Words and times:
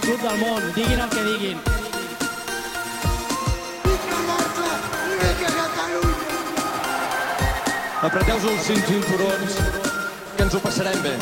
Millor 0.00 0.18
club 0.18 0.30
del 0.30 0.40
món, 0.40 0.74
diguin 0.74 1.00
el 1.00 1.08
que 1.10 1.22
diguin. 1.24 1.58
Apreteu-vos 8.00 8.46
els 8.48 8.62
cinc 8.64 8.86
cinturons, 8.88 9.56
que 10.36 10.42
ens 10.42 10.54
ho 10.54 10.60
passarem 10.60 11.02
bé. 11.02 11.12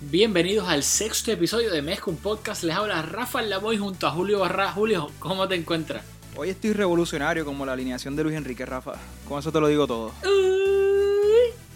Bienvenidos 0.00 0.68
al 0.68 0.82
sexto 0.82 1.32
episodio 1.32 1.70
de 1.72 1.82
Mezcla 1.82 2.12
un 2.12 2.18
Podcast. 2.18 2.64
Les 2.64 2.76
habla 2.76 3.02
Rafael 3.02 3.50
Lamoy 3.50 3.78
junto 3.78 4.06
a 4.06 4.10
Julio 4.10 4.40
Barra. 4.40 4.72
Julio, 4.72 5.10
¿cómo 5.18 5.46
te 5.48 5.54
encuentras? 5.54 6.04
Hoy 6.36 6.50
estoy 6.50 6.72
revolucionario 6.72 7.44
como 7.44 7.64
la 7.64 7.72
alineación 7.72 8.16
de 8.16 8.24
Luis 8.24 8.36
Enrique, 8.36 8.66
Rafa. 8.66 8.94
Con 9.28 9.38
eso 9.38 9.52
te 9.52 9.60
lo 9.60 9.68
digo 9.68 9.86
todo. 9.86 10.12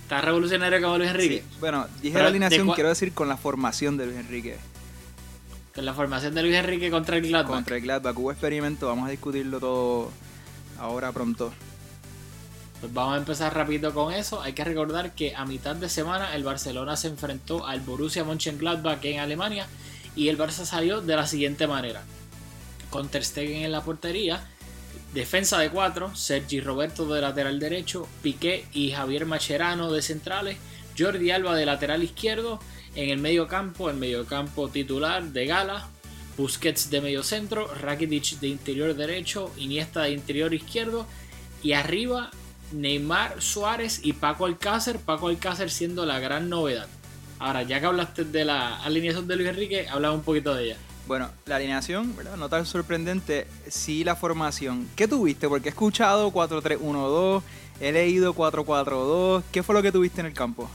¿Estás 0.09 0.25
revolucionario 0.25 0.81
como 0.81 0.97
Luis 0.97 1.11
Enrique? 1.11 1.45
Sí, 1.47 1.57
Bueno, 1.61 1.87
dije 2.01 2.15
Pero, 2.15 2.19
la 2.21 2.23
¿de 2.23 2.29
alineación, 2.31 2.71
quiero 2.73 2.89
decir 2.89 3.13
con 3.13 3.29
la 3.29 3.37
formación 3.37 3.99
de 3.99 4.07
Luis 4.07 4.17
Enrique. 4.17 4.57
Con 5.75 5.85
la 5.85 5.93
formación 5.93 6.35
de 6.35 6.43
Luis 6.45 6.55
Enrique 6.55 6.91
contra 6.91 7.19
el 7.19 7.29
Gladbach. 7.29 7.47
Contra 7.47 7.77
el 7.77 7.83
Gladbach 7.83 8.17
hubo 8.17 8.33
experimento, 8.33 8.87
vamos 8.87 9.07
a 9.07 9.11
discutirlo 9.11 9.61
todo 9.61 10.11
ahora 10.81 11.13
pronto. 11.13 11.53
Pues 12.81 12.91
vamos 12.95 13.17
a 13.17 13.19
empezar 13.19 13.55
rapidito 13.55 13.93
con 13.93 14.15
eso. 14.15 14.41
Hay 14.41 14.55
que 14.55 14.65
recordar 14.65 15.15
que 15.15 15.37
a 15.37 15.45
mitad 15.45 15.77
de 15.77 15.91
semana 15.91 16.35
el 16.35 16.43
Barcelona 16.43 16.97
se 16.97 17.09
enfrentó 17.09 17.67
al 17.67 17.81
Borussia 17.81 18.25
Mönchengladbach 18.25 19.05
en 19.05 19.21
Alemania 19.21 19.67
y 20.17 20.29
el 20.29 20.39
Barça 20.39 20.65
salió 20.65 21.03
de 21.03 21.17
la 21.17 21.27
siguiente 21.27 21.67
manera. 21.67 22.03
Con 22.89 23.11
Ter 23.11 23.27
Stegen 23.27 23.61
en 23.63 23.73
la 23.73 23.83
portería, 23.83 24.43
defensa 25.15 25.59
de 25.59 25.71
cuatro, 25.71 26.15
Sergi 26.15 26.61
Roberto 26.61 27.07
de 27.07 27.21
lateral 27.21 27.59
derecho, 27.59 28.09
Piqué 28.23 28.67
y 28.73 28.91
Javier 28.91 29.27
Macherano 29.27 29.93
de 29.93 30.03
centrales, 30.03 30.59
Jordi 30.99 31.31
Alba 31.31 31.55
de 31.55 31.67
lateral 31.67 32.03
izquierdo, 32.03 32.61
en 32.95 33.11
el 33.11 33.19
medio 33.19 33.47
campo, 33.47 33.91
el 33.91 33.97
medio 33.97 34.27
campo 34.27 34.69
titular 34.69 35.23
de 35.23 35.47
Gala, 35.47 35.89
Busquets 36.37 36.91
de 36.91 37.01
medio 37.01 37.23
centro, 37.23 37.67
Rakitic 37.75 38.39
de 38.41 38.49
interior 38.49 38.95
derecho, 38.95 39.53
Iniesta 39.57 40.03
de 40.03 40.13
interior 40.13 40.55
izquierdo 40.55 41.07
y 41.63 41.73
arriba 41.73 42.31
Neymar, 42.73 43.41
Suárez 43.41 44.01
y 44.05 44.13
Paco 44.13 44.47
Alcácer, 44.47 44.99
Paco 44.99 45.29
Alcácer 45.29 45.71
siendo 45.71 46.07
la 46.07 46.21
gran 46.21 46.49
novedad. 46.49 46.87
Ahora, 47.39 47.63
ya 47.63 47.81
que 47.81 47.87
hablaste 47.87 48.25
de 48.25 48.45
la 48.45 48.83
alineación 48.83 49.27
de 49.27 49.37
Luis 49.37 49.49
Enrique, 49.49 49.89
habla 49.89 50.13
un 50.13 50.23
poquito 50.23 50.55
de 50.55 50.65
ella. 50.65 50.77
Bueno, 51.09 51.31
la 51.47 51.57
alineación, 51.57 52.15
¿verdad? 52.15 52.37
No 52.37 52.51
tan 52.51 52.67
sorprendente, 52.67 53.47
sí 53.67 54.05
la 54.05 54.15
formación. 54.15 54.87
¿Qué 54.95 55.09
tuviste? 55.09 55.49
Porque 55.49 55.71
he 55.71 55.71
escuchado 55.71 56.31
4-3-1-2, 56.31 57.43
he 57.81 57.93
leído 57.93 58.35
4-4-2. 58.35 59.43
¿Qué 59.51 59.63
fue 59.63 59.75
lo 59.75 59.81
que 59.81 59.91
tuviste 59.91 60.21
en 60.21 60.27
el 60.27 60.35
campo? 60.35 60.69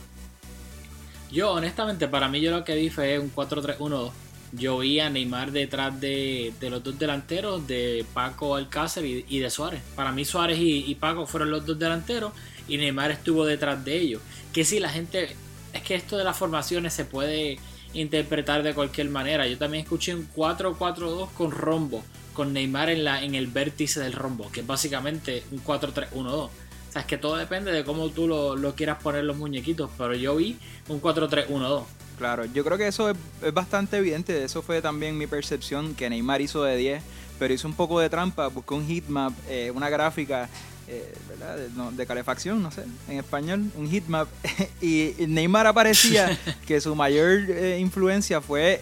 Yo, 1.32 1.52
honestamente, 1.52 2.08
para 2.08 2.30
mí 2.30 2.42
yo 2.42 2.50
lo 2.50 2.64
que 2.64 2.74
vi 2.74 2.90
fue 2.90 3.20
un 3.20 3.32
4-3-1-2. 3.32 4.12
Yo 4.54 4.80
vi 4.80 5.00
a 5.00 5.12
Neymar 5.12 5.52
detrás 5.52 6.02
de, 6.02 6.52
de 6.60 6.70
los 6.72 6.84
dos 6.84 6.98
delanteros, 6.98 7.68
de 7.68 8.04
Paco 8.16 8.56
Alcácer 8.56 9.06
y, 9.06 9.26
y 9.30 9.38
de 9.38 9.52
Suárez. 9.52 9.84
Para 9.96 10.12
mí 10.12 10.26
Suárez 10.26 10.58
y, 10.58 10.84
y 10.86 10.96
Paco 10.96 11.28
fueron 11.28 11.52
los 11.52 11.64
dos 11.64 11.78
delanteros 11.78 12.34
y 12.68 12.78
Neymar 12.78 13.12
estuvo 13.12 13.46
detrás 13.46 13.86
de 13.86 13.98
ellos. 13.98 14.22
Que 14.52 14.66
sí, 14.66 14.80
la 14.80 14.90
gente... 14.90 15.36
Es 15.74 15.82
que 15.84 15.94
esto 15.94 16.18
de 16.18 16.24
las 16.24 16.38
formaciones 16.38 16.94
se 16.94 17.06
puede 17.06 17.60
interpretar 17.94 18.64
de 18.64 18.74
cualquier 18.74 19.10
manera. 19.10 19.48
Yo 19.48 19.58
también 19.58 19.84
escuché 19.84 20.16
un 20.16 20.28
4-4-2 20.36 21.30
con 21.32 21.52
rombo, 21.52 22.04
con 22.34 22.54
Neymar 22.54 22.90
en, 22.90 23.04
la, 23.04 23.24
en 23.24 23.36
el 23.36 23.48
vértice 23.48 24.00
del 24.00 24.14
rombo, 24.14 24.52
que 24.52 24.62
es 24.62 24.68
básicamente 24.68 25.44
un 25.52 25.64
4-3-1-2. 25.64 26.34
O 26.34 26.50
sea, 26.92 27.02
es 27.02 27.08
que 27.08 27.18
todo 27.18 27.38
depende 27.38 27.72
de 27.72 27.84
cómo 27.84 28.10
tú 28.10 28.28
lo, 28.28 28.56
lo 28.56 28.76
quieras 28.76 29.02
poner 29.02 29.24
los 29.24 29.38
muñequitos, 29.38 29.90
pero 29.98 30.14
yo 30.14 30.36
vi 30.36 30.58
un 30.90 31.02
4-3-1-2. 31.02 31.84
Claro, 32.18 32.46
yo 32.46 32.64
creo 32.64 32.78
que 32.78 32.88
eso 32.88 33.10
es, 33.10 33.18
es 33.42 33.54
bastante 33.54 33.98
evidente. 33.98 34.44
Eso 34.44 34.62
fue 34.62 34.82
también 34.82 35.18
mi 35.18 35.26
percepción, 35.26 35.96
que 35.96 36.10
Neymar 36.10 36.42
hizo 36.42 36.64
de 36.64 36.78
10, 36.78 37.04
pero 37.40 37.54
hizo 37.54 37.68
un 37.68 37.74
poco 37.74 38.00
de 38.00 38.10
trampa, 38.10 38.48
buscó 38.48 38.76
un 38.76 38.88
heatmap, 38.88 39.34
eh, 39.50 39.72
una 39.72 39.90
gráfica 39.90 40.50
eh, 40.88 41.14
¿verdad? 41.30 41.58
De, 41.58 41.70
no, 41.70 41.92
de 41.92 42.06
calefacción, 42.06 42.62
no 42.62 42.72
sé, 42.72 42.84
en 43.08 43.18
español, 43.18 43.72
un 43.76 43.90
heatmap. 43.90 44.28
y 44.82 45.14
Neymar 45.28 45.68
aparecía 45.68 46.38
que 46.68 46.82
su 46.82 46.96
mayor 46.96 47.50
eh, 47.50 47.80
influencia 47.80 48.42
fue 48.42 48.82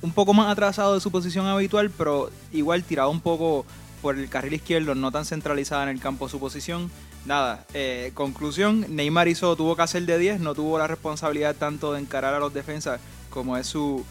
un 0.00 0.12
poco 0.12 0.34
más 0.34 0.50
atrasado 0.50 0.94
de 0.94 1.00
su 1.00 1.10
posición 1.10 1.46
habitual, 1.46 1.90
pero 1.90 2.30
igual 2.52 2.82
tirado 2.84 3.10
un 3.10 3.20
poco 3.20 3.64
por 4.00 4.18
el 4.18 4.28
carril 4.28 4.54
izquierdo, 4.54 4.94
no 4.94 5.12
tan 5.12 5.24
centralizada 5.24 5.84
en 5.84 5.90
el 5.90 6.00
campo 6.00 6.28
su 6.28 6.40
posición. 6.40 6.90
Nada, 7.24 7.64
eh, 7.72 8.10
conclusión, 8.14 8.84
Neymar 8.88 9.28
hizo, 9.28 9.54
tuvo 9.54 9.76
que 9.76 9.82
hacer 9.82 10.04
de 10.04 10.18
10, 10.18 10.40
no 10.40 10.54
tuvo 10.54 10.76
la 10.78 10.88
responsabilidad 10.88 11.54
tanto 11.54 11.92
de 11.92 12.00
encarar 12.00 12.34
a 12.34 12.40
los 12.40 12.52
defensas 12.52 13.00
como 13.30 13.56
es 13.56 13.68
su, 13.68 14.04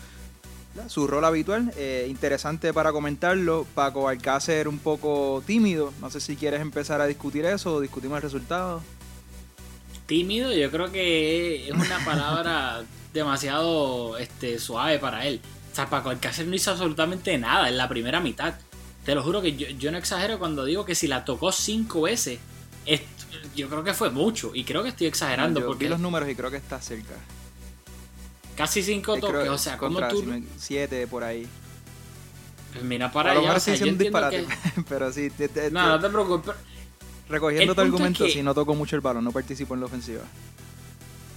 su 0.88 1.08
rol 1.08 1.26
habitual. 1.26 1.74
Eh, 1.78 2.08
interesante 2.10 2.74
para 2.74 2.92
comentarlo, 2.92 3.66
Paco 3.76 4.08
Alcácer 4.08 4.68
un 4.68 4.80
poco 4.80 5.44
tímido, 5.46 5.94
no 6.02 6.10
sé 6.10 6.20
si 6.22 6.36
quieres 6.36 6.62
empezar 6.62 7.02
a 7.02 7.08
discutir 7.08 7.46
eso 7.46 7.76
o 7.76 7.80
discutimos 7.82 8.18
el 8.18 8.24
resultado. 8.24 8.82
Tímido, 10.06 10.52
yo 10.54 10.70
creo 10.72 10.92
que 10.92 11.68
es 11.68 11.72
una 11.74 12.04
palabra 12.04 12.84
demasiado 13.14 14.18
este, 14.18 14.60
suave 14.60 15.00
para 15.00 15.26
él. 15.26 15.40
O 15.72 15.76
sea, 15.76 15.90
Paco 15.90 16.10
Alcácer 16.10 16.48
no 16.48 16.56
hizo 16.56 16.72
absolutamente 16.72 17.38
nada 17.38 17.70
en 17.70 17.78
la 17.78 17.88
primera 17.88 18.20
mitad. 18.20 18.56
Te 19.06 19.16
lo 19.16 19.24
juro 19.24 19.42
que 19.42 19.56
yo, 19.56 19.68
yo 19.68 19.92
no 19.92 19.98
exagero 19.98 20.38
cuando 20.38 20.66
digo 20.66 20.86
que 20.86 20.96
si 20.96 21.08
la 21.08 21.24
tocó 21.26 21.52
cinco 21.52 22.02
veces, 22.02 22.40
es- 22.86 23.02
yo 23.56 23.70
creo 23.70 23.84
que 23.84 23.94
fue 23.94 24.10
mucho. 24.10 24.52
Y 24.54 24.64
creo 24.66 24.84
que 24.84 24.90
estoy 24.90 25.08
exagerando 25.08 25.62
Yo 25.62 25.68
porque 25.68 25.86
vi 25.86 25.90
los 25.90 26.00
números 26.00 26.30
y 26.30 26.36
creo 26.36 26.52
que 26.52 26.58
está 26.58 26.82
cerca. 26.82 27.14
Casi 28.62 28.84
cinco 28.84 29.16
toques. 29.18 29.42
creo- 29.42 29.54
O 29.54 29.58
sea, 29.58 29.78
como 29.78 30.00
tú. 30.08 30.22
si 30.22 30.46
siete 30.58 31.08
por 31.08 31.24
ahí. 31.24 31.48
Pues 32.74 32.84
mira 32.84 33.12
para 33.12 33.32
allá. 33.32 33.56
O 33.56 33.60
sea, 33.60 33.76
yo 33.76 33.86
disparate, 33.94 34.46
que. 34.46 34.82
pero 34.90 35.12
sí, 35.12 35.30
te- 35.30 35.50
te- 35.50 35.72
No, 35.72 35.82
te- 35.84 35.88
no 35.90 36.00
te 36.00 36.10
preocupes. 36.10 36.56
recogiendo 37.28 37.72
el 37.72 37.76
tu 37.76 37.82
es 37.82 37.86
argumento, 37.86 38.24
que- 38.26 38.32
sí, 38.32 38.44
no 38.44 38.54
tocó 38.54 38.76
mucho 38.76 38.96
el 38.96 39.02
balón, 39.02 39.24
no 39.24 39.32
participó 39.32 39.74
en 39.74 39.80
la 39.82 39.86
ofensiva. 39.88 40.22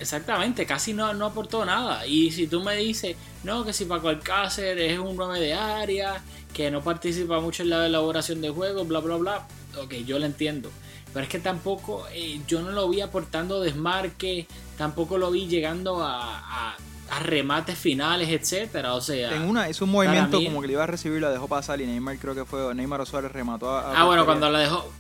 Exactamente, 0.01 0.67
casi 0.67 0.93
no, 0.93 1.15
no 1.15 1.27
aportó 1.27 1.65
nada. 1.65 2.07
Y 2.07 2.31
si 2.33 2.47
tú 2.47 2.63
me 2.63 2.77
dices, 2.77 3.17
no, 3.45 3.65
que 3.65 3.73
si 3.73 3.85
Paco 3.85 4.09
Alcácer 4.09 4.79
es 4.79 4.99
un 4.99 5.17
9 5.17 5.41
de 5.41 5.55
área, 5.55 6.23
que 6.53 6.71
no 6.71 6.83
participa 6.83 7.41
mucho 7.41 7.63
en 7.63 7.71
la 7.71 7.87
elaboración 7.87 8.41
de 8.41 8.51
juegos, 8.51 8.87
bla, 8.87 9.01
bla, 9.01 9.17
bla, 9.17 9.47
ok, 9.81 9.95
yo 10.07 10.19
lo 10.19 10.27
entiendo. 10.27 10.71
Pero 11.13 11.25
es 11.25 11.31
que 11.31 11.39
tampoco, 11.39 12.07
eh, 12.13 12.41
yo 12.49 12.61
no 12.63 12.73
lo 12.73 12.89
vi 12.89 13.01
aportando 13.01 13.61
desmarque, 13.61 14.47
tampoco 14.77 15.17
lo 15.17 15.31
vi 15.31 15.47
llegando 15.47 16.03
a, 16.03 16.39
a- 16.71 16.77
a 17.11 17.21
remates 17.21 17.79
finales, 17.79 18.29
etcétera. 18.29 18.95
O 18.95 19.01
sea, 19.01 19.35
En 19.35 19.43
una 19.43 19.69
hizo 19.69 19.85
un 19.85 19.93
movimiento 19.93 20.39
mí- 20.39 20.47
como 20.47 20.61
que 20.61 20.67
le 20.67 20.73
iba 20.75 20.85
a 20.85 20.87
recibir, 20.87 21.21
la 21.21 21.31
dejó 21.31 21.49
pasar 21.49 21.81
y 21.81 21.87
Neymar 21.87 22.19
creo 22.19 22.35
que 22.35 22.45
fue, 22.45 22.75
Neymar 22.75 23.05
Suárez 23.07 23.33
remató 23.33 23.71
a... 23.71 23.81
a 23.81 24.01
ah, 24.01 24.05
bueno, 24.05 24.25
cuando 24.25 24.49
la 24.51 24.61
dejó, 24.61 24.91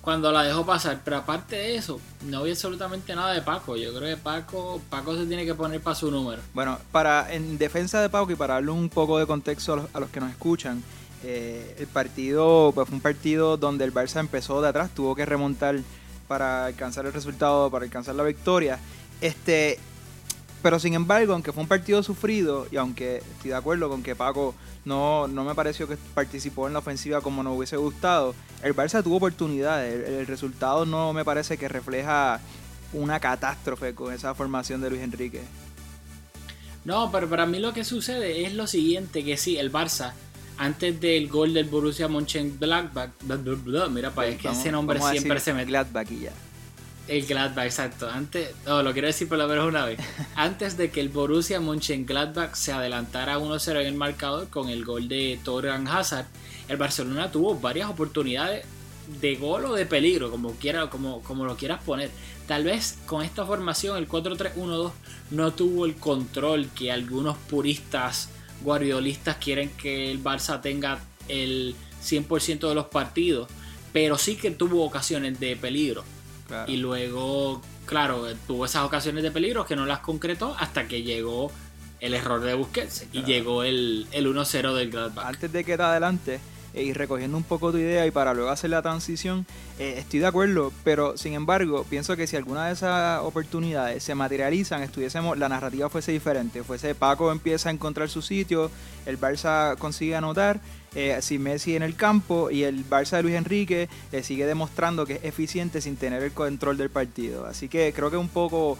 cuando 0.00 0.30
la 0.32 0.42
dejó 0.42 0.64
pasar. 0.64 1.00
Pero 1.04 1.18
aparte 1.18 1.56
de 1.56 1.76
eso, 1.76 2.00
no 2.22 2.42
vi 2.42 2.50
absolutamente 2.50 3.14
nada 3.14 3.32
de 3.32 3.42
Paco. 3.42 3.76
Yo 3.76 3.94
creo 3.94 4.16
que 4.16 4.22
Paco, 4.22 4.80
Paco 4.88 5.16
se 5.16 5.26
tiene 5.26 5.44
que 5.44 5.54
poner 5.54 5.80
para 5.80 5.96
su 5.96 6.10
número. 6.10 6.42
Bueno, 6.54 6.78
para 6.92 7.32
en 7.32 7.58
defensa 7.58 8.00
de 8.00 8.08
Paco 8.08 8.30
y 8.30 8.36
para 8.36 8.54
darle 8.54 8.70
un 8.70 8.88
poco 8.88 9.18
de 9.18 9.26
contexto 9.26 9.72
a 9.72 9.76
los, 9.76 9.86
a 9.94 10.00
los 10.00 10.10
que 10.10 10.20
nos 10.20 10.30
escuchan, 10.30 10.82
eh, 11.24 11.76
el 11.78 11.86
partido 11.86 12.70
pues, 12.74 12.88
fue 12.88 12.96
un 12.96 13.00
partido 13.00 13.56
donde 13.56 13.84
el 13.84 13.92
Barça 13.92 14.20
empezó 14.20 14.60
de 14.62 14.68
atrás, 14.68 14.90
tuvo 14.94 15.14
que 15.14 15.26
remontar 15.26 15.80
para 16.28 16.66
alcanzar 16.66 17.06
el 17.06 17.12
resultado, 17.12 17.70
para 17.70 17.84
alcanzar 17.84 18.14
la 18.14 18.22
victoria. 18.22 18.78
Este, 19.20 19.78
pero 20.66 20.80
sin 20.80 20.94
embargo, 20.94 21.32
aunque 21.32 21.52
fue 21.52 21.62
un 21.62 21.68
partido 21.68 22.02
sufrido 22.02 22.66
y 22.72 22.76
aunque 22.76 23.18
estoy 23.18 23.50
de 23.50 23.54
acuerdo 23.54 23.88
con 23.88 24.02
que 24.02 24.16
Paco 24.16 24.52
no, 24.84 25.28
no 25.28 25.44
me 25.44 25.54
pareció 25.54 25.86
que 25.86 25.96
participó 26.12 26.66
en 26.66 26.72
la 26.72 26.80
ofensiva 26.80 27.20
como 27.20 27.44
nos 27.44 27.56
hubiese 27.56 27.76
gustado, 27.76 28.34
el 28.64 28.74
Barça 28.74 29.00
tuvo 29.00 29.18
oportunidades. 29.18 29.94
El, 29.94 30.14
el 30.14 30.26
resultado 30.26 30.84
no 30.84 31.12
me 31.12 31.24
parece 31.24 31.56
que 31.56 31.68
refleja 31.68 32.40
una 32.92 33.20
catástrofe 33.20 33.94
con 33.94 34.12
esa 34.12 34.34
formación 34.34 34.80
de 34.80 34.90
Luis 34.90 35.02
Enrique. 35.02 35.40
No, 36.84 37.12
pero 37.12 37.28
para 37.30 37.46
mí 37.46 37.60
lo 37.60 37.72
que 37.72 37.84
sucede 37.84 38.44
es 38.44 38.52
lo 38.52 38.66
siguiente, 38.66 39.24
que 39.24 39.36
sí, 39.36 39.58
el 39.58 39.70
Barça, 39.70 40.14
antes 40.58 41.00
del 41.00 41.28
gol 41.28 41.54
del 41.54 41.66
Borussia 41.66 42.08
Mönchengladbach, 42.08 43.10
mira, 43.92 44.10
para 44.10 44.26
es 44.30 44.38
que 44.38 44.48
ese 44.48 44.72
nombre 44.72 44.98
siempre 45.00 45.38
se 45.38 45.54
me... 45.54 45.64
Gladbach 45.64 46.10
y 46.10 46.22
ya. 46.22 46.32
El 47.08 47.24
Gladbach, 47.24 47.66
exacto. 47.66 48.08
Antes, 48.10 48.50
no, 48.66 48.82
lo 48.82 48.92
quiero 48.92 49.06
decir 49.06 49.28
por 49.28 49.38
lo 49.38 49.46
menos 49.46 49.68
una 49.68 49.84
vez. 49.84 50.00
Antes 50.34 50.76
de 50.76 50.90
que 50.90 51.00
el 51.00 51.08
Borussia 51.08 51.60
Mönchengladbach 51.60 52.54
se 52.54 52.72
adelantara 52.72 53.38
1-0 53.38 53.80
en 53.80 53.86
el 53.86 53.94
marcador 53.94 54.48
con 54.48 54.68
el 54.68 54.84
gol 54.84 55.06
de 55.06 55.38
Torgan 55.44 55.86
Hazard, 55.86 56.26
el 56.68 56.76
Barcelona 56.76 57.30
tuvo 57.30 57.54
varias 57.58 57.88
oportunidades 57.88 58.66
de 59.20 59.36
gol 59.36 59.66
o 59.66 59.74
de 59.74 59.86
peligro, 59.86 60.32
como, 60.32 60.52
quiera, 60.54 60.90
como, 60.90 61.22
como 61.22 61.44
lo 61.44 61.56
quieras 61.56 61.80
poner. 61.84 62.10
Tal 62.48 62.64
vez 62.64 62.98
con 63.06 63.22
esta 63.22 63.46
formación, 63.46 63.96
el 63.98 64.08
4-3-1-2, 64.08 64.90
no 65.30 65.52
tuvo 65.52 65.86
el 65.86 65.94
control 65.94 66.68
que 66.74 66.90
algunos 66.90 67.36
puristas 67.36 68.30
guardiolistas 68.62 69.36
quieren 69.36 69.70
que 69.70 70.10
el 70.10 70.22
Barça 70.22 70.60
tenga 70.60 70.98
el 71.28 71.76
100% 72.02 72.68
de 72.68 72.74
los 72.74 72.86
partidos, 72.86 73.48
pero 73.92 74.18
sí 74.18 74.34
que 74.36 74.50
tuvo 74.50 74.84
ocasiones 74.84 75.38
de 75.38 75.54
peligro. 75.56 76.04
Claro. 76.46 76.70
Y 76.70 76.76
luego, 76.76 77.60
claro, 77.86 78.24
tuvo 78.46 78.66
esas 78.66 78.84
ocasiones 78.84 79.22
de 79.22 79.30
peligro 79.30 79.66
que 79.66 79.76
no 79.76 79.86
las 79.86 80.00
concretó 80.00 80.56
hasta 80.58 80.86
que 80.86 81.02
llegó 81.02 81.50
el 82.00 82.14
error 82.14 82.40
de 82.40 82.54
Busquets 82.54 83.06
y 83.12 83.22
llegó 83.22 83.62
el, 83.62 84.06
el 84.12 84.26
1-0 84.26 84.74
del 84.74 84.90
Gladbach. 84.90 85.26
Antes 85.26 85.52
de 85.52 85.64
que 85.64 85.76
te 85.76 85.82
adelante 85.82 86.40
eh, 86.74 86.82
y 86.82 86.92
recogiendo 86.92 87.36
un 87.36 87.42
poco 87.42 87.72
tu 87.72 87.78
idea 87.78 88.06
y 88.06 88.10
para 88.10 88.34
luego 88.34 88.50
hacer 88.50 88.70
la 88.70 88.82
transición, 88.82 89.46
eh, 89.78 89.94
estoy 89.98 90.20
de 90.20 90.26
acuerdo, 90.26 90.72
pero 90.84 91.16
sin 91.16 91.32
embargo, 91.32 91.84
pienso 91.88 92.16
que 92.16 92.26
si 92.26 92.36
alguna 92.36 92.66
de 92.66 92.74
esas 92.74 93.22
oportunidades 93.22 94.02
se 94.02 94.14
materializan, 94.14 94.82
estuviésemos, 94.82 95.38
la 95.38 95.48
narrativa 95.48 95.88
fuese 95.88 96.12
diferente. 96.12 96.62
Fuese 96.62 96.94
Paco 96.94 97.32
empieza 97.32 97.70
a 97.70 97.72
encontrar 97.72 98.10
su 98.10 98.20
sitio, 98.20 98.70
el 99.06 99.18
Barça 99.18 99.76
consigue 99.78 100.16
anotar, 100.16 100.60
eh, 100.96 101.18
si 101.20 101.38
Messi 101.38 101.76
en 101.76 101.82
el 101.82 101.94
campo 101.94 102.50
y 102.50 102.64
el 102.64 102.88
Barça 102.88 103.16
de 103.18 103.22
Luis 103.22 103.34
Enrique 103.36 103.88
eh, 104.10 104.22
sigue 104.22 104.46
demostrando 104.46 105.04
que 105.06 105.14
es 105.14 105.24
eficiente 105.24 105.80
sin 105.80 105.96
tener 105.96 106.22
el 106.22 106.32
control 106.32 106.76
del 106.78 106.90
partido. 106.90 107.46
Así 107.46 107.68
que 107.68 107.92
creo 107.94 108.10
que 108.10 108.16
un 108.16 108.28
poco 108.30 108.78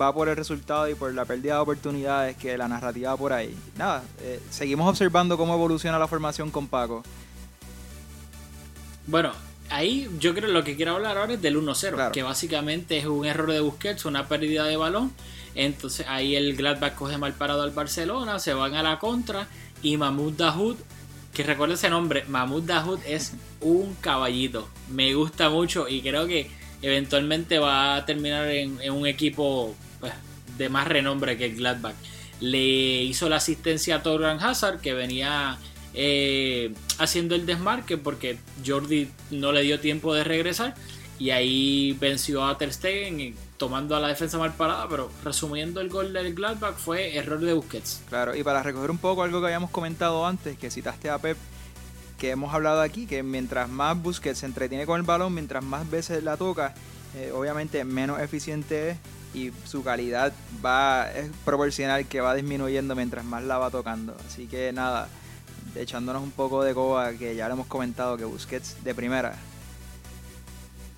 va 0.00 0.12
por 0.14 0.28
el 0.28 0.36
resultado 0.36 0.88
y 0.88 0.94
por 0.94 1.12
la 1.12 1.24
pérdida 1.24 1.54
de 1.54 1.60
oportunidades 1.60 2.36
que 2.36 2.56
la 2.56 2.68
narrativa 2.68 3.10
va 3.10 3.16
por 3.16 3.32
ahí. 3.32 3.54
Nada, 3.76 4.02
eh, 4.22 4.40
seguimos 4.50 4.88
observando 4.88 5.36
cómo 5.36 5.54
evoluciona 5.54 5.98
la 5.98 6.08
formación 6.08 6.50
con 6.50 6.66
Paco. 6.68 7.02
Bueno, 9.06 9.32
ahí 9.70 10.08
yo 10.18 10.34
creo 10.34 10.50
lo 10.50 10.64
que 10.64 10.76
quiero 10.76 10.94
hablar 10.96 11.18
ahora 11.18 11.34
es 11.34 11.42
del 11.42 11.56
1-0, 11.56 11.94
Claro. 11.94 12.12
que 12.12 12.22
básicamente 12.22 12.98
es 12.98 13.06
un 13.06 13.24
error 13.24 13.50
de 13.52 13.60
Busquets, 13.60 14.04
una 14.04 14.26
pérdida 14.26 14.64
de 14.64 14.76
balón. 14.76 15.12
Entonces 15.54 16.06
ahí 16.08 16.36
el 16.36 16.54
Gladbach 16.56 16.94
coge 16.94 17.16
mal 17.18 17.32
parado 17.32 17.62
al 17.62 17.70
Barcelona, 17.70 18.38
se 18.38 18.52
van 18.54 18.74
a 18.74 18.82
la 18.82 18.98
contra 18.98 19.46
y 19.82 19.96
Mahmoud 19.96 20.34
Dahoud, 20.34 20.76
que 21.36 21.42
recuerda 21.42 21.74
ese 21.74 21.90
nombre, 21.90 22.24
Mahmoud 22.28 22.62
Dahoud 22.62 23.00
es 23.06 23.34
un 23.60 23.94
caballito. 23.96 24.70
Me 24.88 25.12
gusta 25.12 25.50
mucho 25.50 25.86
y 25.86 26.00
creo 26.00 26.26
que 26.26 26.50
eventualmente 26.80 27.58
va 27.58 27.96
a 27.96 28.06
terminar 28.06 28.48
en, 28.48 28.78
un 28.90 29.06
equipo 29.06 29.76
pues, 30.00 30.14
de 30.56 30.70
más 30.70 30.88
renombre 30.88 31.36
que 31.36 31.44
el 31.44 31.56
Gladbach. 31.56 31.94
Le 32.40 33.02
hizo 33.02 33.28
la 33.28 33.36
asistencia 33.36 33.96
a 33.96 34.02
Torgan 34.02 34.42
Hazard, 34.42 34.80
que 34.80 34.94
venía 34.94 35.58
eh, 35.92 36.72
haciendo 36.96 37.34
el 37.34 37.44
desmarque 37.44 37.98
porque 37.98 38.38
Jordi 38.66 39.10
no 39.30 39.52
le 39.52 39.60
dio 39.60 39.78
tiempo 39.78 40.14
de 40.14 40.24
regresar 40.24 40.74
y 41.18 41.32
ahí 41.32 41.94
venció 42.00 42.46
a 42.46 42.56
Ter 42.56 42.72
Stegen 42.72 43.34
tomando 43.56 43.96
a 43.96 44.00
la 44.00 44.08
defensa 44.08 44.38
mal 44.38 44.54
parada, 44.54 44.88
pero 44.88 45.10
resumiendo 45.24 45.80
el 45.80 45.88
gol 45.88 46.12
del 46.12 46.34
Gladbach 46.34 46.76
fue 46.76 47.16
error 47.16 47.40
de 47.40 47.52
Busquets. 47.52 48.02
Claro, 48.08 48.34
y 48.34 48.42
para 48.42 48.62
recoger 48.62 48.90
un 48.90 48.98
poco 48.98 49.22
algo 49.22 49.40
que 49.40 49.46
habíamos 49.46 49.70
comentado 49.70 50.26
antes, 50.26 50.58
que 50.58 50.70
citaste 50.70 51.10
a 51.10 51.18
Pep, 51.18 51.36
que 52.18 52.30
hemos 52.30 52.52
hablado 52.54 52.80
aquí, 52.80 53.06
que 53.06 53.22
mientras 53.22 53.68
más 53.68 54.00
Busquets 54.00 54.38
se 54.38 54.46
entretiene 54.46 54.86
con 54.86 54.98
el 54.98 55.06
balón, 55.06 55.34
mientras 55.34 55.62
más 55.62 55.88
veces 55.90 56.22
la 56.22 56.36
toca, 56.36 56.74
eh, 57.14 57.32
obviamente 57.34 57.84
menos 57.84 58.20
eficiente 58.20 58.90
es 58.90 58.98
y 59.36 59.52
su 59.66 59.84
calidad 59.84 60.32
va 60.64 61.10
es 61.12 61.30
proporcional 61.44 62.06
que 62.06 62.20
va 62.20 62.34
disminuyendo 62.34 62.96
mientras 62.96 63.24
más 63.24 63.42
la 63.44 63.58
va 63.58 63.70
tocando. 63.70 64.16
Así 64.26 64.46
que 64.46 64.72
nada, 64.72 65.08
echándonos 65.74 66.22
un 66.22 66.30
poco 66.30 66.64
de 66.64 66.74
coba, 66.74 67.12
que 67.12 67.36
ya 67.36 67.46
lo 67.48 67.54
hemos 67.54 67.66
comentado, 67.66 68.16
que 68.16 68.24
Busquets 68.24 68.82
de 68.82 68.94
primera. 68.94 69.36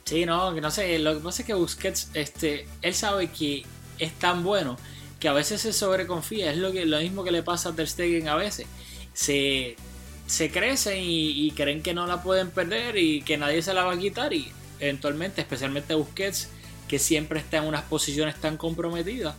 Sí, 0.08 0.24
no, 0.24 0.54
que 0.54 0.62
no 0.62 0.70
sé, 0.70 0.98
lo 1.00 1.12
que 1.12 1.20
pasa 1.20 1.42
es 1.42 1.46
que 1.46 1.52
Busquets, 1.52 2.08
este, 2.14 2.66
él 2.80 2.94
sabe 2.94 3.26
que 3.28 3.66
es 3.98 4.10
tan 4.14 4.42
bueno 4.42 4.78
que 5.20 5.28
a 5.28 5.34
veces 5.34 5.60
se 5.60 5.74
sobreconfía, 5.74 6.50
es 6.50 6.56
lo, 6.56 6.72
que, 6.72 6.86
lo 6.86 6.98
mismo 6.98 7.24
que 7.24 7.30
le 7.30 7.42
pasa 7.42 7.68
a 7.68 7.74
Ter 7.74 7.86
Stegen 7.86 8.26
a 8.26 8.34
veces. 8.34 8.66
Se, 9.12 9.76
se 10.26 10.50
crecen 10.50 10.96
y, 10.96 11.46
y 11.46 11.50
creen 11.50 11.82
que 11.82 11.92
no 11.92 12.06
la 12.06 12.22
pueden 12.22 12.48
perder 12.50 12.96
y 12.96 13.20
que 13.20 13.36
nadie 13.36 13.60
se 13.60 13.74
la 13.74 13.84
va 13.84 13.92
a 13.92 13.98
quitar 13.98 14.32
y 14.32 14.50
eventualmente, 14.80 15.42
especialmente 15.42 15.92
Busquets, 15.92 16.48
que 16.88 16.98
siempre 16.98 17.40
está 17.40 17.58
en 17.58 17.64
unas 17.64 17.82
posiciones 17.82 18.36
tan 18.36 18.56
comprometidas, 18.56 19.34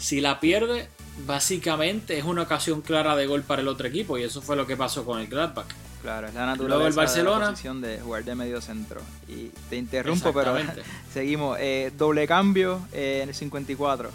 si 0.00 0.20
la 0.20 0.40
pierde, 0.40 0.88
básicamente 1.26 2.18
es 2.18 2.24
una 2.24 2.42
ocasión 2.42 2.82
clara 2.82 3.14
de 3.14 3.28
gol 3.28 3.44
para 3.44 3.62
el 3.62 3.68
otro 3.68 3.86
equipo 3.86 4.18
y 4.18 4.24
eso 4.24 4.42
fue 4.42 4.56
lo 4.56 4.66
que 4.66 4.76
pasó 4.76 5.04
con 5.04 5.20
el 5.20 5.28
Gladbach. 5.28 5.85
Claro, 6.06 6.28
es 6.28 6.34
la 6.34 6.42
Luego 6.42 6.52
el 6.52 6.58
naturaleza 6.58 6.88
de 6.88 6.96
Barcelona. 7.04 7.38
la 7.46 7.50
posición 7.50 7.80
de 7.80 8.00
jugar 8.00 8.22
de 8.22 8.34
medio 8.36 8.60
centro. 8.60 9.00
Y 9.26 9.48
te 9.68 9.74
interrumpo, 9.74 10.32
pero 10.32 10.54
seguimos. 11.12 11.58
Eh, 11.58 11.90
doble 11.98 12.28
cambio 12.28 12.80
eh, 12.92 13.22
en 13.24 13.30
el 13.30 13.34
54. 13.34 14.12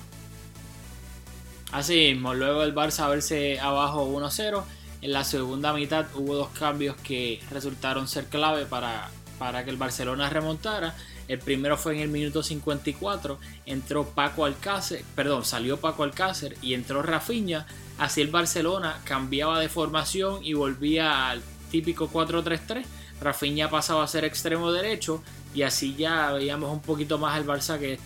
Así 1.73 2.13
mismo, 2.13 2.33
luego 2.33 2.63
el 2.63 2.73
Barça 2.73 3.01
a 3.01 3.09
verse 3.09 3.59
abajo 3.59 4.07
1-0. 4.07 4.63
En 5.01 5.11
la 5.11 5.25
segunda 5.25 5.73
mitad 5.73 6.05
hubo 6.15 6.35
dos 6.35 6.47
cambios 6.51 6.95
que 6.95 7.41
resultaron 7.51 8.07
ser 8.07 8.27
clave 8.27 8.65
para, 8.65 9.09
para 9.37 9.65
que 9.65 9.69
el 9.69 9.75
Barcelona 9.75 10.29
remontara. 10.29 10.95
El 11.27 11.39
primero 11.39 11.75
fue 11.75 11.95
en 11.95 12.03
el 12.03 12.07
minuto 12.07 12.41
54. 12.41 13.37
Entró 13.65 14.05
Paco 14.05 14.45
Alcácer, 14.45 15.03
perdón, 15.13 15.43
salió 15.43 15.75
Paco 15.81 16.03
Alcácer 16.03 16.55
y 16.61 16.73
entró 16.73 17.01
Rafinha. 17.01 17.65
Así 17.97 18.21
el 18.21 18.29
Barcelona 18.29 19.01
cambiaba 19.03 19.59
de 19.59 19.67
formación 19.67 20.39
y 20.41 20.53
volvía 20.53 21.29
al 21.29 21.41
típico 21.71 22.09
4-3-3. 22.11 22.83
Rafinha 23.21 23.69
pasaba 23.69 24.03
a 24.03 24.07
ser 24.07 24.25
extremo 24.25 24.71
derecho 24.71 25.23
y 25.53 25.61
así 25.63 25.95
ya 25.95 26.31
veíamos 26.33 26.71
un 26.71 26.81
poquito 26.81 27.17
más 27.17 27.35
al 27.35 27.45
Barça 27.45 27.79
que 27.79 27.97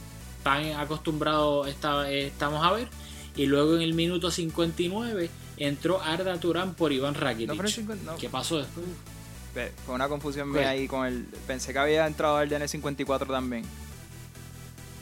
tan 0.43 0.65
acostumbrado 0.73 1.65
está- 1.65 2.09
estamos 2.09 2.65
a 2.65 2.71
ver. 2.71 2.87
Y 3.35 3.47
luego 3.47 3.75
en 3.75 3.81
el 3.81 3.93
minuto 3.93 4.31
59 4.31 5.29
entró 5.57 6.01
Arda 6.01 6.37
Turán 6.39 6.73
por 6.75 6.91
Iván 6.93 7.15
Rakitic. 7.15 7.47
No, 7.49 7.55
pero 7.55 7.67
en 7.67 7.73
50 7.75 8.11
no. 8.11 8.17
¿Qué 8.17 8.29
pasó 8.29 8.57
después? 8.59 8.85
Fue 9.85 9.95
una 9.95 10.07
confusión 10.09 10.51
mía 10.51 10.69
ahí 10.69 10.85
con 10.87 11.05
el. 11.05 11.23
Pensé 11.47 11.71
que 11.73 11.79
había 11.79 12.05
entrado 12.07 12.41
el 12.41 12.49
DN 12.49 12.67
54 12.67 13.31
también. 13.31 13.63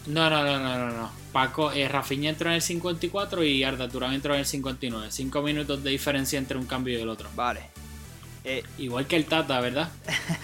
No, 0.05 0.29
no, 0.29 0.43
no, 0.43 0.59
no, 0.59 0.77
no, 0.77 0.91
no. 0.97 1.11
Paco, 1.31 1.71
eh, 1.71 1.87
Rafinha 1.87 2.29
entró 2.29 2.49
en 2.49 2.55
el 2.55 2.61
54 2.61 3.43
y 3.43 3.63
Arda 3.63 3.87
Turán 3.89 4.13
entró 4.13 4.33
en 4.33 4.41
el 4.41 4.45
59. 4.45 5.07
Cinco 5.11 5.41
minutos 5.41 5.83
de 5.83 5.89
diferencia 5.91 6.37
entre 6.37 6.57
un 6.57 6.65
cambio 6.65 6.97
y 6.99 7.01
el 7.01 7.09
otro. 7.09 7.29
Vale. 7.35 7.61
Eh, 8.45 8.63
Igual 8.77 9.07
que 9.07 9.15
el 9.15 9.25
Tata, 9.25 9.59
¿verdad? 9.61 9.89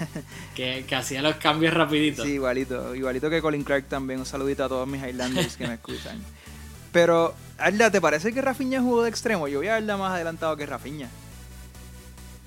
que, 0.55 0.85
que 0.87 0.95
hacía 0.95 1.21
los 1.21 1.35
cambios 1.35 1.73
rapiditos. 1.73 2.25
sí, 2.25 2.33
igualito. 2.33 2.95
Igualito 2.95 3.29
que 3.29 3.41
Colin 3.41 3.63
Clark 3.63 3.85
también. 3.89 4.19
Un 4.19 4.25
saludito 4.25 4.63
a 4.63 4.69
todos 4.69 4.87
mis 4.87 5.01
Highlanders 5.03 5.57
que 5.57 5.67
me 5.67 5.73
escuchan. 5.75 6.17
Pero, 6.91 7.35
Arda, 7.57 7.91
¿te 7.91 8.01
parece 8.01 8.33
que 8.33 8.41
Rafinha 8.41 8.81
jugó 8.81 9.03
de 9.03 9.09
extremo? 9.09 9.47
Yo 9.47 9.59
vi 9.59 9.67
a 9.67 9.75
Arda 9.75 9.97
más 9.97 10.13
adelantado 10.13 10.55
que 10.57 10.65
Rafinha. 10.65 11.09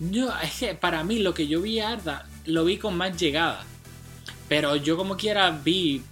Yo, 0.00 0.32
es 0.42 0.54
que 0.59 0.75
para 0.75 1.04
mí 1.04 1.21
lo 1.21 1.32
que 1.32 1.47
yo 1.47 1.61
vi 1.61 1.78
a 1.80 1.90
Arda, 1.90 2.26
lo 2.47 2.64
vi 2.64 2.78
con 2.78 2.97
más 2.97 3.16
llegada. 3.16 3.64
Pero 4.49 4.75
yo 4.76 4.97
como 4.97 5.16
quiera 5.16 5.50
vi 5.50 6.02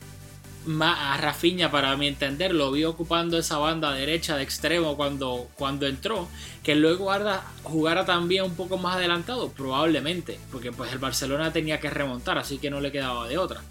más 0.66 0.98
a 0.98 1.16
Rafinha 1.16 1.70
para 1.70 1.96
mi 1.96 2.06
entender, 2.06 2.54
lo 2.54 2.70
vi 2.70 2.84
ocupando 2.84 3.38
esa 3.38 3.58
banda 3.58 3.92
derecha 3.92 4.36
de 4.36 4.42
extremo 4.42 4.96
cuando, 4.96 5.48
cuando 5.54 5.86
entró. 5.86 6.28
Que 6.62 6.74
luego 6.74 7.10
Arda 7.10 7.44
jugara 7.62 8.04
también 8.04 8.44
un 8.44 8.54
poco 8.54 8.76
más 8.76 8.96
adelantado, 8.96 9.50
probablemente. 9.50 10.38
Porque 10.52 10.72
pues 10.72 10.92
el 10.92 10.98
Barcelona 10.98 11.52
tenía 11.52 11.80
que 11.80 11.90
remontar, 11.90 12.38
así 12.38 12.58
que 12.58 12.70
no 12.70 12.80
le 12.80 12.92
quedaba 12.92 13.26
de 13.28 13.38
otra. 13.38 13.62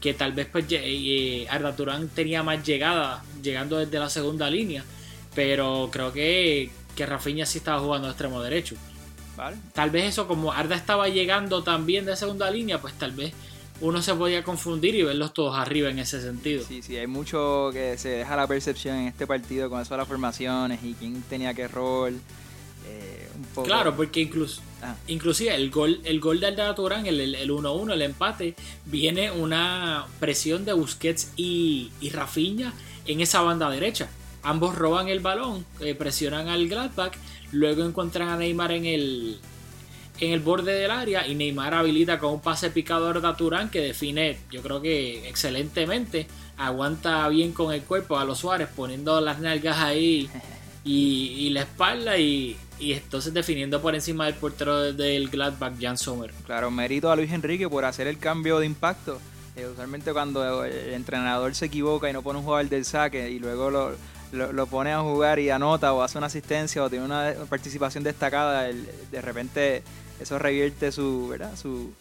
Que 0.00 0.14
tal 0.14 0.32
vez 0.32 0.48
pues 0.50 0.64
eh, 0.70 1.46
Arda 1.50 1.76
Turán 1.76 2.08
tenía 2.08 2.42
más 2.42 2.64
llegada, 2.64 3.22
llegando 3.42 3.78
desde 3.78 3.98
la 3.98 4.08
segunda 4.08 4.48
línea. 4.48 4.84
Pero 5.34 5.88
creo 5.92 6.12
que, 6.12 6.70
que 6.96 7.06
Rafinha 7.06 7.46
sí 7.46 7.58
estaba 7.58 7.80
jugando 7.80 8.08
de 8.08 8.12
extremo 8.12 8.42
derecho 8.42 8.76
Vale. 9.36 9.56
tal 9.72 9.90
vez 9.90 10.06
eso 10.06 10.26
como 10.26 10.52
Arda 10.52 10.74
estaba 10.74 11.08
llegando 11.08 11.62
también 11.62 12.04
de 12.04 12.16
segunda 12.16 12.50
línea, 12.50 12.80
pues 12.80 12.94
tal 12.94 13.12
vez 13.12 13.32
uno 13.80 14.02
se 14.02 14.14
podía 14.14 14.42
confundir 14.42 14.94
y 14.94 15.02
verlos 15.02 15.32
todos 15.32 15.56
arriba 15.56 15.88
en 15.90 15.98
ese 15.98 16.20
sentido. 16.20 16.64
Sí, 16.66 16.82
sí, 16.82 16.96
hay 16.96 17.06
mucho 17.06 17.70
que 17.72 17.96
se 17.98 18.08
deja 18.08 18.34
la 18.36 18.46
percepción 18.46 18.96
en 18.96 19.06
este 19.08 19.26
partido 19.26 19.70
con 19.70 19.80
eso 19.80 19.94
de 19.94 19.98
las 19.98 20.08
formaciones 20.08 20.80
y 20.82 20.94
quién 20.94 21.22
tenía 21.22 21.54
qué 21.54 21.68
rol. 21.68 22.18
eh, 22.90 23.28
un 23.36 23.42
poco. 23.54 23.66
Claro, 23.66 23.94
porque 23.94 24.20
incluso, 24.20 24.62
Ah. 24.80 24.94
inclusive 25.08 25.54
el 25.54 25.70
gol, 25.70 26.00
el 26.04 26.20
gol 26.20 26.40
de 26.40 26.46
Arda 26.46 26.74
Turán, 26.74 27.04
el, 27.06 27.20
el, 27.20 27.34
el 27.34 27.50
1-1, 27.50 27.92
el 27.92 28.00
empate, 28.02 28.54
viene 28.86 29.30
una 29.30 30.06
presión 30.20 30.64
de 30.64 30.72
Busquets 30.72 31.32
y, 31.36 31.90
y 32.00 32.08
Rafinha 32.10 32.72
en 33.06 33.20
esa 33.20 33.42
banda 33.42 33.68
derecha. 33.70 34.08
ambos 34.42 34.74
roban 34.76 35.08
el 35.08 35.20
balón, 35.20 35.66
eh, 35.80 35.94
presionan 35.94 36.48
al 36.48 36.66
Gladbach, 36.68 37.12
luego 37.52 37.84
encuentran 37.84 38.28
a 38.30 38.36
Neymar 38.38 38.72
en 38.72 38.86
el, 38.86 39.38
en 40.20 40.32
el 40.32 40.40
borde 40.40 40.72
del 40.72 40.90
área 40.90 41.26
y 41.26 41.34
Neymar 41.34 41.74
habilita 41.74 42.18
con 42.18 42.34
un 42.34 42.40
pase 42.40 42.70
picador 42.70 43.20
de 43.20 43.34
Turán 43.34 43.70
que 43.70 43.80
define, 43.80 44.38
yo 44.50 44.62
creo 44.62 44.80
que 44.80 45.28
excelentemente, 45.28 46.26
aguanta 46.56 47.28
bien 47.28 47.52
con 47.52 47.72
el 47.72 47.82
cuerpo 47.82 48.18
a 48.18 48.24
los 48.24 48.38
Suárez 48.38 48.68
poniendo 48.74 49.20
las 49.20 49.38
nalgas 49.38 49.78
ahí 49.78 50.28
y, 50.84 51.50
la 51.50 51.60
espalda 51.62 52.18
y, 52.18 52.56
entonces 52.80 53.32
definiendo 53.32 53.80
por 53.80 53.94
encima 53.94 54.26
del 54.26 54.34
portero 54.34 54.92
del 54.92 55.28
Gladbach, 55.28 55.74
Jan 55.80 55.98
Sommer. 55.98 56.32
Claro, 56.46 56.70
mérito 56.70 57.10
a 57.10 57.16
Luis 57.16 57.32
Enrique 57.32 57.68
por 57.68 57.84
hacer 57.84 58.06
el 58.06 58.18
cambio 58.18 58.58
de 58.58 58.66
impacto. 58.66 59.20
Eh, 59.56 59.66
usualmente 59.66 60.12
cuando 60.12 60.64
el 60.64 60.92
entrenador 60.92 61.54
se 61.54 61.66
equivoca 61.66 62.08
y 62.08 62.12
no 62.12 62.22
pone 62.22 62.38
un 62.38 62.44
jugador 62.44 62.68
del 62.68 62.84
saque 62.84 63.30
y 63.30 63.38
luego 63.38 63.70
lo, 63.70 63.92
lo, 64.32 64.66
pone 64.66 64.92
a 64.92 65.00
jugar 65.00 65.38
y 65.38 65.50
anota 65.50 65.92
o 65.92 66.02
hace 66.02 66.18
una 66.18 66.28
asistencia 66.28 66.82
o 66.82 66.90
tiene 66.90 67.04
una 67.04 67.34
participación 67.48 68.04
destacada, 68.04 68.64
de 68.64 69.20
repente 69.20 69.82
eso 70.20 70.38
revierte 70.38 70.92
su, 70.92 71.28
¿verdad? 71.28 71.56
su, 71.56 71.92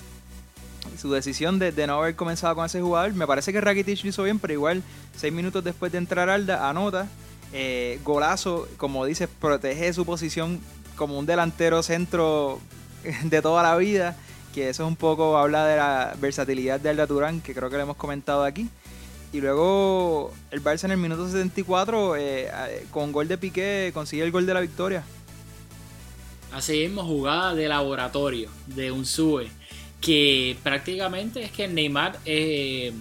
su 1.00 1.12
decisión 1.12 1.60
de, 1.60 1.88
no 1.88 2.00
haber 2.00 2.16
comenzado 2.16 2.56
con 2.56 2.66
ese 2.66 2.82
jugador. 2.82 3.14
Me 3.14 3.28
parece 3.28 3.52
que 3.52 3.62
Rakitic 3.62 4.04
lo 4.04 4.10
hizo 4.10 4.24
bien, 4.24 4.40
pero 4.40 4.54
igual, 4.54 4.84
seis 5.16 5.34
minutos 5.34 5.64
después 5.64 5.92
de 5.92 5.98
entrar 5.98 6.30
Alda, 6.30 6.70
anota. 6.70 7.08
Eh, 7.54 8.00
golazo, 8.04 8.68
como 8.78 9.06
dices, 9.06 9.30
protege 9.40 9.94
su 9.94 10.06
posición 10.06 10.60
como 10.96 11.18
un 11.18 11.26
delantero 11.26 11.84
centro 11.84 12.60
de 13.24 13.42
toda 13.42 13.64
la 13.64 13.76
vida. 13.78 14.16
Que 14.54 14.70
eso 14.70 14.84
es 14.84 14.88
un 14.88 14.96
poco, 14.96 15.38
habla 15.38 15.68
de 15.68 15.78
la 15.78 16.16
versatilidad 16.20 16.80
de 16.80 16.90
Alda 16.90 17.06
Turán, 17.06 17.42
que 17.42 17.54
creo 17.54 17.70
que 17.70 17.80
hemos 17.80 17.98
comentado 17.98 18.44
aquí. 18.44 18.70
Y 19.34 19.42
luego 19.42 20.34
el 20.52 20.64
Barça 20.64 20.86
en 20.86 20.92
el 20.92 20.98
minuto 20.98 21.28
74, 21.28 22.16
eh, 22.16 22.50
con 22.92 23.12
gol 23.12 23.28
de 23.28 23.38
Piqué, 23.38 23.92
consigue 23.94 24.24
el 24.24 24.32
gol 24.32 24.46
de 24.46 24.54
la 24.54 24.62
victoria. 24.62 25.04
Así 26.52 26.80
mismo, 26.80 27.04
jugada 27.04 27.56
de 27.56 27.68
laboratorio 27.68 28.50
de 28.68 28.92
un 28.92 29.06
sube 29.06 29.50
que 30.02 30.56
prácticamente 30.64 31.44
es 31.44 31.52
que 31.52 31.68
Neymar 31.68 32.20
eh, 32.26 32.94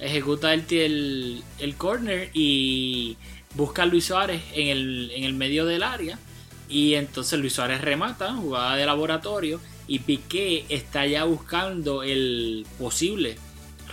ejecuta 0.00 0.52
el, 0.52 1.42
el, 1.58 1.76
corner 1.76 2.30
y 2.34 3.16
busca 3.54 3.84
a 3.84 3.86
Luis 3.86 4.06
Suárez 4.06 4.42
en 4.52 4.68
el, 4.68 5.10
en 5.14 5.24
el 5.24 5.34
medio 5.34 5.64
del 5.64 5.82
área. 5.82 6.18
Y 6.68 6.94
entonces 6.94 7.38
Luis 7.38 7.52
Suárez 7.52 7.80
remata, 7.80 8.34
jugada 8.34 8.76
de 8.76 8.86
laboratorio. 8.86 9.60
Y 9.86 10.00
Piqué 10.00 10.64
está 10.68 11.06
ya 11.06 11.24
buscando 11.24 12.02
el 12.02 12.66
posible 12.78 13.36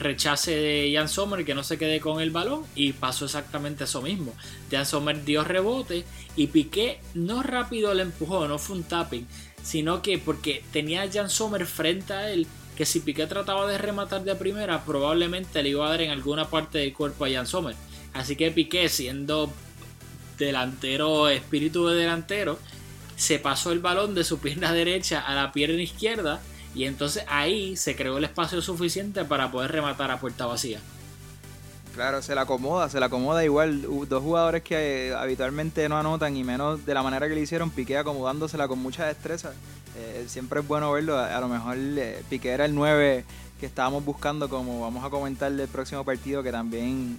rechace 0.02 0.56
de 0.56 0.92
Jan 0.94 1.08
Sommer 1.08 1.46
que 1.46 1.54
no 1.54 1.64
se 1.64 1.78
quede 1.78 2.00
con 2.00 2.22
el 2.22 2.32
balón 2.32 2.64
y 2.76 2.94
pasó 2.94 3.26
exactamente 3.26 3.84
eso 3.84 4.02
mismo. 4.02 4.34
Jan 4.70 4.86
Sommer 4.86 5.24
dio 5.24 5.44
rebote 5.44 6.06
y 6.36 6.48
Piqué 6.48 7.00
no 7.14 7.44
rápido 7.44 7.94
le 7.94 8.04
empujó, 8.04 8.48
no 8.48 8.58
fue 8.58 8.78
un 8.78 8.84
tapping, 8.84 9.28
sino 9.64 10.02
que 10.02 10.18
porque 10.18 10.64
tenía 10.72 11.04
a 11.04 11.12
Jan 11.12 11.30
Sommer 11.30 11.66
frente 11.66 12.14
a 12.14 12.32
él, 12.32 12.48
que 12.76 12.86
si 12.86 13.02
Piqué 13.02 13.28
trataba 13.28 13.68
de 13.68 13.78
rematar 13.78 14.24
de 14.24 14.36
primera, 14.36 14.86
probablemente 14.86 15.62
le 15.62 15.70
iba 15.70 15.86
a 15.86 15.90
dar 15.90 16.02
en 16.02 16.12
alguna 16.12 16.50
parte 16.50 16.78
del 16.78 16.94
cuerpo 16.94 17.26
a 17.26 17.30
Jan 17.30 17.48
Sommer. 17.48 17.76
Así 18.14 18.36
que 18.36 18.52
Piqué, 18.52 18.90
siendo 18.90 19.52
delantero, 20.38 21.30
espíritu 21.30 21.88
de 21.88 21.96
delantero, 21.96 22.58
se 23.16 23.38
pasó 23.38 23.72
el 23.72 23.80
balón 23.80 24.16
de 24.16 24.24
su 24.24 24.40
pierna 24.40 24.74
derecha 24.74 25.22
a 25.22 25.36
la 25.36 25.52
pierna 25.52 25.82
izquierda 25.82 26.42
y 26.74 26.86
entonces 26.86 27.24
ahí 27.28 27.76
se 27.76 27.96
creó 27.96 28.18
el 28.18 28.24
espacio 28.24 28.62
suficiente 28.62 29.26
para 29.26 29.52
poder 29.52 29.72
rematar 29.72 30.10
a 30.12 30.20
puerta 30.20 30.46
vacía. 30.46 30.80
Claro, 31.94 32.22
se 32.22 32.34
la 32.36 32.42
acomoda, 32.42 32.90
se 32.90 33.00
la 33.00 33.08
acomoda 33.08 33.44
igual. 33.44 33.82
Dos 34.08 34.24
jugadores 34.24 34.64
que 34.64 35.14
habitualmente 35.18 35.88
no 35.90 35.98
anotan 35.98 36.36
y 36.38 36.44
menos 36.44 36.86
de 36.86 36.94
la 36.94 37.04
manera 37.04 37.28
que 37.28 37.36
le 37.36 37.42
hicieron, 37.42 37.70
Piqué 37.70 37.98
acomodándosela 37.98 38.68
con 38.68 38.80
mucha 38.80 39.06
destreza. 39.06 39.52
Eh, 39.98 40.26
siempre 40.28 40.62
es 40.62 40.68
bueno 40.68 40.92
verlo. 40.92 41.18
A, 41.18 41.40
lo 41.42 41.50
mejor 41.50 41.76
eh, 41.78 42.24
Piqué 42.30 42.52
era 42.52 42.66
el 42.66 42.74
9 42.74 43.26
que 43.60 43.66
estábamos 43.66 44.06
buscando, 44.06 44.50
como 44.50 44.82
vamos 44.82 45.04
a 45.04 45.10
comentar 45.10 45.52
del 45.52 45.68
próximo 45.68 46.06
partido, 46.06 46.42
que 46.44 46.52
también 46.52 47.18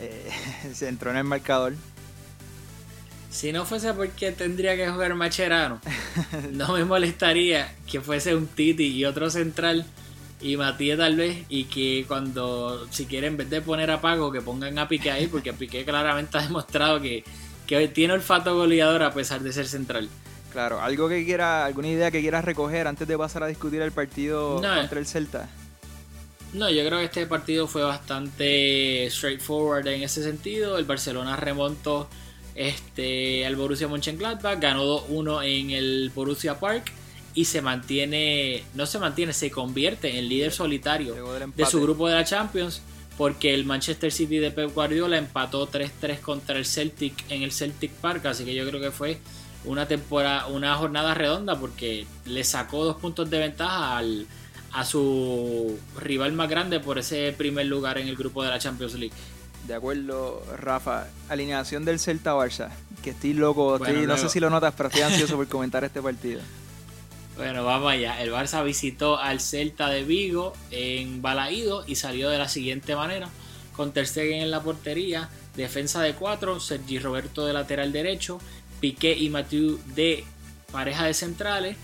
eh, 0.00 0.30
se 0.74 0.88
entró 0.88 1.10
en 1.10 1.18
el 1.18 1.24
marcador. 1.24 1.74
Si 3.30 3.52
no 3.52 3.66
fuese 3.66 3.92
porque 3.92 4.32
tendría 4.32 4.76
que 4.76 4.88
jugar 4.88 5.14
Macherano, 5.14 5.78
no 6.52 6.72
me 6.72 6.86
molestaría 6.86 7.74
que 7.86 8.00
fuese 8.00 8.34
un 8.34 8.46
Titi 8.46 8.86
y 8.86 9.04
otro 9.04 9.28
central 9.28 9.84
y 10.46 10.56
Matías 10.56 10.96
tal 10.96 11.16
vez 11.16 11.44
y 11.48 11.64
que 11.64 12.04
cuando 12.06 12.86
si 12.90 13.06
quieren 13.06 13.32
en 13.32 13.36
vez 13.38 13.50
de 13.50 13.60
poner 13.60 13.90
a 13.90 14.00
Pago 14.00 14.30
que 14.30 14.40
pongan 14.40 14.78
a 14.78 14.86
Piqué 14.86 15.10
ahí 15.10 15.26
porque 15.26 15.52
Piqué 15.52 15.84
claramente 15.84 16.38
ha 16.38 16.42
demostrado 16.42 17.00
que, 17.00 17.24
que 17.66 17.88
tiene 17.88 18.14
olfato 18.14 18.54
goleador 18.54 19.02
a 19.02 19.12
pesar 19.12 19.40
de 19.40 19.52
ser 19.52 19.66
central. 19.66 20.08
Claro, 20.52 20.80
algo 20.80 21.08
que 21.08 21.24
quiera, 21.24 21.66
alguna 21.66 21.88
idea 21.88 22.10
que 22.10 22.20
quieras 22.20 22.44
recoger 22.44 22.86
antes 22.86 23.08
de 23.08 23.18
pasar 23.18 23.42
a 23.42 23.48
discutir 23.48 23.82
el 23.82 23.90
partido 23.90 24.54
contra 24.54 25.00
el 25.00 25.06
Celta. 25.06 25.48
No, 26.52 26.70
yo 26.70 26.86
creo 26.86 27.00
que 27.00 27.06
este 27.06 27.26
partido 27.26 27.66
fue 27.66 27.82
bastante 27.82 29.08
straightforward 29.10 29.86
en 29.88 30.02
ese 30.02 30.22
sentido. 30.22 30.78
El 30.78 30.84
Barcelona 30.84 31.36
remontó 31.36 32.08
este, 32.54 33.44
al 33.44 33.56
Borussia 33.56 33.88
Mönchengladbach, 33.88 34.60
ganó 34.60 35.06
2-1 35.08 35.44
en 35.44 35.70
el 35.70 36.12
Borussia 36.14 36.58
Park 36.58 36.92
y 37.36 37.44
se 37.44 37.60
mantiene, 37.60 38.64
no 38.74 38.86
se 38.86 38.98
mantiene, 38.98 39.32
se 39.34 39.50
convierte 39.50 40.18
en 40.18 40.28
líder 40.28 40.52
solitario 40.52 41.14
de 41.54 41.66
su 41.66 41.82
grupo 41.82 42.08
de 42.08 42.14
la 42.14 42.24
Champions 42.24 42.80
porque 43.18 43.52
el 43.52 43.66
Manchester 43.66 44.10
City 44.10 44.38
de 44.38 44.50
Pep 44.50 44.74
Guardiola 44.74 45.18
empató 45.18 45.70
3-3 45.70 46.20
contra 46.20 46.56
el 46.56 46.64
Celtic 46.64 47.30
en 47.30 47.42
el 47.42 47.52
Celtic 47.52 47.92
Park, 47.92 48.24
así 48.24 48.44
que 48.44 48.54
yo 48.54 48.66
creo 48.66 48.80
que 48.80 48.90
fue 48.90 49.18
una 49.66 49.86
temporada, 49.86 50.46
una 50.46 50.74
jornada 50.76 51.12
redonda 51.12 51.60
porque 51.60 52.06
le 52.24 52.42
sacó 52.42 52.84
dos 52.84 52.96
puntos 52.96 53.28
de 53.28 53.38
ventaja 53.38 53.98
al, 53.98 54.26
a 54.72 54.86
su 54.86 55.78
rival 56.00 56.32
más 56.32 56.48
grande 56.48 56.80
por 56.80 56.98
ese 56.98 57.34
primer 57.36 57.66
lugar 57.66 57.98
en 57.98 58.08
el 58.08 58.16
grupo 58.16 58.42
de 58.42 58.48
la 58.48 58.58
Champions 58.58 58.94
League. 58.94 59.14
De 59.68 59.74
acuerdo, 59.74 60.42
Rafa. 60.56 61.08
Alineación 61.28 61.84
del 61.84 61.98
Celta 61.98 62.34
Barça. 62.34 62.70
Que 63.02 63.10
estoy 63.10 63.34
loco, 63.34 63.78
no 63.78 64.16
sé 64.16 64.28
si 64.30 64.40
lo 64.40 64.48
notas, 64.48 64.72
pero 64.74 64.88
estoy 64.88 65.02
ansioso 65.02 65.36
por 65.36 65.48
comentar 65.48 65.84
este 65.84 66.00
partido. 66.00 66.40
Bueno, 67.36 67.64
vamos 67.64 67.92
allá. 67.92 68.22
El 68.22 68.32
Barça 68.32 68.64
visitó 68.64 69.18
al 69.18 69.40
Celta 69.40 69.90
de 69.90 70.04
Vigo 70.04 70.54
en 70.70 71.20
Balaído 71.20 71.84
y 71.86 71.96
salió 71.96 72.30
de 72.30 72.38
la 72.38 72.48
siguiente 72.48 72.96
manera. 72.96 73.28
Con 73.74 73.92
Ter 73.92 74.06
Stegen 74.06 74.40
en 74.40 74.50
la 74.50 74.62
portería, 74.62 75.28
defensa 75.54 76.00
de 76.00 76.14
cuatro, 76.14 76.60
Sergi 76.60 76.98
Roberto 76.98 77.44
de 77.44 77.52
lateral 77.52 77.92
derecho, 77.92 78.40
Piqué 78.80 79.14
y 79.14 79.28
Mathieu 79.28 79.78
de 79.94 80.24
pareja 80.72 81.04
de 81.04 81.12
centrales, 81.12 81.76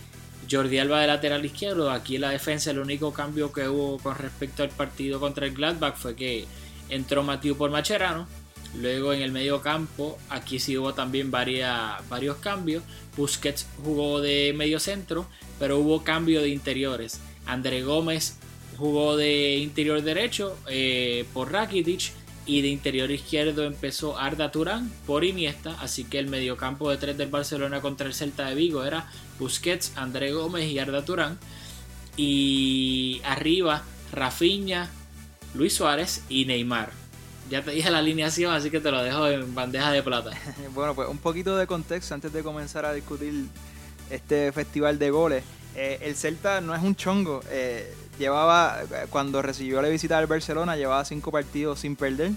Jordi 0.51 0.79
Alba 0.79 1.01
de 1.03 1.07
lateral 1.09 1.45
izquierdo. 1.45 1.91
Aquí 1.91 2.15
en 2.15 2.23
la 2.23 2.31
defensa 2.31 2.71
el 2.71 2.79
único 2.79 3.13
cambio 3.13 3.53
que 3.53 3.69
hubo 3.69 3.99
con 3.99 4.17
respecto 4.17 4.63
al 4.63 4.71
partido 4.71 5.21
contra 5.21 5.47
el 5.47 5.55
Gladbach 5.55 5.97
fue 5.97 6.17
que 6.17 6.47
entró 6.89 7.23
Matiu 7.23 7.59
por 7.59 7.71
Macherano. 7.71 8.27
Luego 8.75 9.13
en 9.13 9.21
el 9.21 9.33
medio 9.33 9.61
campo, 9.61 10.19
aquí 10.31 10.59
sí 10.59 10.79
hubo 10.79 10.95
también 10.95 11.31
varios 11.31 12.37
cambios. 12.41 12.83
Busquets 13.17 13.67
jugó 13.85 14.21
de 14.21 14.55
medio 14.57 14.81
centro, 14.81 15.27
pero 15.59 15.79
hubo 15.79 16.05
cambio 16.05 16.41
de 16.41 16.49
interiores. 16.49 17.21
André 17.45 17.83
Gómez 17.83 18.39
jugó 18.79 19.17
de 19.17 19.57
interior 19.57 20.03
derecho 20.03 20.57
eh, 20.69 21.27
por 21.35 21.53
Rakitic 21.53 22.13
y 22.47 22.63
de 22.63 22.69
interior 22.69 23.11
izquierdo 23.11 23.65
empezó 23.65 24.19
Arda 24.19 24.51
Turán 24.51 24.91
por 25.07 25.25
Iniesta, 25.25 25.77
así 25.81 26.05
que 26.05 26.19
el 26.19 26.27
mediocampo 26.27 26.91
de 26.91 26.97
tres 26.97 27.17
del 27.17 27.29
Barcelona 27.29 27.81
contra 27.81 28.07
el 28.07 28.15
Celta 28.15 28.49
de 28.49 28.55
Vigo 28.55 28.85
era 28.85 29.09
Busquets, 29.39 29.93
André 29.97 30.33
Gómez 30.33 30.69
y 30.71 30.79
Arda 30.79 31.05
Turán. 31.05 31.39
Y 32.17 33.21
arriba 33.25 33.85
Rafinha, 34.13 34.91
Luis 35.55 35.75
Suárez 35.75 36.25
y 36.29 36.45
Neymar. 36.45 37.02
Ya 37.51 37.63
te 37.63 37.73
dije 37.73 37.91
la 37.91 37.99
alineación, 37.99 38.55
así 38.55 38.71
que 38.71 38.81
te 38.81 38.91
lo 38.91 39.03
dejo 39.03 39.27
en 39.29 39.55
bandeja 39.55 39.91
de 39.91 40.03
plata. 40.03 40.31
bueno, 40.75 40.95
pues 40.95 41.09
un 41.09 41.19
poquito 41.19 41.57
de 41.57 41.67
contexto 41.67 42.15
antes 42.15 42.33
de 42.33 42.43
comenzar 42.43 42.85
a 42.85 42.93
discutir 42.93 43.47
este 44.11 44.53
festival 44.53 44.99
de 44.99 45.11
goles. 45.11 45.45
Eh, 45.75 45.99
el 46.03 46.17
Celta 46.17 46.61
no 46.61 46.75
es 46.75 46.83
un 46.83 46.95
chongo. 46.95 47.41
Eh, 47.51 47.93
llevaba, 48.19 48.81
cuando 49.11 49.43
recibió 49.43 49.83
la 49.83 49.89
visita 49.89 50.19
del 50.19 50.27
Barcelona, 50.27 50.77
llevaba 50.77 51.05
cinco 51.05 51.31
partidos 51.31 51.81
sin 51.81 51.97
perder. 51.97 52.33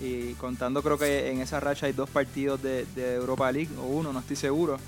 Y 0.00 0.32
contando, 0.34 0.82
creo 0.82 0.98
que 0.98 1.30
en 1.30 1.40
esa 1.42 1.60
racha 1.60 1.86
hay 1.86 1.92
dos 1.92 2.08
partidos 2.08 2.62
de, 2.62 2.86
Europa 2.96 3.52
League, 3.52 3.68
o 3.78 3.82
uno, 3.82 4.12
no 4.12 4.20
estoy 4.20 4.36
seguro. 4.36 4.78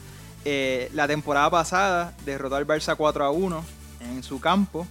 Eh, 0.44 0.90
la 0.94 1.06
temporada 1.06 1.50
pasada 1.50 2.14
derrotó 2.24 2.56
al 2.56 2.66
Barça 2.66 2.96
4 2.96 3.24
a 3.24 3.30
1 3.30 3.64
en 4.00 4.22
su 4.22 4.40
campo. 4.40 4.86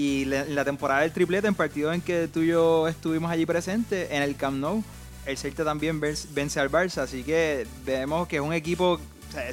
Y 0.00 0.26
la, 0.26 0.64
temporada 0.64 1.00
del 1.00 1.10
triplete, 1.10 1.48
en 1.48 1.56
partido 1.56 1.92
en 1.92 2.00
que 2.00 2.28
tú 2.28 2.42
y 2.42 2.46
yo 2.46 2.86
estuvimos 2.86 3.32
allí 3.32 3.44
presentes, 3.46 4.08
en 4.12 4.22
el 4.22 4.36
Camp 4.36 4.56
Nou, 4.56 4.84
el 5.26 5.36
Celta 5.36 5.64
también 5.64 6.00
vence 6.00 6.60
al 6.60 6.70
Barça. 6.70 6.98
Así 6.98 7.24
que 7.24 7.66
vemos 7.84 8.28
que 8.28 8.36
es 8.36 8.42
un 8.42 8.52
equipo, 8.52 9.00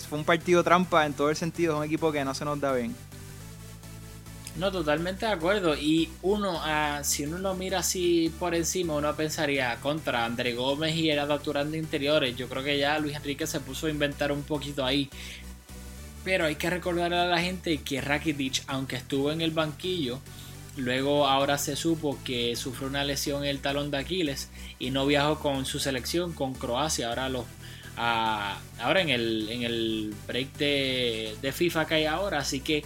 fue 0.08 0.20
un 0.20 0.24
partido 0.24 0.64
trampa 0.64 1.08
en 1.08 1.14
todo 1.14 1.32
el 1.32 1.36
sentido, 1.36 1.74
es 1.74 1.80
un 1.80 1.86
equipo 1.86 2.12
que 2.12 2.24
no 2.24 2.36
se 2.36 2.46
nos 2.46 2.62
da 2.62 2.74
bien. 2.74 2.96
No, 4.58 4.72
totalmente 4.72 5.26
de 5.26 5.32
acuerdo. 5.32 5.76
Y 5.76 6.12
uno, 6.22 6.60
ah, 6.62 7.02
si 7.04 7.26
uno 7.26 7.40
lo 7.40 7.56
mira 7.56 7.80
así 7.80 8.32
por 8.38 8.54
encima, 8.54 8.94
uno 8.94 9.16
pensaría 9.16 9.76
contra 9.82 10.26
André 10.26 10.54
Gómez 10.54 10.96
y 10.96 11.10
Era 11.10 11.28
Turán 11.40 11.74
interiores. 11.74 12.36
Yo 12.36 12.48
creo 12.48 12.64
que 12.64 12.78
ya 12.78 13.00
Luis 13.00 13.16
Enrique 13.16 13.48
se 13.48 13.62
puso 13.62 13.88
a 13.88 13.90
inventar 13.90 14.32
un 14.32 14.44
poquito 14.44 14.86
ahí. 14.86 15.10
Pero 16.26 16.46
hay 16.46 16.56
que 16.56 16.70
recordarle 16.72 17.18
a 17.18 17.26
la 17.26 17.40
gente 17.40 17.78
que 17.78 18.02
Rakitic, 18.02 18.64
aunque 18.66 18.96
estuvo 18.96 19.32
en 19.32 19.42
el 19.42 19.52
banquillo, 19.52 20.20
luego 20.76 21.28
ahora 21.28 21.60
se 21.60 21.76
supo 21.76 22.18
que 22.26 22.56
sufrió 22.56 22.90
una 22.90 23.04
lesión 23.04 23.44
en 23.44 23.52
el 23.52 23.60
talón 23.60 23.92
de 23.92 24.00
Aquiles 24.00 24.50
y 24.80 24.90
no 24.90 25.06
viajó 25.06 25.40
con 25.40 25.66
su 25.68 25.80
selección, 25.80 26.34
con 26.34 26.56
Croacia. 26.56 27.10
Ahora 27.10 27.30
los 27.30 27.46
ah, 27.96 28.60
ahora 28.80 29.02
en 29.02 29.10
el, 29.10 29.50
en 29.50 29.62
el 29.62 30.16
break 30.28 30.58
de, 30.58 31.36
de 31.42 31.52
FIFA 31.52 31.86
que 31.86 31.94
hay 31.94 32.06
ahora. 32.06 32.40
Así 32.40 32.60
que 32.60 32.84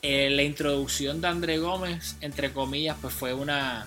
eh, 0.00 0.30
la 0.30 0.42
introducción 0.42 1.20
de 1.20 1.28
André 1.28 1.58
Gómez, 1.58 2.16
entre 2.22 2.52
comillas, 2.52 2.96
pues 3.02 3.12
fue 3.12 3.34
una, 3.34 3.86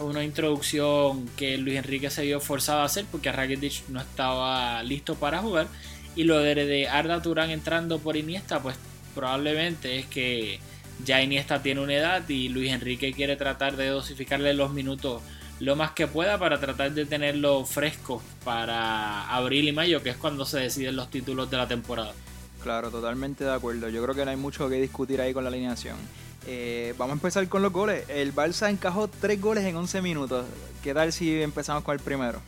una 0.00 0.24
introducción 0.24 1.28
que 1.36 1.58
Luis 1.58 1.76
Enrique 1.76 2.10
se 2.10 2.22
vio 2.22 2.40
forzado 2.40 2.80
a 2.80 2.84
hacer 2.84 3.04
porque 3.10 3.30
Rakitic 3.30 3.88
no 3.88 4.00
estaba 4.00 4.82
listo 4.82 5.14
para 5.14 5.38
jugar. 5.38 5.68
Y 6.16 6.24
lo 6.24 6.38
de 6.38 6.88
Arda 6.88 7.22
Turán 7.22 7.50
entrando 7.50 7.98
por 7.98 8.16
Iniesta, 8.16 8.60
pues 8.60 8.76
probablemente 9.14 9.98
es 9.98 10.06
que 10.06 10.58
ya 11.04 11.22
Iniesta 11.22 11.62
tiene 11.62 11.82
una 11.82 11.94
edad 11.94 12.28
y 12.28 12.48
Luis 12.48 12.72
Enrique 12.72 13.12
quiere 13.12 13.36
tratar 13.36 13.76
de 13.76 13.88
dosificarle 13.88 14.54
los 14.54 14.72
minutos 14.72 15.22
lo 15.60 15.76
más 15.76 15.92
que 15.92 16.06
pueda 16.06 16.38
para 16.38 16.60
tratar 16.60 16.92
de 16.92 17.06
tenerlo 17.06 17.64
fresco 17.64 18.22
para 18.44 19.30
abril 19.34 19.68
y 19.68 19.72
mayo, 19.72 20.02
que 20.02 20.10
es 20.10 20.16
cuando 20.16 20.44
se 20.44 20.58
deciden 20.58 20.96
los 20.96 21.10
títulos 21.10 21.50
de 21.50 21.56
la 21.56 21.66
temporada. 21.66 22.12
Claro, 22.62 22.90
totalmente 22.90 23.44
de 23.44 23.52
acuerdo. 23.52 23.88
Yo 23.88 24.02
creo 24.02 24.14
que 24.14 24.24
no 24.24 24.30
hay 24.30 24.36
mucho 24.36 24.68
que 24.68 24.76
discutir 24.76 25.20
ahí 25.20 25.32
con 25.32 25.44
la 25.44 25.48
alineación. 25.48 25.96
Eh, 26.46 26.94
vamos 26.98 27.12
a 27.12 27.16
empezar 27.16 27.48
con 27.48 27.62
los 27.62 27.72
goles. 27.72 28.04
El 28.08 28.34
Barça 28.34 28.70
encajó 28.70 29.08
tres 29.08 29.40
goles 29.40 29.64
en 29.64 29.76
11 29.76 30.02
minutos. 30.02 30.46
¿Qué 30.82 30.92
tal 30.92 31.12
si 31.12 31.40
empezamos 31.42 31.84
con 31.84 31.94
el 31.94 32.00
primero? 32.00 32.40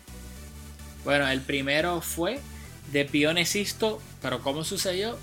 Bueno, 1.04 1.26
el 1.28 1.40
primero 1.40 2.00
fue 2.00 2.40
de 2.92 3.04
Pionesisto, 3.04 4.00
pero 4.23 4.40
¿cómo 4.40 4.64
sucedió? 4.64 5.18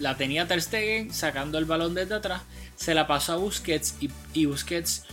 La 0.00 0.16
tenía 0.16 0.48
Ter 0.48 0.60
Stegen 0.60 1.12
sacando 1.12 1.58
el 1.58 1.64
balón 1.64 1.94
desde 1.94 2.14
atrás, 2.14 2.42
se 2.76 2.94
la 2.94 3.06
pasó 3.06 3.34
a 3.34 3.36
Busquets 3.36 3.96
y, 4.34 4.46
Busquets 4.46 5.04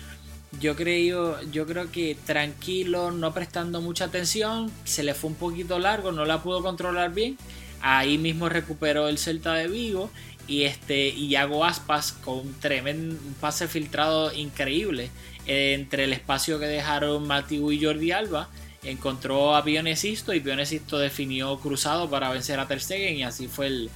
yo 0.60 0.75
creo, 0.75 1.41
yo 1.51 1.65
creo 1.65 1.91
que 1.91 2.17
tranquilo, 2.25 3.12
no 3.12 3.33
prestando 3.33 3.79
mucha 3.81 4.05
atención, 4.05 4.71
se 4.83 5.03
le 5.03 5.13
fue 5.13 5.29
un 5.29 5.36
poquito 5.36 5.79
largo, 5.79 6.12
no 6.12 6.25
la 6.25 6.43
pudo 6.43 6.62
controlar 6.62 7.13
bien 7.13 7.38
Ahí 7.81 8.17
mismo 8.17 8.48
recuperó 8.48 9.07
el 9.07 9.17
Celta 9.17 9.53
de 9.53 9.67
Vigo 9.67 10.12
y 10.48 10.63
este 10.63 11.10
y 11.10 11.36
hago 11.36 11.65
Aspas 11.65 12.12
con 12.12 12.39
un 12.39 12.53
tremendo 12.60 13.17
pase 13.39 13.67
filtrado 13.67 14.33
increíble 14.33 15.10
entre 15.48 16.03
el 16.03 16.13
espacio 16.13 16.60
que 16.60 16.65
dejaron 16.67 17.27
Matiu 17.27 17.71
y 17.71 17.83
Jordi 17.83 18.12
Alba 18.12 18.50
encontró 18.83 19.55
a 19.55 19.63
Pionesisto 19.63 20.33
y 20.33 20.39
Pionesisto 20.39 20.97
definió 20.97 21.59
cruzado 21.59 22.09
para 22.09 22.29
vencer 22.29 22.59
a 22.59 22.67
Ter 22.67 22.81
Stegen 22.81 23.17
y 23.17 23.23
así 23.23 23.47
fue 23.47 23.67
el, 23.67 23.89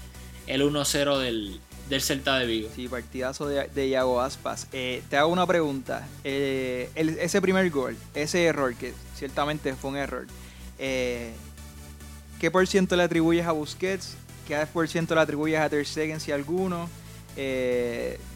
el 0.48 0.62
1-0 0.62 1.18
del, 1.20 1.60
del 1.89 2.01
Celta 2.01 2.38
de 2.38 2.46
Vigo. 2.46 2.70
Sí, 2.75 2.88
partidazo 2.88 3.48
de, 3.48 3.68
de 3.68 3.88
Iago 3.88 4.22
Aspas. 4.22 4.68
Eh, 4.74 5.01
te 5.10 5.18
hago 5.18 5.32
una 5.32 5.46
pregunta. 5.46 6.08
Eh, 6.24 6.89
ese 6.96 7.42
primer 7.42 7.70
gol, 7.70 7.98
ese 8.13 8.46
error, 8.46 8.75
que 8.75 8.94
ciertamente 9.15 9.74
fue 9.75 9.92
un 9.92 9.98
error, 9.98 10.27
eh, 10.80 11.34
¿Qué 12.39 12.51
por 12.51 12.68
ciento 12.68 12.98
le 12.98 13.04
atribuyes 13.04 13.48
a 13.48 13.54
Busquets? 13.54 14.18
¿Qué 14.46 14.68
por 14.72 14.88
ciento 14.89 15.15
le 15.15 15.22
atribuyes 15.22 15.58
a 15.60 15.70
Ter 15.70 15.86
Stegen 15.86 16.20
si 16.20 16.34
alguno? 16.34 16.89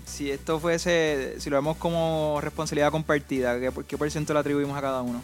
Si 0.05 0.31
esto 0.31 0.59
fuese, 0.59 1.35
si 1.37 1.49
lo 1.49 1.57
vemos 1.57 1.77
como 1.77 2.39
responsabilidad 2.41 2.91
compartida, 2.91 3.59
¿qué, 3.59 3.71
¿qué 3.87 3.97
por 3.97 4.09
ciento 4.09 4.33
le 4.33 4.39
atribuimos 4.39 4.77
a 4.77 4.81
cada 4.81 5.01
uno? 5.01 5.21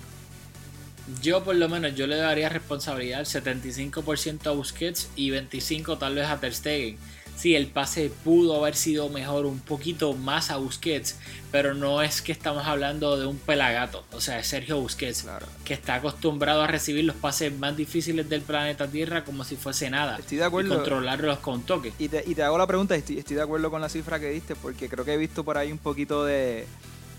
Yo 1.22 1.44
por 1.44 1.56
lo 1.56 1.70
menos 1.70 1.96
yo 1.96 2.08
le 2.08 2.16
daría 2.16 2.50
responsabilidad 2.50 3.22
75% 3.22 4.48
a 4.48 4.52
Busquets 4.52 5.10
y 5.16 5.30
25% 5.30 6.00
tal 6.00 6.16
vez 6.16 6.26
a 6.26 6.40
Ter 6.40 6.54
Stegen 6.54 6.98
sí, 7.36 7.56
el 7.56 7.68
pase 7.68 8.12
pudo 8.24 8.56
haber 8.56 8.76
sido 8.76 9.10
mejor 9.10 9.46
un 9.46 9.60
poquito 9.60 10.14
más 10.14 10.52
a 10.52 10.58
Busquets, 10.58 11.18
pero 11.52 11.74
no 11.74 12.02
es 12.02 12.22
que 12.22 12.32
estamos 12.32 12.66
hablando 12.66 13.18
de 13.18 13.26
un 13.26 13.38
pelagato, 13.38 14.04
o 14.14 14.22
sea, 14.22 14.40
es 14.40 14.48
Sergio 14.48 14.80
Busquets, 14.80 15.26
que 15.64 15.74
está 15.74 15.96
acostumbrado 15.96 16.62
a 16.62 16.68
recibir 16.68 17.04
los 17.04 17.16
pases 17.16 17.58
más 17.58 17.76
difíciles 17.76 18.28
del 18.30 18.42
planeta 18.42 18.88
Tierra 18.88 19.24
como 19.24 19.44
si 19.44 19.56
fuese 19.56 19.90
nada. 19.90 20.18
Estoy 20.18 20.38
de 20.38 20.46
acuerdo. 20.46 20.74
Y 20.74 20.78
controlarlos 20.78 21.40
con 21.40 21.64
toque. 21.64 21.94
Y 22.00 22.10
te, 22.10 22.24
y 22.26 22.36
te 22.36 22.44
hago 22.44 22.58
la 22.58 22.68
pregunta, 22.68 22.96
estoy, 22.96 23.20
estoy 23.20 23.36
de 23.36 23.44
acuerdo 23.44 23.70
con 23.70 23.82
la 23.82 23.90
cifra 23.90 24.20
que 24.20 24.30
diste, 24.30 24.56
porque 24.56 24.90
creo 24.90 25.06
que 25.06 25.14
he 25.14 25.18
visto 25.18 25.44
por 25.44 25.58
ahí 25.58 25.72
un 25.72 25.78
poquito 25.78 26.26
de, 26.26 26.66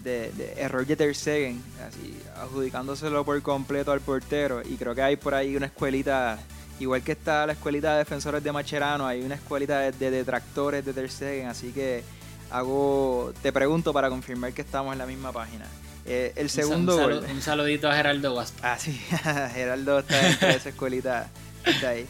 de, 0.07 0.55
error 0.57 0.87
de 0.87 0.97
Ter 0.97 1.15
Stegen, 1.15 1.63
así, 1.87 2.17
adjudicándoselo 2.37 3.25
por 3.25 3.41
completo 3.43 3.93
al 3.93 4.01
portero, 4.01 4.63
y 4.65 4.77
creo 4.77 4.95
que 4.95 5.03
hay 5.03 5.17
por 5.17 5.35
ahí 5.35 5.57
una 5.57 5.67
escuelita 5.67 6.39
Igual 6.79 7.03
que 7.03 7.13
está 7.13 7.47
la 7.47 7.55
escuelita 7.55 7.93
de 7.93 7.99
defensores 7.99 8.45
de 8.45 8.53
Macherano, 8.53 9.07
hay 9.07 9.23
una 9.23 9.37
escuelita 9.37 9.81
de, 9.81 10.11
detractores 10.11 10.85
de 10.85 10.93
Ter 10.93 11.11
Stegen, 11.11 11.47
así 11.47 11.73
que 11.73 12.03
hago, 12.51 13.33
te 13.43 13.51
pregunto 13.51 13.95
para 13.95 14.11
confirmar 14.11 14.53
que 14.53 14.61
estamos 14.61 14.93
en 14.93 14.99
la 14.99 15.07
misma 15.07 15.33
página. 15.33 15.65
Eh, 16.05 16.35
el 16.37 16.51
segundo 16.51 16.95
un, 17.07 17.31
un, 17.31 17.43
saludito 17.43 17.89
a 17.89 17.95
Geraldo 17.95 18.33
Guaspa. 18.33 18.75
Ah, 18.75 18.79
sí, 18.79 18.93
Geraldo 19.55 20.01
está 20.01 20.21
dentro 20.21 20.49
de 20.49 20.55
esa 20.55 20.69
escuelita. 20.69 21.31
Está 21.65 21.89
ahí. 21.89 22.07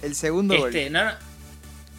El 0.00 0.14
segundo 0.14 0.54
este, 0.54 0.84
gol. 0.84 0.92
No, 0.92 1.04
no. 1.04 1.27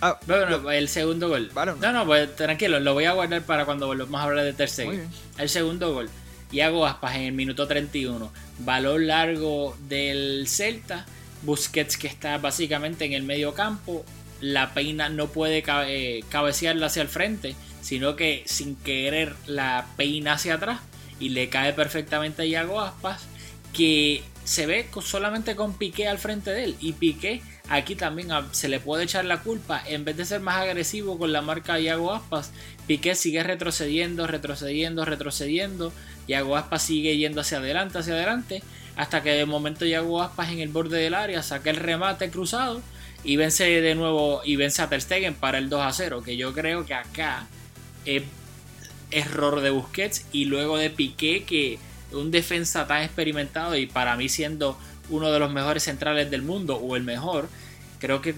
Ah, 0.01 0.17
bueno, 0.25 0.71
el 0.71 0.87
segundo 0.87 1.27
gol. 1.27 1.51
no, 1.55 1.91
no, 1.91 2.05
pues 2.05 2.35
tranquilo, 2.35 2.79
lo 2.79 2.93
voy 2.93 3.05
a 3.05 3.13
guardar 3.13 3.41
para 3.43 3.65
cuando 3.65 3.87
volvamos 3.87 4.19
a 4.19 4.23
hablar 4.23 4.45
de 4.45 4.53
Ter 4.53 4.69
Stegen. 4.69 5.09
El 5.37 5.49
segundo 5.49 5.93
gol. 5.93 6.09
Y 6.51 6.61
hago 6.61 6.85
Aspas 6.85 7.15
en 7.15 7.23
el 7.23 7.33
minuto 7.33 7.67
31. 7.67 8.31
Valor 8.59 9.01
largo 9.01 9.77
del 9.87 10.47
Celta. 10.47 11.05
Busquets 11.43 11.97
que 11.97 12.07
está 12.07 12.37
básicamente 12.37 13.05
en 13.05 13.13
el 13.13 13.23
medio 13.23 13.53
campo. 13.53 14.05
La 14.41 14.73
peina 14.73 15.09
no 15.09 15.27
puede 15.27 15.63
eh, 15.67 16.23
cabecearla 16.29 16.87
hacia 16.87 17.01
el 17.01 17.09
frente, 17.09 17.55
sino 17.81 18.15
que 18.15 18.43
sin 18.45 18.75
querer 18.77 19.35
la 19.47 19.87
peina 19.97 20.33
hacia 20.33 20.55
atrás 20.55 20.79
y 21.19 21.29
le 21.29 21.49
cae 21.49 21.73
perfectamente 21.73 22.43
a 22.43 22.45
Iago 22.45 22.79
Aspas, 22.79 23.23
que 23.73 24.23
se 24.45 24.65
ve 24.65 24.87
solamente 25.01 25.55
con 25.55 25.77
Piqué 25.77 26.07
al 26.07 26.17
frente 26.17 26.51
de 26.51 26.63
él. 26.63 26.75
Y 26.79 26.93
Piqué 26.93 27.41
aquí 27.69 27.95
también 27.95 28.29
se 28.51 28.67
le 28.67 28.79
puede 28.79 29.03
echar 29.03 29.25
la 29.25 29.41
culpa. 29.41 29.81
En 29.85 30.03
vez 30.03 30.17
de 30.17 30.25
ser 30.25 30.41
más 30.41 30.57
agresivo 30.57 31.17
con 31.17 31.31
la 31.31 31.41
marca 31.41 31.75
de 31.75 31.83
Iago 31.83 32.13
Aspas, 32.13 32.51
Piqué 32.87 33.15
sigue 33.15 33.43
retrocediendo, 33.43 34.27
retrocediendo, 34.27 35.05
retrocediendo. 35.05 35.93
Iago 36.27 36.57
Aspas 36.57 36.83
sigue 36.83 37.17
yendo 37.17 37.41
hacia 37.41 37.59
adelante, 37.59 37.99
hacia 37.99 38.13
adelante, 38.13 38.63
hasta 38.95 39.21
que 39.23 39.31
de 39.31 39.45
momento 39.45 39.85
Iago 39.85 40.21
Aspas 40.21 40.49
en 40.49 40.59
el 40.59 40.69
borde 40.69 40.99
del 40.99 41.13
área 41.13 41.43
saca 41.43 41.69
el 41.69 41.77
remate 41.77 42.29
cruzado 42.29 42.81
y 43.23 43.35
vence 43.35 43.65
de 43.65 43.95
nuevo 43.95 44.41
y 44.43 44.55
vence 44.55 44.81
a 44.81 44.89
Ter 44.89 45.01
Stegen 45.01 45.35
para 45.35 45.57
el 45.57 45.69
2 45.69 45.81
a 45.81 45.91
0, 45.91 46.23
que 46.23 46.37
yo 46.37 46.53
creo 46.53 46.85
que 46.85 46.93
acá 46.93 47.47
es 48.05 48.23
error 49.11 49.61
de 49.61 49.69
Busquets 49.69 50.25
y 50.31 50.45
luego 50.45 50.77
de 50.77 50.89
Piqué 50.89 51.43
que 51.43 51.79
un 52.11 52.31
defensa 52.31 52.87
tan 52.87 53.03
experimentado 53.03 53.75
y 53.75 53.85
para 53.85 54.15
mí 54.15 54.29
siendo 54.29 54.77
uno 55.09 55.31
de 55.31 55.39
los 55.39 55.51
mejores 55.51 55.83
centrales 55.83 56.29
del 56.31 56.41
mundo 56.41 56.77
o 56.77 56.95
el 56.95 57.03
mejor, 57.03 57.49
creo 57.99 58.21
que 58.21 58.35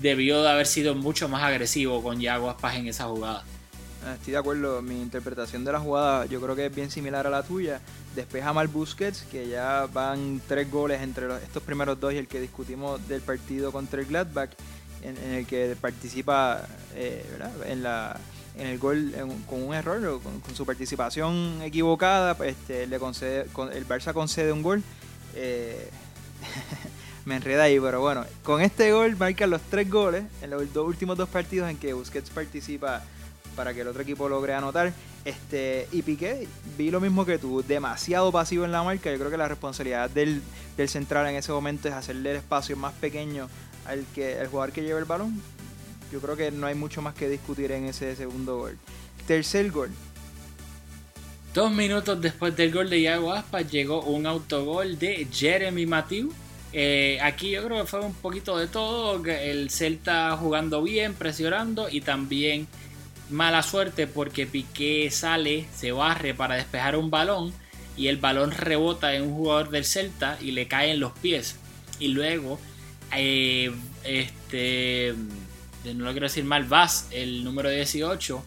debió 0.00 0.42
de 0.42 0.50
haber 0.50 0.66
sido 0.66 0.94
mucho 0.94 1.28
más 1.28 1.42
agresivo 1.42 2.02
con 2.02 2.20
Iago 2.20 2.50
Aspas 2.50 2.76
en 2.76 2.88
esa 2.88 3.04
jugada. 3.04 3.44
Ah, 4.04 4.14
estoy 4.14 4.32
de 4.32 4.38
acuerdo, 4.38 4.80
mi 4.80 5.00
interpretación 5.00 5.64
de 5.64 5.72
la 5.72 5.80
jugada 5.80 6.26
yo 6.26 6.40
creo 6.40 6.54
que 6.54 6.66
es 6.66 6.74
bien 6.74 6.90
similar 6.90 7.26
a 7.26 7.30
la 7.30 7.42
tuya. 7.42 7.80
Despeja 8.14 8.52
mal 8.52 8.68
Busquets, 8.68 9.22
que 9.22 9.48
ya 9.48 9.86
van 9.92 10.40
tres 10.46 10.70
goles 10.70 11.02
entre 11.02 11.26
estos 11.42 11.62
primeros 11.62 11.98
dos 11.98 12.12
y 12.12 12.16
el 12.16 12.28
que 12.28 12.40
discutimos 12.40 13.06
del 13.08 13.20
partido 13.20 13.72
contra 13.72 14.00
el 14.00 14.06
Gladbach, 14.06 14.50
en, 15.02 15.16
el 15.16 15.46
que 15.46 15.76
participa 15.80 16.62
eh, 16.94 17.24
en 17.66 17.82
la 17.82 18.18
en 18.58 18.66
el 18.66 18.78
gol 18.78 19.12
con 19.48 19.62
un 19.62 19.74
error 19.74 20.04
o 20.06 20.20
con, 20.20 20.42
su 20.54 20.66
participación 20.66 21.60
equivocada, 21.62 22.36
este, 22.44 22.86
le 22.86 22.98
concede, 22.98 23.46
el 23.72 23.88
Barça 23.88 24.12
concede 24.12 24.52
un 24.52 24.62
gol. 24.62 24.82
Eh, 25.34 25.90
me 27.24 27.36
enreda 27.36 27.64
ahí, 27.64 27.78
pero 27.78 28.00
bueno, 28.00 28.24
con 28.42 28.60
este 28.60 28.92
gol 28.92 29.16
marcan 29.16 29.50
los 29.50 29.62
tres 29.62 29.90
goles 29.90 30.24
en 30.42 30.50
los 30.50 30.72
dos 30.72 30.86
últimos 30.86 31.16
dos 31.16 31.28
partidos 31.28 31.70
en 31.70 31.76
que 31.76 31.92
Busquets 31.92 32.30
participa 32.30 33.02
para 33.54 33.74
que 33.74 33.80
el 33.80 33.88
otro 33.88 34.02
equipo 34.02 34.28
logre 34.28 34.54
anotar. 34.54 34.92
Este, 35.24 35.88
y 35.92 36.02
Piqué, 36.02 36.46
vi 36.78 36.90
lo 36.90 37.00
mismo 37.00 37.26
que 37.26 37.38
tú, 37.38 37.62
demasiado 37.62 38.32
pasivo 38.32 38.64
en 38.64 38.72
la 38.72 38.82
marca. 38.82 39.10
Yo 39.10 39.18
creo 39.18 39.30
que 39.30 39.36
la 39.36 39.48
responsabilidad 39.48 40.08
del, 40.08 40.40
central 40.86 41.26
en 41.26 41.36
ese 41.36 41.52
momento 41.52 41.88
es 41.88 41.94
hacerle 41.94 42.30
el 42.30 42.36
espacio 42.36 42.76
más 42.76 42.94
pequeño 42.94 43.48
al 43.84 44.04
que 44.14 44.38
el 44.38 44.46
jugador 44.46 44.72
que 44.72 44.82
lleva 44.82 44.98
el 44.98 45.04
balón. 45.04 45.42
Yo 46.12 46.20
creo 46.20 46.36
que 46.36 46.50
no 46.50 46.66
hay 46.66 46.74
mucho 46.74 47.02
más 47.02 47.14
que 47.14 47.28
discutir 47.28 47.72
en 47.72 47.84
ese 47.84 48.16
segundo 48.16 48.56
gol. 48.58 48.78
Tercer 49.26 49.70
gol. 49.70 49.90
Dos 51.54 51.72
minutos 51.72 52.20
después 52.20 52.54
del 52.56 52.72
gol 52.72 52.90
de 52.90 53.00
Iago 53.00 53.32
Aspas 53.32 53.70
llegó 53.70 54.02
un 54.02 54.26
autogol 54.26 54.98
de 54.98 55.26
Jeremy 55.32 55.86
Mathieu. 55.86 56.30
Eh, 56.74 57.18
aquí 57.22 57.50
yo 57.50 57.64
creo 57.64 57.80
que 57.80 57.86
fue 57.86 58.00
un 58.00 58.14
poquito 58.14 58.58
de 58.58 58.66
todo. 58.66 59.24
El 59.24 59.70
Celta 59.70 60.36
jugando 60.36 60.82
bien, 60.82 61.14
presionando 61.14 61.88
y 61.90 62.02
también 62.02 62.68
mala 63.30 63.62
suerte 63.62 64.06
porque 64.06 64.46
Piqué 64.46 65.10
sale, 65.10 65.66
se 65.74 65.90
barre 65.90 66.34
para 66.34 66.56
despejar 66.56 66.96
un 66.96 67.10
balón 67.10 67.52
y 67.96 68.08
el 68.08 68.18
balón 68.18 68.52
rebota 68.52 69.14
en 69.14 69.22
un 69.22 69.34
jugador 69.34 69.70
del 69.70 69.84
Celta 69.84 70.38
y 70.40 70.52
le 70.52 70.68
cae 70.68 70.92
en 70.92 71.00
los 71.00 71.12
pies. 71.12 71.56
Y 71.98 72.08
luego, 72.08 72.60
eh, 73.16 73.72
este, 74.04 75.14
no 75.84 76.04
lo 76.04 76.10
quiero 76.12 76.26
decir 76.26 76.44
mal, 76.44 76.64
Vaz, 76.64 77.08
el 77.10 77.42
número 77.42 77.70
18, 77.70 78.44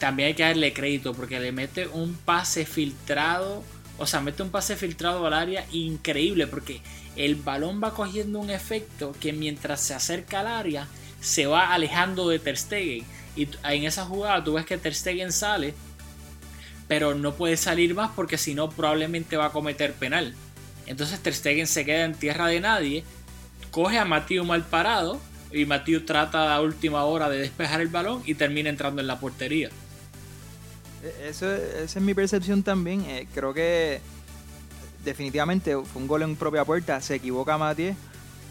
también 0.00 0.28
hay 0.28 0.34
que 0.34 0.42
darle 0.42 0.72
crédito 0.72 1.14
porque 1.14 1.38
le 1.38 1.52
mete 1.52 1.86
un 1.86 2.14
pase 2.14 2.64
filtrado. 2.64 3.62
O 3.98 4.06
sea, 4.06 4.22
mete 4.22 4.42
un 4.42 4.50
pase 4.50 4.74
filtrado 4.74 5.26
al 5.26 5.34
área 5.34 5.66
increíble 5.72 6.46
porque 6.46 6.80
el 7.16 7.36
balón 7.36 7.82
va 7.84 7.92
cogiendo 7.92 8.38
un 8.38 8.48
efecto 8.48 9.14
que 9.20 9.34
mientras 9.34 9.82
se 9.82 9.92
acerca 9.92 10.40
al 10.40 10.46
área 10.46 10.88
se 11.20 11.46
va 11.46 11.74
alejando 11.74 12.30
de 12.30 12.38
Ter 12.38 12.56
Stegen. 12.56 13.04
Y 13.36 13.46
en 13.62 13.84
esa 13.84 14.06
jugada 14.06 14.42
tú 14.42 14.54
ves 14.54 14.64
que 14.64 14.78
Ter 14.78 14.94
Stegen 14.94 15.32
sale, 15.32 15.74
pero 16.88 17.14
no 17.14 17.34
puede 17.34 17.58
salir 17.58 17.94
más 17.94 18.10
porque 18.16 18.38
si 18.38 18.54
no 18.54 18.70
probablemente 18.70 19.36
va 19.36 19.46
a 19.46 19.52
cometer 19.52 19.92
penal. 19.92 20.34
Entonces 20.86 21.20
Ter 21.20 21.34
Stegen 21.34 21.66
se 21.66 21.84
queda 21.84 22.06
en 22.06 22.14
tierra 22.14 22.46
de 22.46 22.60
nadie, 22.60 23.04
coge 23.70 23.98
a 23.98 24.06
Matías 24.06 24.46
mal 24.46 24.64
parado 24.64 25.20
y 25.52 25.66
Matías 25.66 26.06
trata 26.06 26.54
a 26.54 26.62
última 26.62 27.04
hora 27.04 27.28
de 27.28 27.38
despejar 27.38 27.82
el 27.82 27.88
balón 27.88 28.22
y 28.24 28.34
termina 28.34 28.70
entrando 28.70 29.02
en 29.02 29.06
la 29.06 29.20
portería. 29.20 29.68
E-, 31.02 31.28
eso, 31.28 31.50
esa 31.52 31.98
es 31.98 32.04
mi 32.04 32.14
percepción 32.14 32.62
también. 32.62 33.02
Eh, 33.02 33.26
creo 33.34 33.52
que 33.54 34.00
definitivamente 35.04 35.76
fue 35.76 36.02
un 36.02 36.08
gol 36.08 36.22
en 36.22 36.36
propia 36.36 36.64
puerta. 36.64 37.00
Se 37.00 37.16
equivoca 37.16 37.58
Matías. 37.58 37.96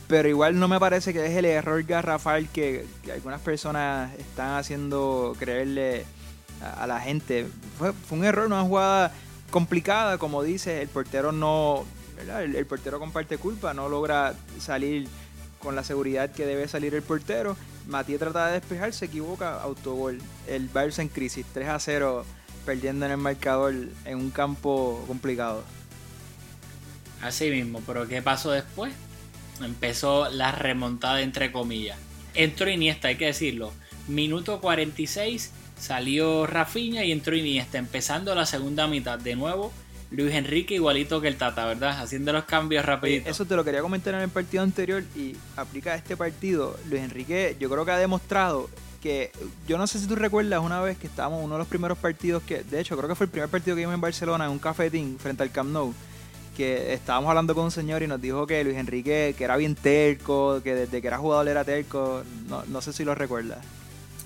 Pero 0.08 0.28
igual 0.28 0.60
no 0.60 0.68
me 0.68 0.80
parece 0.80 1.14
que 1.14 1.24
es 1.24 1.38
el 1.38 1.46
error 1.46 1.84
garrafal 1.84 2.50
que, 2.50 2.88
algunas 3.14 3.40
personas 3.42 4.12
están 4.18 4.56
haciendo 4.58 5.36
creerle 5.38 6.04
a, 6.78 6.88
la 6.88 7.00
gente. 7.00 7.46
Fue, 7.78 7.94
un 8.10 8.26
error, 8.26 8.48
una 8.48 8.64
jugada 8.64 9.12
complicada, 9.52 10.18
como 10.18 10.42
dice, 10.42 10.82
el 10.82 10.88
portero 10.88 11.32
no, 11.32 11.86
el, 12.20 12.56
el, 12.56 12.66
portero 12.66 12.98
comparte 12.98 13.38
culpa, 13.38 13.76
no 13.76 13.88
logra 13.88 14.34
salir 14.60 15.08
con 15.60 15.76
la 15.76 15.84
seguridad 15.84 16.32
que 16.32 16.48
debe 16.48 16.68
salir 16.68 16.96
el 16.96 17.04
portero. 17.04 17.56
Matías 17.88 18.20
trata 18.20 18.48
de 18.48 18.54
despejar, 18.54 18.94
se 18.94 19.06
equivoca, 19.06 19.62
autogol. 19.62 20.20
El 20.48 20.74
Barça 20.74 21.02
en 21.02 21.10
crisis, 21.10 21.46
3 21.54 21.70
a 21.70 21.80
0 21.80 22.26
perdiendo 22.66 23.06
en 23.06 23.12
el 23.12 23.18
marcador 23.18 23.74
en 24.06 24.18
un 24.18 24.32
campo 24.32 25.04
complicado. 25.08 25.64
Así 27.22 27.50
mismo, 27.50 27.82
pero 27.86 28.08
¿qué 28.08 28.22
pasó 28.22 28.52
después? 28.52 28.94
Empezó 29.62 30.30
la 30.30 30.52
remontada 30.52 31.22
entre 31.22 31.52
comillas. 31.52 31.98
Entró 32.34 32.70
Iniesta, 32.70 33.10
hay 33.10 33.18
que 33.18 33.26
decirlo. 33.26 33.74
Minuto 34.08 34.62
46 34.62 35.52
salió 35.78 36.48
Rafinha 36.48 37.04
y 37.04 37.12
entró 37.12 37.36
Iniesta, 37.36 37.78
empezando 37.78 38.34
la 38.36 38.46
segunda 38.46 38.88
mitad. 38.88 39.20
De 39.20 39.36
nuevo, 39.36 39.74
Luis 40.12 40.34
Enrique 40.34 40.76
igualito 40.76 41.22
que 41.22 41.28
el 41.28 41.36
Tata, 41.36 41.66
¿verdad? 41.66 42.02
Haciendo 42.02 42.34
los 42.34 42.46
cambios 42.46 42.86
rapidito. 42.86 43.30
Eso 43.30 43.46
te 43.46 43.56
lo 43.56 43.64
quería 43.64 43.82
comentar 43.82 44.14
en 44.16 44.22
el 44.22 44.30
partido 44.30 44.64
anterior 44.64 45.04
y 45.16 45.36
aplica 45.56 45.94
a 45.94 45.96
este 45.96 46.18
partido. 46.18 46.80
Luis 46.90 47.02
Enrique 47.02 47.56
yo 47.60 47.70
creo 47.70 47.86
que 47.86 47.92
ha 47.92 47.98
demostrado 47.98 48.70
que 49.02 49.32
yo 49.68 49.78
no 49.78 49.88
sé 49.88 50.00
si 50.00 50.08
tú 50.08 50.16
recuerdas 50.16 50.62
una 50.62 50.82
vez 50.82 50.98
que 50.98 51.08
estábamos 51.08 51.44
uno 51.44 51.56
de 51.56 51.60
los 51.60 51.68
primeros 51.68 51.98
partidos 51.98 52.44
que, 52.44 52.64
de 52.64 52.80
hecho, 52.80 52.98
creo 52.98 53.10
que 53.10 53.16
fue 53.16 53.26
el 53.26 53.32
primer 53.32 53.50
partido 53.50 53.76
que 53.76 53.82
vimos 53.82 53.96
en 53.96 54.02
Barcelona 54.02 54.46
en 54.46 54.52
un 54.52 54.60
cafetín 54.60 55.18
frente 55.20 55.44
al 55.44 55.52
Camp 55.52 55.72
Nou, 55.72 55.94
que 56.56 56.94
estábamos 56.94 57.30
hablando 57.30 57.56
con 57.56 57.66
un 57.66 57.72
señor 57.72 58.04
y 58.04 58.08
nos 58.08 58.22
dijo 58.22 58.46
que 58.46 58.64
Luis 58.64 58.78
Enrique, 58.78 59.34
que 59.38 59.44
era 59.44 59.56
bien 59.58 59.76
terco, 59.76 60.62
que 60.64 60.76
desde 60.76 61.02
que 61.02 61.08
era 61.08 61.18
jugador 61.18 61.48
era 61.48 61.64
terco, 61.64 62.24
no, 62.48 62.64
no 62.68 62.82
sé 62.82 62.94
si 62.94 63.04
lo 63.04 63.16
recuerdas. 63.16 63.60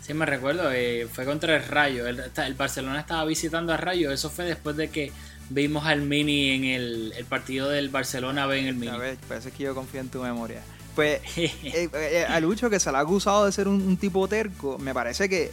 Sí, 0.02 0.14
me 0.14 0.26
recuerdo, 0.26 0.70
eh, 0.74 1.08
fue 1.10 1.24
contra 1.24 1.56
el 1.56 1.64
Rayo, 1.64 2.08
el, 2.08 2.20
el, 2.20 2.54
Barcelona 2.56 3.00
estaba 3.00 3.24
visitando 3.24 3.72
a 3.72 3.78
Rayo, 3.78 4.12
eso 4.12 4.30
fue 4.30 4.44
después 4.44 4.76
de 4.76 4.90
que 4.90 5.14
vimos 5.50 5.86
al 5.86 6.02
Mini 6.02 6.50
en 6.50 6.64
el, 6.66 7.14
el 7.16 7.26
partido 7.26 7.70
del 7.70 7.90
Barcelona 7.90 8.46
B 8.48 8.60
en 8.60 8.68
el 8.68 8.76
Mini. 8.76 8.92
A 8.92 8.98
ver, 8.98 9.18
parece 9.30 9.52
que 9.52 9.64
yo 9.64 9.76
confío 9.76 10.02
en 10.02 10.10
tu 10.10 10.22
memoria. 10.22 10.62
Pues 10.96 11.22
eh, 11.38 11.90
eh, 11.94 12.26
a 12.28 12.40
Lucho, 12.40 12.70
que 12.70 12.80
se 12.80 12.92
le 12.92 12.98
ha 12.98 13.02
acusado 13.02 13.46
de 13.46 13.52
ser 13.52 13.68
un, 13.68 13.98
tipo 13.98 14.28
terco, 14.28 14.78
me 14.78 14.94
parece 14.94 15.28
que 15.28 15.52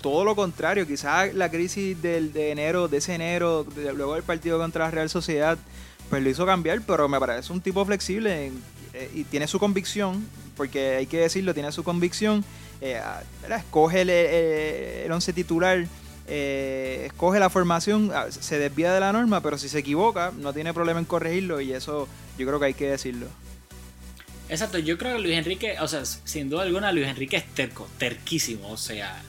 todo 0.00 0.24
lo 0.24 0.34
contrario, 0.34 0.86
quizás 0.86 1.34
la 1.34 1.50
crisis 1.50 2.00
del, 2.00 2.32
de 2.32 2.52
enero, 2.52 2.88
de 2.88 2.98
ese 2.98 3.14
enero, 3.14 3.66
luego 3.76 4.14
del 4.14 4.22
partido 4.22 4.58
contra 4.58 4.86
la 4.86 4.90
Real 4.90 5.10
Sociedad, 5.10 5.58
pues 6.08 6.22
lo 6.22 6.30
hizo 6.30 6.46
cambiar, 6.46 6.80
pero 6.82 7.08
me 7.08 7.20
parece 7.20 7.52
un 7.52 7.60
tipo 7.60 7.84
flexible 7.84 8.52
eh, 8.94 9.10
y 9.14 9.24
tiene 9.24 9.46
su 9.46 9.58
convicción, 9.58 10.26
porque 10.56 10.96
hay 10.96 11.06
que 11.06 11.18
decirlo, 11.18 11.52
tiene 11.52 11.70
su 11.72 11.84
convicción, 11.84 12.44
escoge 13.50 14.02
el, 14.02 14.10
el, 14.10 15.12
once 15.12 15.32
titular, 15.34 15.86
escoge 16.26 17.38
la 17.38 17.50
formación, 17.50 18.10
se 18.30 18.58
desvía 18.58 18.94
de 18.94 19.00
la 19.00 19.12
norma, 19.12 19.42
pero 19.42 19.58
si 19.58 19.68
se 19.68 19.80
equivoca, 19.80 20.32
no 20.38 20.54
tiene 20.54 20.72
problema 20.72 20.98
en 20.98 21.04
corregirlo 21.04 21.60
y 21.60 21.72
eso 21.72 22.08
yo 22.38 22.46
creo 22.46 22.58
que 22.58 22.66
hay 22.66 22.74
que 22.74 22.90
decirlo. 22.90 23.26
Exacto, 24.50 24.78
yo 24.78 24.98
creo 24.98 25.16
que 25.16 25.22
Luis 25.22 25.36
Enrique, 25.36 25.76
o 25.80 25.86
sea, 25.86 26.04
sin 26.04 26.50
duda 26.50 26.62
alguna, 26.62 26.90
Luis 26.90 27.06
Enrique 27.06 27.36
es 27.36 27.46
terco, 27.54 27.88
terquísimo, 27.98 28.68
o 28.68 28.76
sea, 28.76 29.22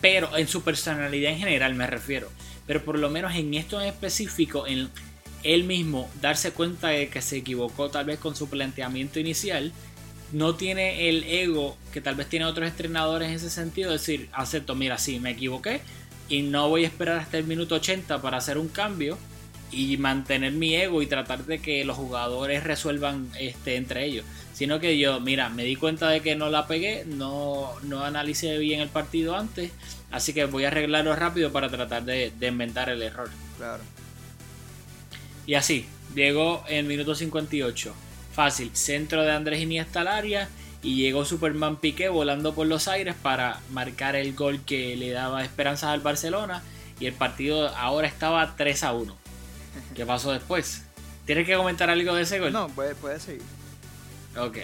pero 0.00 0.36
en 0.36 0.46
su 0.46 0.62
personalidad 0.62 1.32
en 1.32 1.38
general 1.38 1.74
me 1.74 1.84
refiero, 1.88 2.30
pero 2.64 2.84
por 2.84 2.96
lo 2.96 3.10
menos 3.10 3.34
en 3.34 3.54
esto 3.54 3.80
en 3.80 3.88
específico, 3.88 4.68
en 4.68 4.88
él 5.42 5.64
mismo 5.64 6.08
darse 6.20 6.52
cuenta 6.52 6.88
de 6.88 7.08
que 7.08 7.20
se 7.22 7.38
equivocó 7.38 7.90
tal 7.90 8.04
vez 8.04 8.20
con 8.20 8.36
su 8.36 8.48
planteamiento 8.48 9.18
inicial, 9.18 9.72
no 10.30 10.54
tiene 10.54 11.08
el 11.08 11.24
ego 11.24 11.76
que 11.92 12.00
tal 12.00 12.14
vez 12.14 12.28
tiene 12.28 12.44
otros 12.44 12.68
entrenadores 12.68 13.30
en 13.30 13.34
ese 13.34 13.50
sentido, 13.50 13.90
decir, 13.90 14.28
acepto, 14.32 14.76
mira, 14.76 14.96
sí, 14.96 15.18
me 15.18 15.30
equivoqué 15.30 15.80
y 16.28 16.42
no 16.42 16.68
voy 16.68 16.84
a 16.84 16.86
esperar 16.86 17.18
hasta 17.18 17.36
el 17.36 17.44
minuto 17.44 17.74
80 17.74 18.22
para 18.22 18.36
hacer 18.36 18.58
un 18.58 18.68
cambio 18.68 19.18
y 19.72 19.96
mantener 19.96 20.52
mi 20.52 20.76
ego 20.76 21.02
y 21.02 21.06
tratar 21.06 21.46
de 21.46 21.58
que 21.58 21.84
los 21.84 21.96
jugadores 21.96 22.62
resuelvan 22.62 23.28
este 23.40 23.74
entre 23.76 24.04
ellos 24.04 24.24
sino 24.52 24.80
que 24.80 24.98
yo, 24.98 25.20
mira, 25.20 25.48
me 25.48 25.64
di 25.64 25.76
cuenta 25.76 26.08
de 26.08 26.20
que 26.20 26.36
no 26.36 26.50
la 26.50 26.66
pegué, 26.66 27.04
no, 27.06 27.72
no 27.82 28.04
analicé 28.04 28.58
bien 28.58 28.80
el 28.80 28.88
partido 28.88 29.36
antes, 29.36 29.72
así 30.10 30.32
que 30.32 30.44
voy 30.44 30.64
a 30.64 30.68
arreglarlo 30.68 31.14
rápido 31.16 31.52
para 31.52 31.68
tratar 31.68 32.04
de, 32.04 32.32
de 32.38 32.46
inventar 32.46 32.88
el 32.88 33.02
error. 33.02 33.30
Claro. 33.56 33.82
Y 35.46 35.54
así, 35.54 35.86
llegó 36.14 36.64
en 36.68 36.86
minuto 36.86 37.14
58. 37.14 37.94
Fácil, 38.32 38.70
centro 38.74 39.22
de 39.22 39.32
Andrés 39.32 39.60
Iniesta 39.60 40.00
al 40.00 40.08
área 40.08 40.48
y 40.82 40.96
llegó 40.96 41.24
Superman 41.24 41.76
Piqué 41.76 42.08
volando 42.08 42.54
por 42.54 42.66
los 42.66 42.88
aires 42.88 43.14
para 43.20 43.60
marcar 43.70 44.16
el 44.16 44.34
gol 44.34 44.60
que 44.64 44.96
le 44.96 45.10
daba 45.10 45.44
esperanzas 45.44 45.90
al 45.90 46.00
Barcelona 46.00 46.62
y 46.98 47.06
el 47.06 47.12
partido 47.12 47.68
ahora 47.76 48.06
estaba 48.06 48.56
3 48.56 48.84
a 48.84 48.92
1. 48.92 49.16
¿Qué 49.94 50.06
pasó 50.06 50.32
después? 50.32 50.82
¿Tienes 51.26 51.46
que 51.46 51.56
comentar 51.56 51.90
algo 51.90 52.14
de 52.14 52.22
ese 52.22 52.38
gol? 52.38 52.52
No, 52.52 52.68
puede, 52.68 52.94
puede 52.94 53.20
seguir. 53.20 53.42
Ok. 54.36 54.58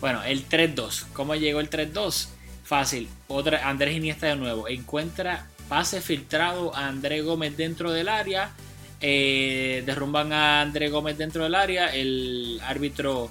Bueno, 0.00 0.22
el 0.24 0.48
3-2. 0.48 1.04
¿Cómo 1.12 1.34
llegó 1.34 1.60
el 1.60 1.70
3-2? 1.70 2.28
Fácil. 2.64 3.08
Otra, 3.28 3.68
Andrés 3.68 3.96
Iniesta 3.96 4.26
de 4.26 4.36
nuevo. 4.36 4.68
Encuentra 4.68 5.46
pase 5.68 6.00
filtrado 6.00 6.74
a 6.74 6.88
Andrés 6.88 7.24
Gómez 7.24 7.56
dentro 7.56 7.92
del 7.92 8.08
área. 8.08 8.50
Eh, 9.00 9.82
derrumban 9.86 10.32
a 10.32 10.60
Andrés 10.60 10.90
Gómez 10.90 11.18
dentro 11.18 11.44
del 11.44 11.54
área. 11.54 11.94
El 11.94 12.60
árbitro 12.64 13.30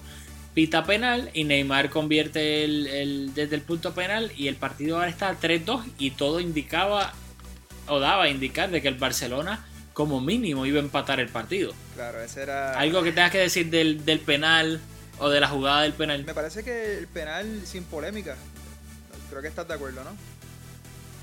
pita 0.53 0.83
penal 0.83 1.29
y 1.33 1.43
Neymar 1.43 1.89
convierte 1.89 2.63
el, 2.63 3.33
desde 3.33 3.55
el 3.55 3.61
punto 3.61 3.93
penal 3.93 4.31
y 4.35 4.47
el 4.47 4.55
partido 4.55 4.97
ahora 4.97 5.09
está 5.09 5.39
3-2 5.39 5.83
y 5.97 6.11
todo 6.11 6.39
indicaba 6.39 7.13
o 7.87 7.99
daba 7.99 8.23
a 8.23 8.29
indicar 8.29 8.69
de 8.69 8.81
que 8.81 8.87
el 8.87 8.95
Barcelona 8.95 9.65
como 9.93 10.21
mínimo 10.21 10.65
iba 10.65 10.79
a 10.79 10.83
empatar 10.83 11.19
el 11.19 11.29
partido. 11.29 11.73
Claro, 11.95 12.21
ese 12.21 12.43
era... 12.43 12.77
Algo 12.79 13.03
que 13.03 13.11
tengas 13.11 13.31
que 13.31 13.39
decir 13.39 13.69
del, 13.69 14.05
del 14.05 14.19
penal 14.19 14.79
o 15.21 15.29
de 15.29 15.39
la 15.39 15.47
jugada 15.47 15.83
del 15.83 15.93
penal. 15.93 16.23
Me 16.25 16.33
parece 16.33 16.63
que 16.63 16.97
el 16.97 17.07
penal 17.07 17.61
sin 17.65 17.83
polémica. 17.83 18.35
Creo 19.29 19.41
que 19.41 19.47
estás 19.47 19.67
de 19.67 19.75
acuerdo, 19.75 20.03
¿no? 20.03 20.11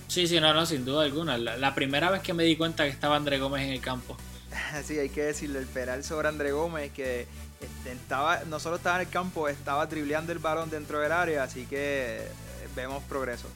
Sí, 0.07 0.27
sí, 0.29 0.41
no, 0.41 0.55
no, 0.55 0.65
sin 0.65 0.85
duda 0.85 1.03
alguna. 1.03 1.37
La, 1.37 1.75
primera 1.75 2.11
vez 2.11 2.23
que 2.23 2.33
me 2.33 2.45
di 2.45 2.57
cuenta 2.57 2.85
que 2.85 2.91
estaba 2.91 3.17
André 3.17 3.39
Gómez 3.39 3.67
en 3.67 3.73
el 3.73 3.81
campo. 3.81 4.17
sí, 4.85 4.99
hay 4.99 5.11
que 5.11 5.25
decirlo, 5.25 5.59
el 5.59 5.67
penal 5.67 6.05
sobre 6.05 6.29
André 6.29 6.53
Gómez, 6.53 6.93
que 6.93 7.27
este, 7.61 7.93
estaba, 7.93 8.45
no 8.45 8.61
solo 8.61 8.77
estaba 8.77 8.97
en 8.97 9.09
el 9.09 9.13
campo, 9.13 9.49
estaba 9.49 9.85
dribleando 9.87 10.33
el 10.33 10.39
balón 10.39 10.71
dentro 10.71 11.01
del 11.01 11.11
área, 11.11 11.43
así 11.43 11.67
que 11.67 12.19
eh, 12.21 12.29
vemos 12.77 13.03
progreso. 13.05 13.49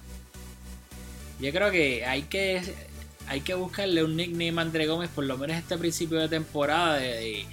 Yo 1.40 1.52
creo 1.52 1.70
que 1.70 2.05
hay 2.05 2.24
que 2.24 2.62
hay 3.28 3.40
que 3.40 3.55
buscarle 3.55 4.02
un 4.02 4.16
nickname 4.16 4.59
a 4.59 4.62
André 4.62 4.87
Gómez 4.87 5.09
por 5.09 5.24
lo 5.24 5.38
menos 5.38 5.57
este 5.57 5.78
principio 5.78 6.18
de 6.18 6.28
temporada 6.28 6.96
de 6.96 7.09
de 7.09 7.46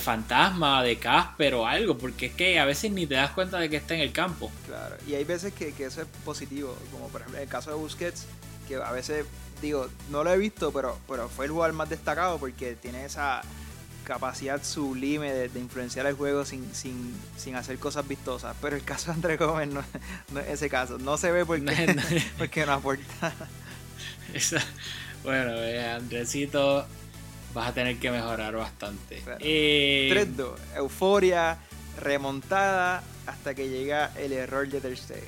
fantasma, 0.00 0.82
de 0.82 0.98
Casper 0.98 1.54
o 1.54 1.66
algo, 1.66 1.96
porque 1.96 2.26
es 2.26 2.32
que 2.32 2.58
a 2.58 2.64
veces 2.64 2.90
ni 2.90 3.06
te 3.06 3.14
das 3.14 3.30
cuenta 3.30 3.58
de 3.58 3.70
que 3.70 3.76
está 3.76 3.94
en 3.94 4.00
el 4.00 4.12
campo. 4.12 4.50
Claro, 4.66 4.96
y 5.06 5.14
hay 5.14 5.24
veces 5.24 5.52
que, 5.52 5.68
eso 5.78 6.02
es 6.02 6.08
positivo, 6.24 6.76
como 6.90 7.08
por 7.08 7.20
ejemplo 7.20 7.38
en 7.38 7.44
el 7.44 7.48
caso 7.48 7.70
de 7.70 7.76
Busquets, 7.76 8.26
que 8.66 8.76
a 8.76 8.90
veces, 8.90 9.26
digo, 9.62 9.88
no 10.10 10.24
lo 10.24 10.32
he 10.32 10.38
visto, 10.38 10.72
pero, 10.72 10.98
pero 11.08 11.28
fue 11.28 11.46
el 11.46 11.52
jugador 11.52 11.74
más 11.74 11.88
destacado 11.88 12.38
porque 12.38 12.74
tiene 12.74 13.04
esa 13.04 13.42
capacidad 14.02 14.62
sublime 14.62 15.32
de, 15.32 15.48
de 15.48 15.60
influenciar 15.60 16.06
el 16.06 16.14
juego 16.14 16.44
sin, 16.44 16.72
sin, 16.74 17.14
sin, 17.36 17.56
hacer 17.56 17.78
cosas 17.78 18.06
vistosas. 18.06 18.56
Pero 18.60 18.76
el 18.76 18.82
caso 18.82 19.06
de 19.06 19.12
André 19.14 19.36
Gómez 19.36 19.68
no, 19.68 19.84
no 20.32 20.40
es 20.40 20.48
ese 20.48 20.68
caso. 20.68 20.98
No 20.98 21.16
se 21.16 21.32
ve 21.32 21.44
porque 21.44 21.62
no, 21.62 21.72
porque 22.38 22.66
no 22.66 22.72
aporta. 22.72 23.34
Esa, 24.32 24.62
bueno, 25.24 25.54
eh, 25.54 25.90
Andresito, 25.90 26.86
vas 27.56 27.68
a 27.68 27.72
tener 27.72 27.96
que 27.96 28.10
mejorar 28.10 28.54
bastante. 28.54 29.22
Eh, 29.40 30.10
3-2, 30.12 30.56
euforia, 30.76 31.56
remontada 31.98 33.02
hasta 33.26 33.54
que 33.54 33.70
llega 33.70 34.12
el 34.18 34.32
error 34.34 34.68
de 34.68 34.78
Ter 34.78 34.94
Stegen. 34.94 35.24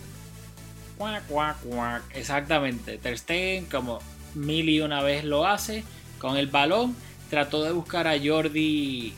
Cuac, 0.98 1.26
cuac, 1.26 1.56
cuac. 1.62 2.02
Exactamente, 2.14 2.98
Ter 2.98 3.18
Stegen 3.18 3.64
como 3.64 4.00
mil 4.34 4.68
y 4.68 4.80
una 4.82 5.02
vez 5.02 5.24
lo 5.24 5.46
hace 5.46 5.84
con 6.18 6.36
el 6.36 6.48
balón 6.48 6.94
trató 7.30 7.64
de 7.64 7.72
buscar 7.72 8.06
a 8.06 8.18
Jordi, 8.22 9.14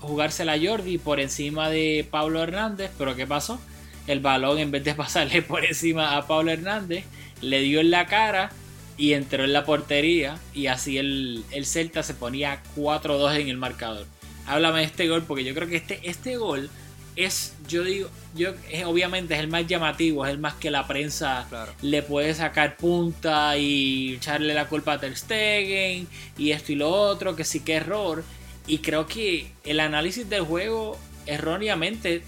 jugársela 0.00 0.54
a 0.54 0.58
Jordi 0.58 0.96
por 0.96 1.20
encima 1.20 1.68
de 1.68 2.08
Pablo 2.10 2.42
Hernández, 2.42 2.90
pero 2.96 3.14
¿qué 3.14 3.26
pasó? 3.26 3.60
El 4.06 4.20
balón 4.20 4.58
en 4.58 4.70
vez 4.70 4.84
de 4.84 4.94
pasarle 4.94 5.42
por 5.50 5.66
encima 5.66 6.16
a 6.16 6.26
Pablo 6.26 6.50
Hernández, 6.50 7.04
le 7.42 7.60
dio 7.60 7.80
en 7.80 7.90
la 7.90 8.06
cara 8.06 8.50
y 8.96 9.12
entró 9.14 9.44
en 9.44 9.52
la 9.52 9.64
portería 9.64 10.38
y 10.54 10.66
así 10.66 10.98
el, 10.98 11.44
el 11.50 11.66
Celta 11.66 12.02
se 12.02 12.14
ponía 12.14 12.62
4-2 12.76 13.40
en 13.40 13.48
el 13.48 13.56
marcador. 13.56 14.06
Háblame 14.46 14.80
de 14.80 14.84
este 14.86 15.08
gol 15.08 15.24
porque 15.24 15.44
yo 15.44 15.54
creo 15.54 15.68
que 15.68 15.76
este, 15.76 16.00
este 16.02 16.36
gol 16.36 16.70
es, 17.16 17.54
yo 17.68 17.84
digo, 17.84 18.10
yo 18.34 18.54
es, 18.70 18.84
obviamente 18.84 19.34
es 19.34 19.40
el 19.40 19.48
más 19.48 19.66
llamativo, 19.66 20.24
es 20.26 20.32
el 20.32 20.38
más 20.38 20.54
que 20.54 20.70
la 20.70 20.86
prensa 20.86 21.46
Claro. 21.48 21.72
le 21.82 22.02
puede 22.02 22.34
sacar 22.34 22.76
punta 22.76 23.56
y 23.56 24.14
echarle 24.14 24.54
la 24.54 24.66
culpa 24.68 24.94
a 24.94 25.00
Ter 25.00 25.16
Stegen 25.16 26.08
y 26.36 26.50
esto 26.50 26.72
y 26.72 26.76
lo 26.76 26.90
otro, 26.90 27.36
que 27.36 27.44
sí 27.44 27.60
que 27.60 27.74
error. 27.74 28.24
Y 28.66 28.78
creo 28.78 29.06
que 29.06 29.52
el 29.64 29.80
análisis 29.80 30.28
del 30.28 30.42
juego 30.42 30.98
erróneamente 31.26 32.22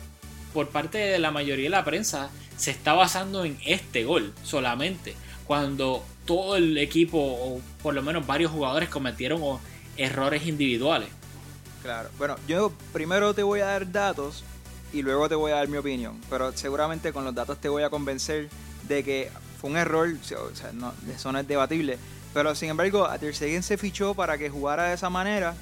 por 0.52 0.68
parte 0.68 0.98
de 0.98 1.18
la 1.18 1.30
mayoría 1.30 1.64
de 1.64 1.70
la 1.70 1.84
prensa 1.84 2.30
se 2.56 2.70
está 2.70 2.94
basando 2.94 3.44
en 3.44 3.58
este 3.66 4.04
gol 4.04 4.32
solamente, 4.42 5.14
cuando 5.46 6.04
todo 6.26 6.56
el 6.56 6.76
equipo 6.76 7.18
o 7.18 7.60
por 7.82 7.94
lo 7.94 8.02
menos 8.02 8.26
varios 8.26 8.50
jugadores 8.50 8.88
cometieron 8.88 9.40
errores 9.96 10.46
individuales. 10.46 11.08
Claro. 11.82 12.10
Bueno, 12.18 12.36
yo 12.48 12.72
primero 12.92 13.32
te 13.32 13.42
voy 13.42 13.60
a 13.60 13.66
dar 13.66 13.90
datos 13.90 14.44
y 14.92 15.02
luego 15.02 15.28
te 15.28 15.34
voy 15.34 15.52
a 15.52 15.56
dar 15.56 15.68
mi 15.68 15.76
opinión. 15.76 16.20
Pero 16.28 16.52
seguramente 16.52 17.12
con 17.12 17.24
los 17.24 17.34
datos 17.34 17.58
te 17.60 17.68
voy 17.68 17.82
a 17.82 17.90
convencer 17.90 18.48
de 18.88 19.04
que 19.04 19.30
fue 19.60 19.70
un 19.70 19.76
error. 19.76 20.08
O 20.12 20.54
sea, 20.54 20.72
no, 20.72 20.92
eso 21.14 21.32
no 21.32 21.38
es 21.38 21.46
debatible. 21.46 21.98
Pero 22.34 22.54
sin 22.54 22.70
embargo, 22.70 23.06
a 23.06 23.18
se 23.18 23.78
fichó 23.78 24.14
para 24.14 24.36
que 24.36 24.50
jugara 24.50 24.88
de 24.88 24.94
esa 24.94 25.08
manera. 25.08 25.54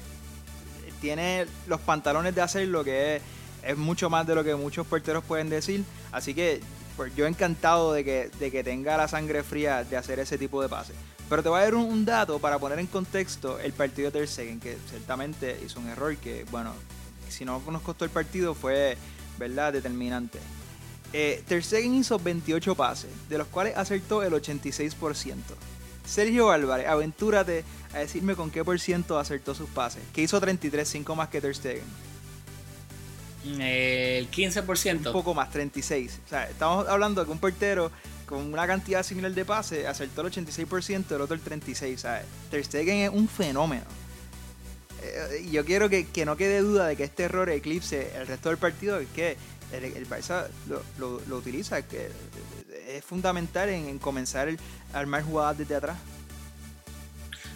Tiene 0.99 1.45
los 1.67 1.79
pantalones 1.81 2.33
de 2.33 2.41
hacerlo, 2.41 2.83
que 2.83 3.17
es, 3.17 3.21
es 3.63 3.77
mucho 3.77 4.09
más 4.09 4.25
de 4.25 4.33
lo 4.33 4.43
que 4.43 4.55
muchos 4.55 4.87
porteros 4.87 5.23
pueden 5.23 5.49
decir. 5.49 5.83
Así 6.11 6.33
que 6.33 6.61
pues, 6.95 7.15
yo 7.15 7.25
encantado 7.25 7.93
de 7.93 8.03
que, 8.03 8.29
de 8.39 8.51
que 8.51 8.63
tenga 8.63 8.97
la 8.97 9.07
sangre 9.07 9.43
fría 9.43 9.83
de 9.83 9.97
hacer 9.97 10.19
ese 10.19 10.37
tipo 10.37 10.61
de 10.61 10.69
pases. 10.69 10.95
Pero 11.29 11.41
te 11.41 11.49
voy 11.49 11.59
a 11.59 11.63
dar 11.63 11.75
un, 11.75 12.05
dato 12.05 12.39
para 12.39 12.59
poner 12.59 12.79
en 12.79 12.87
contexto 12.87 13.59
el 13.59 13.73
partido 13.73 14.11
de 14.11 14.19
Ter 14.19 14.27
Stegen, 14.27 14.59
que 14.59 14.77
ciertamente 14.89 15.59
hizo 15.65 15.79
un 15.79 15.87
error 15.87 16.15
que, 16.17 16.45
bueno, 16.51 16.73
si 17.29 17.45
no 17.45 17.61
nos 17.71 17.81
costó 17.81 18.05
el 18.05 18.11
partido 18.11 18.53
fue, 18.53 18.97
¿verdad?, 19.39 19.73
determinante. 19.73 20.39
Eh, 21.13 21.43
Ter 21.47 21.63
Stegen 21.63 21.95
hizo 21.95 22.19
28 22.19 22.75
pases, 22.75 23.09
de 23.27 23.37
los 23.39 23.47
cuales 23.47 23.75
acertó 23.75 24.21
el 24.21 24.33
86%. 24.33 25.35
Sergio 26.05 26.51
Álvarez, 26.51 26.87
aventúrate 26.87 27.63
a 27.93 27.99
decirme 27.99 28.35
con 28.35 28.51
qué 28.51 28.63
por 28.63 28.79
ciento 28.79 29.17
acertó 29.17 29.55
sus 29.55 29.69
pases, 29.69 30.03
que 30.13 30.21
hizo 30.21 30.39
33, 30.39 30.87
5 30.87 31.15
más 31.15 31.29
que 31.29 31.41
Ter 31.41 31.55
Stegen. 31.55 32.14
El 33.45 34.29
15%. 34.31 35.07
Un 35.07 35.13
poco 35.13 35.33
más, 35.33 35.51
36. 35.51 36.19
O 36.25 36.29
sea, 36.29 36.49
estamos 36.49 36.87
hablando 36.87 37.21
de 37.21 37.25
que 37.27 37.31
un 37.31 37.39
portero 37.39 37.91
con 38.25 38.39
una 38.51 38.65
cantidad 38.65 39.03
similar 39.03 39.31
de 39.33 39.45
pases 39.45 39.85
acertó 39.85 40.21
el 40.21 40.31
86%, 40.31 41.11
el 41.15 41.21
otro 41.21 41.35
el 41.35 41.43
36%. 41.43 41.97
¿sabes? 41.97 42.25
Ter 42.49 42.63
Stegen 42.65 42.97
es 42.99 43.09
un 43.11 43.27
fenómeno. 43.27 43.83
Eh, 45.03 45.47
yo 45.51 45.63
quiero 45.65 45.89
que, 45.89 46.07
que 46.07 46.25
no 46.25 46.35
quede 46.35 46.59
duda 46.61 46.87
de 46.87 46.95
que 46.95 47.03
este 47.03 47.23
error 47.23 47.49
eclipse 47.49 48.11
el 48.17 48.25
resto 48.27 48.49
del 48.49 48.57
partido, 48.57 48.97
es 48.99 49.07
que 49.09 49.37
el, 49.71 49.83
el 49.83 50.09
Barça 50.09 50.47
lo, 50.67 50.81
lo- 50.97 51.21
lo 51.27 51.37
utiliza, 51.37 51.81
que 51.83 52.09
es 52.87 53.03
fundamental 53.03 53.69
en, 53.69 53.87
en 53.89 53.99
comenzar 53.99 54.49
a 54.93 54.97
armar 54.99 55.21
jugadas 55.23 55.57
desde 55.59 55.75
atrás. 55.75 55.97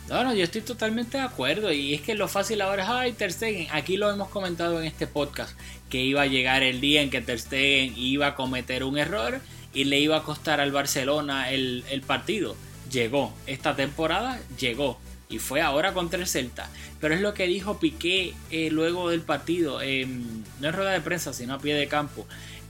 No, 0.10 0.24
no, 0.24 0.34
yo 0.34 0.44
estoy 0.44 0.62
totalmente 0.62 1.18
de 1.18 1.24
acuerdo. 1.24 1.72
Y 1.72 1.94
es 1.94 2.02
que 2.02 2.16
lo 2.16 2.28
fácil 2.28 2.62
ahora 2.62 2.84
es, 2.84 2.90
ay, 2.90 3.12
Ter 3.14 3.32
Stegen. 3.32 3.68
Aquí 3.72 3.96
lo 3.96 4.10
hemos 4.10 4.30
comentado 4.30 4.80
en 4.80 4.88
este 4.88 5.06
podcast, 5.06 5.56
que 5.90 6.02
iba 6.02 6.24
a 6.24 6.26
llegar 6.26 6.64
el 6.64 6.82
día 6.82 7.04
en 7.04 7.12
que 7.12 7.22
Ter 7.22 7.40
Stegen 7.40 7.94
iba 7.96 8.28
a 8.28 8.36
cometer 8.36 8.84
un 8.84 8.98
error 8.98 9.40
y 9.72 9.84
le 9.84 10.00
iba 10.00 10.18
a 10.18 10.24
costar 10.24 10.60
al 10.62 10.72
Barcelona 10.72 11.52
el, 11.52 11.84
el 11.92 12.02
partido. 12.02 12.56
Llegó. 12.92 13.34
Esta 13.46 13.76
temporada 13.76 14.40
llegó. 14.60 14.98
Y 15.30 15.38
fue 15.38 15.62
ahora 15.62 15.94
contra 15.94 16.20
el 16.20 16.26
Celta. 16.26 16.68
Pero 17.00 17.14
es 17.14 17.22
lo 17.22 17.36
que 17.36 17.46
dijo 17.46 17.80
Piqué 17.80 18.34
eh, 18.50 18.72
luego 18.72 19.12
del 19.12 19.22
partido. 19.22 19.78
no 19.78 19.84
en 19.84 20.74
rueda 20.74 20.92
de 20.92 21.02
prensa, 21.02 21.34
sino 21.34 21.54
a 21.54 21.60
pie 21.60 21.76
de 21.76 21.88
campo. 21.88 22.26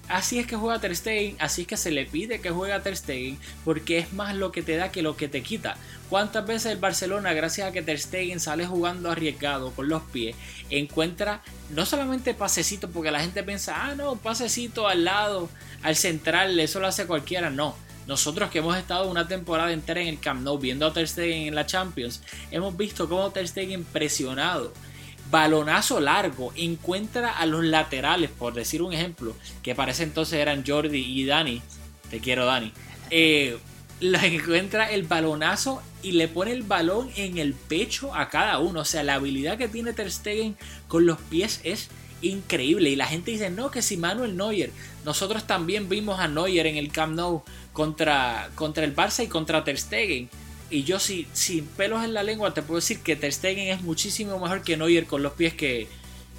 Así 0.10 0.40
es 0.40 0.48
que 0.48 0.56
juega 0.56 0.82
Ter 0.82 0.96
Stegen, 0.96 1.36
así 1.38 1.62
es 1.62 1.68
que 1.68 1.78
se 1.78 1.92
le 1.92 2.04
pide 2.04 2.42
que 2.42 2.50
juegue 2.50 2.78
Ter 2.80 2.98
Stegen, 2.98 3.38
porque 3.64 4.00
es 4.00 4.12
más 4.12 4.36
lo 4.36 4.52
que 4.52 4.64
te 4.64 4.76
da 4.76 4.92
que 4.92 5.04
lo 5.04 5.16
que 5.16 5.28
te 5.28 5.44
quita. 5.44 5.78
¿Cuántas 6.10 6.48
veces 6.48 6.72
el 6.72 6.80
Barcelona, 6.80 7.34
gracias 7.34 7.70
a 7.70 7.72
que 7.72 7.84
Ter 7.84 8.00
Stegen 8.00 8.40
sale 8.40 8.66
jugando 8.66 9.12
arriesgado 9.12 9.72
con 9.72 9.88
los 9.88 10.02
pies, 10.02 10.36
encuentra 10.72 11.44
no 11.70 11.86
solamente 11.86 12.34
pasecito, 12.34 12.90
porque 12.90 13.12
la 13.12 13.20
gente 13.20 13.44
piensa, 13.44 13.86
ah, 13.86 13.94
no, 13.94 14.16
pasecito 14.16 14.88
al 14.88 15.06
lado, 15.06 15.48
al 15.84 15.96
central, 15.96 16.60
eso 16.60 16.80
lo 16.80 16.88
hace 16.88 17.06
cualquiera, 17.06 17.52
no. 17.52 17.76
Nosotros 18.08 18.50
que 18.50 18.58
hemos 18.58 18.76
estado 18.76 19.12
una 19.12 19.28
temporada 19.28 19.72
entera 19.72 20.02
en 20.02 20.08
el 20.08 20.20
Camp 20.20 20.42
Nou 20.42 20.58
viendo 20.58 20.88
a 20.88 20.92
Ter 20.92 21.08
Stegen 21.08 21.48
en 21.48 21.54
la 21.54 21.68
Champions, 21.68 22.24
hemos 22.50 22.76
visto 22.76 23.08
cómo 23.08 23.30
Ter 23.30 23.48
Stegen 23.48 23.84
presionado, 23.84 24.74
balonazo 25.30 26.00
largo, 26.00 26.52
encuentra 26.56 27.32
a 27.32 27.46
los 27.46 27.64
laterales, 27.64 28.30
por 28.30 28.54
decir 28.54 28.82
un 28.82 28.94
ejemplo, 28.94 29.36
que 29.64 29.76
para 29.76 29.92
ese 29.92 30.04
entonces 30.04 30.40
eran 30.40 30.64
Jordi 30.66 31.00
y 31.00 31.26
Dani, 31.26 31.62
te 32.10 32.20
quiero 32.20 32.46
Dani, 32.46 32.74
eh, 33.10 33.58
la 34.00 34.26
encuentra 34.26 34.92
el 34.92 35.04
balonazo 35.04 35.82
y 36.02 36.14
le 36.14 36.28
pone 36.28 36.52
el 36.52 36.64
balón 36.64 37.10
en 37.16 37.38
el 37.38 37.54
pecho 37.54 38.16
a 38.16 38.30
cada 38.30 38.60
uno. 38.60 38.82
O 38.82 38.86
sea, 38.86 39.04
la 39.04 39.16
habilidad 39.16 39.58
que 39.58 39.68
tiene 39.68 39.94
Ter 39.94 40.12
Stegen 40.12 40.56
con 40.88 41.06
los 41.06 41.20
pies 41.20 41.60
es 41.64 41.90
increíble. 42.22 42.90
Y 42.90 42.96
la 42.96 43.08
gente 43.08 43.32
dice, 43.32 43.50
no, 43.50 43.72
que 43.72 43.82
si 43.82 43.98
Manuel 43.98 44.38
Neuer. 44.38 44.72
Nosotros 45.06 45.46
también 45.48 45.90
vimos 45.90 46.20
a 46.20 46.28
Neuer 46.28 46.68
en 46.68 46.78
el 46.78 46.92
Camp 46.92 47.16
Nou 47.16 47.44
contra, 47.74 48.50
contra 48.56 48.84
el 48.84 48.96
Barça 48.96 49.24
y 49.24 49.28
contra 49.28 49.64
Ter 49.64 49.78
Stegen. 49.78 50.30
Y 50.72 50.84
yo 50.84 51.00
si, 51.00 51.28
sin 51.34 51.66
pelos 51.66 52.04
en 52.04 52.14
la 52.14 52.22
lengua 52.22 52.54
te 52.54 52.62
puedo 52.62 52.80
decir 52.80 53.00
que 53.00 53.16
Ter 53.16 53.34
Stegen 53.34 53.70
es 53.70 53.82
muchísimo 53.82 54.38
mejor 54.40 54.62
que 54.62 54.78
Neuer 54.78 55.06
con 55.06 55.24
los 55.24 55.34
pies 55.34 55.54
que... 55.54 55.88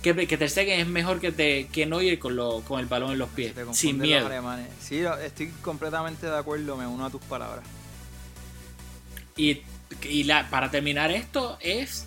Que, 0.03 0.15
que 0.27 0.39
Ter 0.39 0.49
Stegen 0.49 0.81
es 0.81 0.87
mejor 0.87 1.21
que, 1.21 1.31
te, 1.31 1.67
que 1.67 1.85
Neuer 1.85 2.19
con, 2.19 2.35
lo, 2.35 2.63
con 2.63 2.81
el 2.81 2.87
balón 2.87 3.13
en 3.13 3.19
los 3.19 3.29
pies. 3.29 3.55
Te 3.55 3.65
Sin 3.75 3.99
miedo. 3.99 4.27
alemanes. 4.27 4.69
Sí, 4.81 5.03
estoy 5.25 5.49
completamente 5.61 6.27
de 6.27 6.39
acuerdo, 6.39 6.77
me 6.77 6.87
uno 6.87 7.05
a 7.05 7.11
tus 7.11 7.21
palabras. 7.23 7.65
Y, 9.37 9.61
y 10.05 10.25
la, 10.25 10.49
para 10.49 10.71
terminar 10.71 11.11
esto 11.11 11.59
es... 11.61 12.07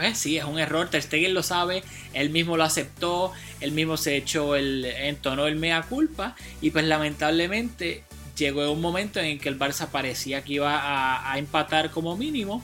eh, 0.00 0.14
sí, 0.14 0.36
es 0.36 0.44
un 0.44 0.58
error. 0.58 0.90
Ter 0.90 1.02
Stegen 1.02 1.32
lo 1.32 1.42
sabe. 1.42 1.82
Él 2.12 2.28
mismo 2.28 2.58
lo 2.58 2.64
aceptó. 2.64 3.32
Él 3.60 3.72
mismo 3.72 3.96
se 3.96 4.16
echó 4.16 4.54
el... 4.54 4.84
Entonó 4.84 5.46
el 5.46 5.56
mea 5.56 5.82
culpa. 5.84 6.36
Y 6.60 6.70
pues 6.70 6.84
lamentablemente 6.84 8.04
llegó 8.36 8.70
un 8.70 8.80
momento 8.80 9.20
en 9.20 9.38
que 9.38 9.48
el 9.48 9.58
Barça 9.58 9.88
parecía 9.88 10.42
que 10.42 10.54
iba 10.54 10.76
a, 10.78 11.32
a 11.32 11.38
empatar 11.38 11.90
como 11.90 12.16
mínimo. 12.16 12.62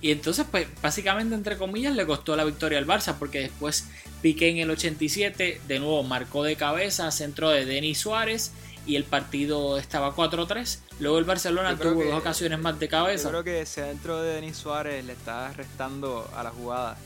Y 0.00 0.10
entonces, 0.10 0.46
pues, 0.50 0.66
básicamente, 0.82 1.34
entre 1.34 1.56
comillas, 1.56 1.94
le 1.94 2.04
costó 2.06 2.34
la 2.34 2.44
victoria 2.44 2.78
al 2.78 2.86
Barça, 2.86 3.16
porque 3.18 3.40
después 3.40 3.88
Piqué 4.20 4.50
en 4.50 4.58
el 4.58 4.70
87, 4.70 5.60
de 5.66 5.78
nuevo 5.80 6.02
marcó 6.04 6.44
de 6.44 6.54
cabeza, 6.54 7.10
centro 7.10 7.50
de 7.50 7.64
Denis 7.64 7.98
Suárez, 7.98 8.52
y 8.86 8.94
el 8.96 9.02
partido 9.04 9.78
estaba 9.78 10.14
4-3. 10.14 10.78
Luego 11.00 11.18
el 11.18 11.24
Barcelona 11.24 11.76
tuvo 11.76 12.00
que- 12.00 12.06
dos 12.08 12.18
ocasiones 12.20 12.58
más 12.60 12.78
de 12.78 12.88
cabeza. 12.88 13.24
Yo 13.24 13.30
creo 13.30 13.44
que 13.44 13.60
ese 13.62 13.84
centro 13.84 14.22
de 14.22 14.34
Denis 14.34 14.56
Suárez 14.56 15.04
le 15.04 15.12
está 15.12 15.52
restando 15.52 16.28
a 16.36 16.42
la 16.44 16.50
jugada. 16.50 16.96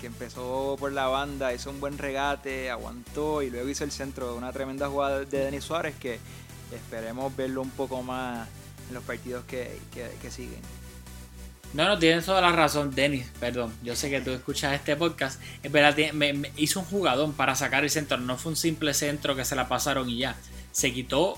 Que 0.00 0.08
empezó 0.08 0.76
por 0.78 0.92
la 0.92 1.06
banda, 1.06 1.52
hizo 1.54 1.70
un 1.70 1.80
buen 1.80 1.98
regate, 1.98 2.68
aguantó 2.70 3.42
y 3.42 3.50
luego 3.50 3.68
hizo 3.68 3.82
el 3.84 3.90
centro 3.92 4.32
de 4.32 4.38
una 4.38 4.52
tremenda 4.52 4.88
jugada 4.88 5.20
de 5.20 5.38
Denis 5.44 5.64
Suárez 5.64 5.94
que 5.98 6.18
esperemos 6.72 7.34
verlo 7.36 7.62
un 7.62 7.70
poco 7.70 8.02
más 8.02 8.48
en 8.88 8.94
los 8.94 9.04
partidos 9.04 9.44
que, 9.46 9.78
que- 9.92 10.30
siguen. 10.30 10.60
No, 11.74 11.86
no, 11.88 11.98
tienes 11.98 12.24
toda 12.24 12.40
la 12.40 12.52
razón, 12.52 12.94
Denis, 12.94 13.26
perdón. 13.40 13.72
Yo 13.82 13.96
sé 13.96 14.08
que 14.08 14.20
tú 14.20 14.30
escuchas 14.30 14.72
este 14.74 14.96
podcast. 14.96 15.40
Es 15.62 15.70
verdad, 15.70 15.96
me 16.14 16.50
hizo 16.56 16.80
un 16.80 16.86
jugadón 16.86 17.32
para 17.34 17.54
sacar 17.54 17.84
el 17.84 17.90
centro. 17.90 18.16
No 18.18 18.38
fue 18.38 18.50
un 18.52 18.56
simple 18.56 18.94
centro 18.94 19.34
que 19.36 19.44
se 19.44 19.56
la 19.56 19.68
pasaron 19.68 20.08
y 20.08 20.18
ya. 20.18 20.36
Se 20.72 20.92
quitó, 20.92 21.36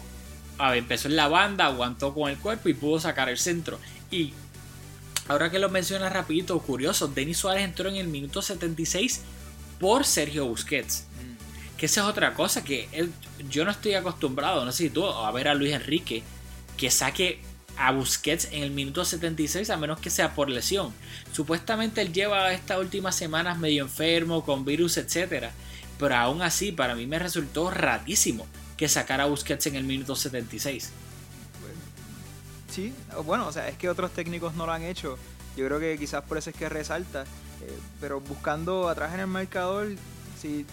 a 0.58 0.70
ver, 0.70 0.78
empezó 0.78 1.08
en 1.08 1.16
la 1.16 1.28
banda, 1.28 1.64
aguantó 1.66 2.14
con 2.14 2.30
el 2.30 2.36
cuerpo 2.38 2.68
y 2.68 2.74
pudo 2.74 3.00
sacar 3.00 3.28
el 3.28 3.38
centro. 3.38 3.80
Y 4.10 4.32
ahora 5.28 5.50
que 5.50 5.58
lo 5.58 5.70
mencionas 5.70 6.12
rapidito, 6.12 6.58
curioso, 6.60 7.08
Denis 7.08 7.38
Suárez 7.38 7.64
entró 7.64 7.88
en 7.88 7.96
el 7.96 8.06
minuto 8.06 8.40
76 8.42 9.22
por 9.80 10.04
Sergio 10.04 10.46
Busquets. 10.46 11.04
Que 11.78 11.86
esa 11.86 12.02
es 12.02 12.06
otra 12.08 12.34
cosa 12.34 12.62
que 12.64 13.08
yo 13.48 13.64
no 13.64 13.70
estoy 13.70 13.94
acostumbrado, 13.94 14.64
no 14.64 14.72
sé 14.72 14.84
si 14.84 14.90
tú, 14.90 15.06
a 15.06 15.30
ver 15.30 15.48
a 15.48 15.54
Luis 15.54 15.72
Enrique 15.72 16.22
que 16.76 16.90
saque 16.90 17.40
a 17.76 17.92
Busquets 17.92 18.48
en 18.50 18.64
el 18.64 18.72
minuto 18.72 19.04
76 19.04 19.70
a 19.70 19.76
menos 19.76 20.00
que 20.00 20.10
sea 20.10 20.34
por 20.34 20.50
lesión. 20.50 20.92
Supuestamente 21.32 22.02
él 22.02 22.12
lleva 22.12 22.52
estas 22.52 22.78
últimas 22.78 23.14
semanas 23.14 23.58
medio 23.58 23.84
enfermo, 23.84 24.44
con 24.44 24.64
virus, 24.64 24.96
etcétera, 24.96 25.52
pero 25.98 26.16
aún 26.16 26.42
así 26.42 26.72
para 26.72 26.96
mí 26.96 27.06
me 27.06 27.20
resultó 27.20 27.70
rarísimo 27.70 28.46
que 28.76 28.88
sacara 28.88 29.24
a 29.24 29.26
Busquets 29.26 29.66
en 29.66 29.76
el 29.76 29.84
minuto 29.84 30.16
76. 30.16 30.90
Sí, 32.70 32.92
bueno, 33.24 33.46
o 33.46 33.52
sea, 33.52 33.68
es 33.68 33.76
que 33.76 33.88
otros 33.88 34.12
técnicos 34.12 34.54
no 34.54 34.66
lo 34.66 34.72
han 34.72 34.82
hecho. 34.82 35.16
Yo 35.56 35.66
creo 35.66 35.80
que 35.80 35.96
quizás 35.98 36.22
por 36.24 36.38
eso 36.38 36.50
es 36.50 36.56
que 36.56 36.68
resalta. 36.68 37.22
eh, 37.62 37.78
pero 38.00 38.20
buscando 38.20 38.88
atrás 38.88 39.14
en 39.14 39.20
el 39.20 39.26
marcador, 39.26 39.88
si 40.40 40.64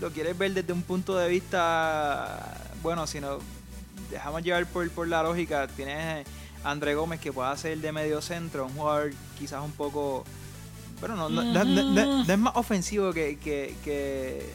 lo 0.00 0.10
quieres 0.10 0.36
ver 0.36 0.52
desde 0.54 0.72
un 0.72 0.82
punto 0.82 1.16
de 1.16 1.28
vista, 1.28 2.56
bueno, 2.82 3.06
si 3.06 3.20
no 3.20 3.38
dejamos 4.10 4.42
llevar 4.42 4.66
por, 4.66 4.88
por 4.90 5.08
la 5.08 5.22
lógica, 5.22 5.66
tienes 5.68 6.26
a 6.64 6.70
André 6.70 6.94
Gómez 6.94 7.20
que 7.20 7.32
pueda 7.32 7.56
ser 7.56 7.78
de 7.78 7.92
medio 7.92 8.20
centro, 8.22 8.66
un 8.66 8.74
jugador 8.74 9.12
quizás 9.38 9.62
un 9.62 9.72
poco, 9.72 10.24
bueno, 11.00 11.16
no, 11.16 11.28
no- 11.28 11.42
no- 11.44 11.64
no- 11.64 11.82
no- 11.92 12.24
no 12.24 12.32
es 12.32 12.38
más 12.38 12.56
ofensivo 12.56 13.12
que, 13.12 13.38
que, 13.38 13.74
que, 13.84 14.50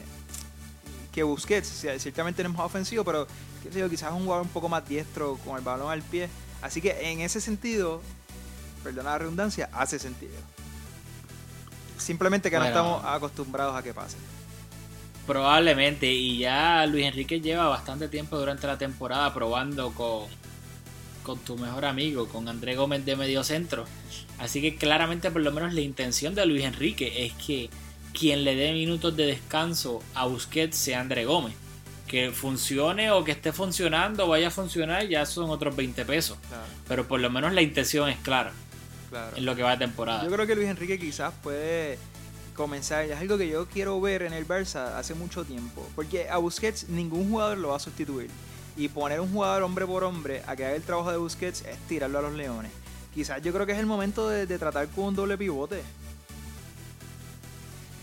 que 1.12 1.22
Busquets, 1.22 1.70
o 1.70 1.74
sea, 1.74 1.98
ciertamente 1.98 2.42
no 2.42 2.50
es 2.50 2.56
más 2.56 2.66
ofensivo, 2.66 3.04
pero 3.04 3.26
qué 3.62 3.72
sé 3.72 3.80
yo, 3.80 3.88
quizás 3.90 4.12
un 4.12 4.24
jugador 4.24 4.42
un 4.44 4.52
poco 4.52 4.68
más 4.68 4.86
diestro 4.88 5.36
con 5.44 5.56
el 5.56 5.62
balón 5.64 5.90
al 5.90 6.02
pie. 6.02 6.28
Así 6.62 6.80
que 6.80 7.10
en 7.10 7.20
ese 7.20 7.40
sentido, 7.40 8.00
perdona 8.84 9.10
la 9.10 9.18
redundancia, 9.18 9.68
hace 9.72 9.98
sentido. 9.98 10.32
Simplemente 11.98 12.50
que 12.50 12.56
Bueno. 12.58 12.72
no 12.74 12.80
estamos 12.96 13.04
acostumbrados 13.16 13.76
a 13.76 13.82
que 13.82 13.92
pase. 13.94 14.16
Probablemente, 15.30 16.10
y 16.12 16.38
ya 16.38 16.84
Luis 16.86 17.06
Enrique 17.06 17.40
lleva 17.40 17.68
bastante 17.68 18.08
tiempo 18.08 18.36
durante 18.36 18.66
la 18.66 18.78
temporada 18.78 19.32
probando 19.32 19.92
con, 19.92 20.24
con 21.22 21.38
tu 21.38 21.56
mejor 21.56 21.84
amigo, 21.84 22.26
con 22.26 22.48
André 22.48 22.74
Gómez 22.74 23.04
de 23.04 23.14
medio 23.14 23.44
centro. 23.44 23.84
Así 24.40 24.60
que 24.60 24.74
claramente 24.74 25.30
por 25.30 25.42
lo 25.42 25.52
menos 25.52 25.72
la 25.72 25.82
intención 25.82 26.34
de 26.34 26.44
Luis 26.46 26.64
Enrique 26.64 27.26
es 27.26 27.32
que 27.34 27.70
quien 28.12 28.42
le 28.42 28.56
dé 28.56 28.72
minutos 28.72 29.16
de 29.16 29.26
descanso 29.26 30.02
a 30.16 30.26
Busquets 30.26 30.76
sea 30.76 30.98
André 30.98 31.26
Gómez. 31.26 31.54
Que 32.08 32.32
funcione 32.32 33.12
o 33.12 33.22
que 33.22 33.30
esté 33.30 33.52
funcionando, 33.52 34.26
vaya 34.26 34.48
a 34.48 34.50
funcionar, 34.50 35.06
ya 35.06 35.24
son 35.26 35.48
otros 35.48 35.76
20 35.76 36.04
pesos. 36.06 36.38
Claro, 36.48 36.64
Pero 36.88 37.06
por 37.06 37.20
lo 37.20 37.30
menos 37.30 37.52
la 37.52 37.62
intención 37.62 38.08
es 38.08 38.18
clara 38.18 38.50
claro. 39.10 39.36
en 39.36 39.44
lo 39.44 39.54
que 39.54 39.62
va 39.62 39.76
de 39.76 39.86
temporada. 39.86 40.24
Yo 40.24 40.30
creo 40.32 40.44
que 40.48 40.56
Luis 40.56 40.66
Enrique 40.66 40.98
quizás 40.98 41.32
puede 41.40 42.00
comenzar, 42.60 43.06
es 43.06 43.18
algo 43.18 43.38
que 43.38 43.48
yo 43.48 43.66
quiero 43.66 43.98
ver 44.02 44.20
en 44.20 44.34
el 44.34 44.46
Barça 44.46 44.98
hace 44.98 45.14
mucho 45.14 45.46
tiempo, 45.46 45.88
porque 45.96 46.28
a 46.28 46.36
Busquets 46.36 46.90
ningún 46.90 47.30
jugador 47.30 47.56
lo 47.56 47.68
va 47.68 47.76
a 47.76 47.80
sustituir. 47.80 48.28
Y 48.76 48.88
poner 48.88 49.18
un 49.18 49.32
jugador 49.32 49.62
hombre 49.62 49.86
por 49.86 50.04
hombre 50.04 50.42
a 50.46 50.54
que 50.54 50.66
haga 50.66 50.76
el 50.76 50.82
trabajo 50.82 51.10
de 51.10 51.16
Busquets 51.16 51.62
es 51.62 51.78
tirarlo 51.88 52.18
a 52.18 52.22
los 52.22 52.34
leones. 52.34 52.70
Quizás 53.14 53.40
yo 53.40 53.50
creo 53.54 53.64
que 53.64 53.72
es 53.72 53.78
el 53.78 53.86
momento 53.86 54.28
de, 54.28 54.44
de 54.44 54.58
tratar 54.58 54.88
con 54.88 55.06
un 55.06 55.16
doble 55.16 55.38
pivote. 55.38 55.82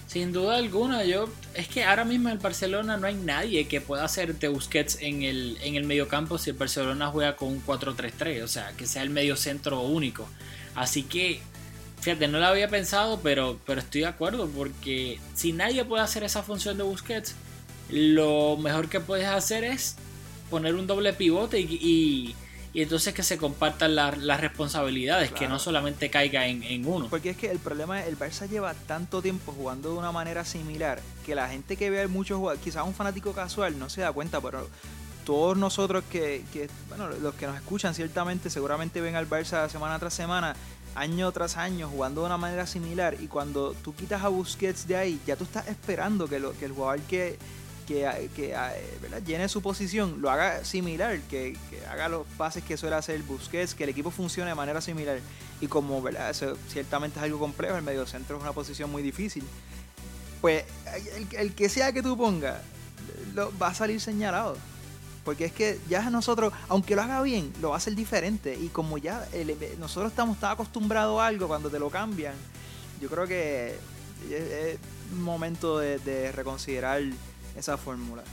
Sin 0.08 0.34
duda 0.34 0.58
alguna, 0.58 1.04
yo 1.04 1.30
es 1.54 1.68
que 1.68 1.84
ahora 1.84 2.04
mismo 2.04 2.30
en 2.30 2.34
el 2.34 2.40
Barcelona 2.40 2.98
no 2.98 3.06
hay 3.06 3.14
nadie 3.14 3.68
que 3.68 3.80
pueda 3.80 4.06
hacerte 4.06 4.48
Busquets 4.48 4.98
en 5.02 5.22
el, 5.22 5.60
en 5.62 5.76
el 5.76 5.84
mediocampo 5.84 6.40
si 6.40 6.50
el 6.50 6.56
Barcelona 6.56 7.10
juega 7.12 7.36
con 7.36 7.50
un 7.50 7.64
4-3-3, 7.64 8.44
o 8.44 8.48
sea, 8.48 8.72
que 8.76 8.88
sea 8.88 9.04
el 9.04 9.12
medio 9.12 9.36
centro 9.36 9.82
único. 9.82 10.28
Así 10.74 11.04
que, 11.04 11.42
fíjate, 12.00 12.28
no 12.28 12.40
lo 12.40 12.46
había 12.48 12.68
pensado, 12.70 13.20
pero, 13.22 13.60
pero 13.66 13.82
estoy 13.82 14.02
de 14.02 14.08
acuerdo, 14.08 14.48
porque 14.48 15.20
si 15.34 15.52
nadie 15.54 15.84
puede 15.86 16.04
hacer 16.04 16.24
esa 16.24 16.44
función 16.44 16.78
de 16.78 16.84
Busquets, 16.84 17.36
lo 17.90 18.58
mejor 18.58 18.90
que 18.90 19.00
puedes 19.00 19.28
hacer 19.28 19.64
es 19.64 19.96
poner 20.50 20.76
un 20.76 20.88
doble 20.88 21.14
pivote 21.14 21.60
y, 21.60 21.66
y- 21.82 22.36
y 22.74 22.82
entonces 22.84 23.14
que 23.14 23.24
se 23.24 23.38
compartan 23.38 23.96
la- 23.96 24.12
las 24.16 24.40
responsabilidades, 24.42 25.32
que 25.32 25.48
no 25.48 25.58
solamente 25.58 26.10
caiga 26.12 26.46
en, 26.48 26.62
en 26.64 26.86
uno. 26.86 27.08
Porque 27.10 27.32
es 27.32 27.38
que 27.38 27.50
el 27.50 27.58
problema 27.60 28.02
es 28.02 28.08
el 28.08 28.20
Barça 28.20 28.48
lleva 28.48 28.74
tanto 28.76 29.22
tiempo 29.22 29.52
jugando 29.52 29.92
de 29.92 29.98
una 29.98 30.12
manera 30.12 30.46
similar 30.46 31.02
que 31.26 31.34
la 31.34 31.50
gente 31.50 31.76
que 31.76 31.90
ve 31.90 32.08
muchos 32.08 32.38
jugadores, 32.38 32.64
quizás 32.64 32.86
un 32.86 32.94
fanático 32.94 33.34
casual 33.34 33.80
no 33.80 33.90
se 33.90 34.02
da 34.02 34.12
cuenta, 34.12 34.42
pero 34.42 34.70
todos 35.26 35.58
nosotros 35.58 36.04
que, 36.12 36.44
que, 36.54 36.70
bueno, 36.88 37.08
los 37.10 37.34
que 37.36 37.48
nos 37.48 37.56
escuchan 37.56 37.96
ciertamente 37.96 38.50
seguramente 38.50 39.02
ven 39.02 39.16
al 39.16 39.28
Barça 39.30 39.68
semana 39.70 39.98
tras 39.98 40.14
semana, 40.14 40.56
año 40.98 41.32
tras 41.32 41.58
año, 41.58 41.88
jugando 41.88 42.22
de 42.22 42.28
una 42.28 42.38
manera 42.38 42.66
similar. 42.66 43.16
Y 43.22 43.28
cuando 43.28 43.74
tú 43.84 43.94
quitas 43.94 44.24
a 44.24 44.30
Busquets 44.30 44.88
de 44.88 44.98
ahí, 44.98 45.22
ya 45.26 45.36
tú 45.36 45.44
estás 45.44 45.68
esperando 45.68 46.28
que, 46.28 46.40
lo, 46.40 46.54
que 46.58 46.66
el 46.66 46.72
jugador 46.72 47.00
que, 47.02 47.38
que, 47.88 48.30
que, 48.36 48.54
eh, 48.54 48.98
¿verdad? 49.02 49.22
llene 49.24 49.48
su 49.48 49.62
posición 49.62 50.22
lo 50.22 50.32
haga 50.32 50.66
similar, 50.66 51.20
que, 51.30 51.56
que 51.70 51.86
haga 51.86 52.10
los 52.10 52.26
pases 52.38 52.64
que 52.64 52.78
suele 52.78 52.96
hacer 52.96 53.22
Busquets, 53.24 53.76
que 53.76 53.84
el 53.84 53.92
equipo 53.92 54.10
funcione 54.10 54.50
de 54.50 54.56
manera 54.56 54.82
similar. 54.82 55.20
Y 55.62 55.68
como 55.68 56.02
¿verdad? 56.02 56.32
eso 56.32 56.58
ciertamente 56.68 57.20
es 57.20 57.24
algo 57.24 57.40
complejo, 57.40 57.78
el 57.78 57.84
medio 57.84 58.06
centro 58.08 58.38
es 58.38 58.44
una 58.44 58.54
posición 58.54 58.92
muy 58.92 59.04
difícil. 59.04 59.44
Pues 60.42 60.66
el, 61.38 61.54
que 61.54 61.70
sea 61.70 61.92
que 61.92 62.02
tú 62.02 62.18
pongas, 62.18 62.62
va 63.62 63.68
a 63.68 63.74
salir 63.74 64.02
señalado. 64.02 64.58
Porque 65.28 65.44
es 65.44 65.52
que 65.52 65.78
ya 65.90 66.10
nosotros, 66.10 66.54
aunque 66.70 66.96
lo 66.96 67.02
haga 67.02 67.22
bien, 67.22 67.52
lo 67.62 67.72
va 67.72 67.76
a 67.76 67.80
hacer 67.80 67.96
diferente. 67.96 68.58
Y 68.58 68.70
como 68.70 68.98
ya 68.98 69.28
nosotros 69.78 70.14
estamos 70.14 70.40
tan 70.40 70.52
acostumbrados 70.52 71.20
a 71.20 71.28
algo 71.28 71.50
cuando 71.50 71.70
te 71.70 71.80
lo 71.80 71.90
cambian, 71.90 72.34
yo 73.02 73.10
creo 73.10 73.28
que 73.28 73.76
es, 74.32 74.80
momento 75.12 75.80
de, 75.80 76.00
de 76.00 76.32
reconsiderar 76.32 77.02
esa 77.58 77.76
fórmula. 77.76 78.24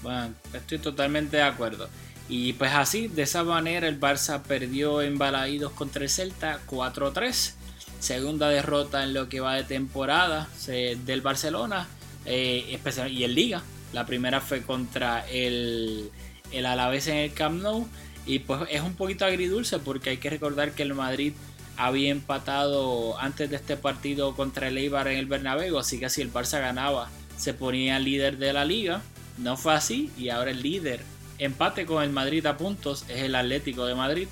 Bueno, 0.00 0.32
estoy 0.52 0.78
totalmente 0.78 1.38
de 1.38 1.42
acuerdo. 1.42 1.88
Y 2.28 2.52
pues 2.52 2.72
así, 2.72 3.08
de 3.08 3.22
esa 3.22 3.42
manera 3.42 3.88
el 3.88 3.98
Barça 3.98 4.42
perdió 4.42 5.02
en 5.02 5.18
Balaídos 5.18 5.72
contra 5.72 6.04
el 6.04 6.08
Celta 6.08 6.60
4-3. 6.68 7.54
Segunda 7.98 8.48
derrota 8.48 9.02
en 9.02 9.12
lo 9.12 9.28
que 9.28 9.40
va 9.40 9.56
de 9.56 9.64
temporada 9.64 10.48
del 10.68 11.20
Barcelona 11.20 11.88
eh, 12.26 12.80
y 13.10 13.24
en 13.24 13.34
Liga. 13.34 13.64
La 13.94 14.06
primera 14.06 14.40
fue 14.40 14.62
contra 14.62 15.24
el, 15.30 16.10
el 16.50 16.66
Alavés 16.66 17.06
en 17.06 17.16
el 17.16 17.32
Camp 17.32 17.62
Nou. 17.62 17.88
Y 18.26 18.40
pues 18.40 18.62
es 18.70 18.80
un 18.80 18.94
poquito 18.94 19.24
agridulce 19.24 19.78
porque 19.78 20.10
hay 20.10 20.16
que 20.16 20.30
recordar 20.30 20.72
que 20.72 20.82
el 20.82 20.94
Madrid 20.94 21.32
había 21.76 22.10
empatado 22.10 23.18
antes 23.20 23.48
de 23.50 23.56
este 23.56 23.76
partido 23.76 24.34
contra 24.34 24.68
el 24.68 24.78
Eibar 24.78 25.06
en 25.06 25.18
el 25.18 25.26
Bernabéu. 25.26 25.78
Así 25.78 26.00
que 26.00 26.10
si 26.10 26.22
el 26.22 26.32
Barça 26.32 26.60
ganaba 26.60 27.08
se 27.36 27.54
ponía 27.54 27.98
líder 28.00 28.38
de 28.38 28.52
la 28.52 28.64
liga. 28.64 29.00
No 29.38 29.56
fue 29.56 29.74
así 29.74 30.10
y 30.18 30.28
ahora 30.28 30.50
el 30.50 30.62
líder 30.62 31.00
empate 31.38 31.86
con 31.86 32.02
el 32.02 32.10
Madrid 32.10 32.44
a 32.46 32.56
puntos 32.56 33.04
es 33.08 33.22
el 33.22 33.36
Atlético 33.36 33.86
de 33.86 33.94
Madrid. 33.94 34.28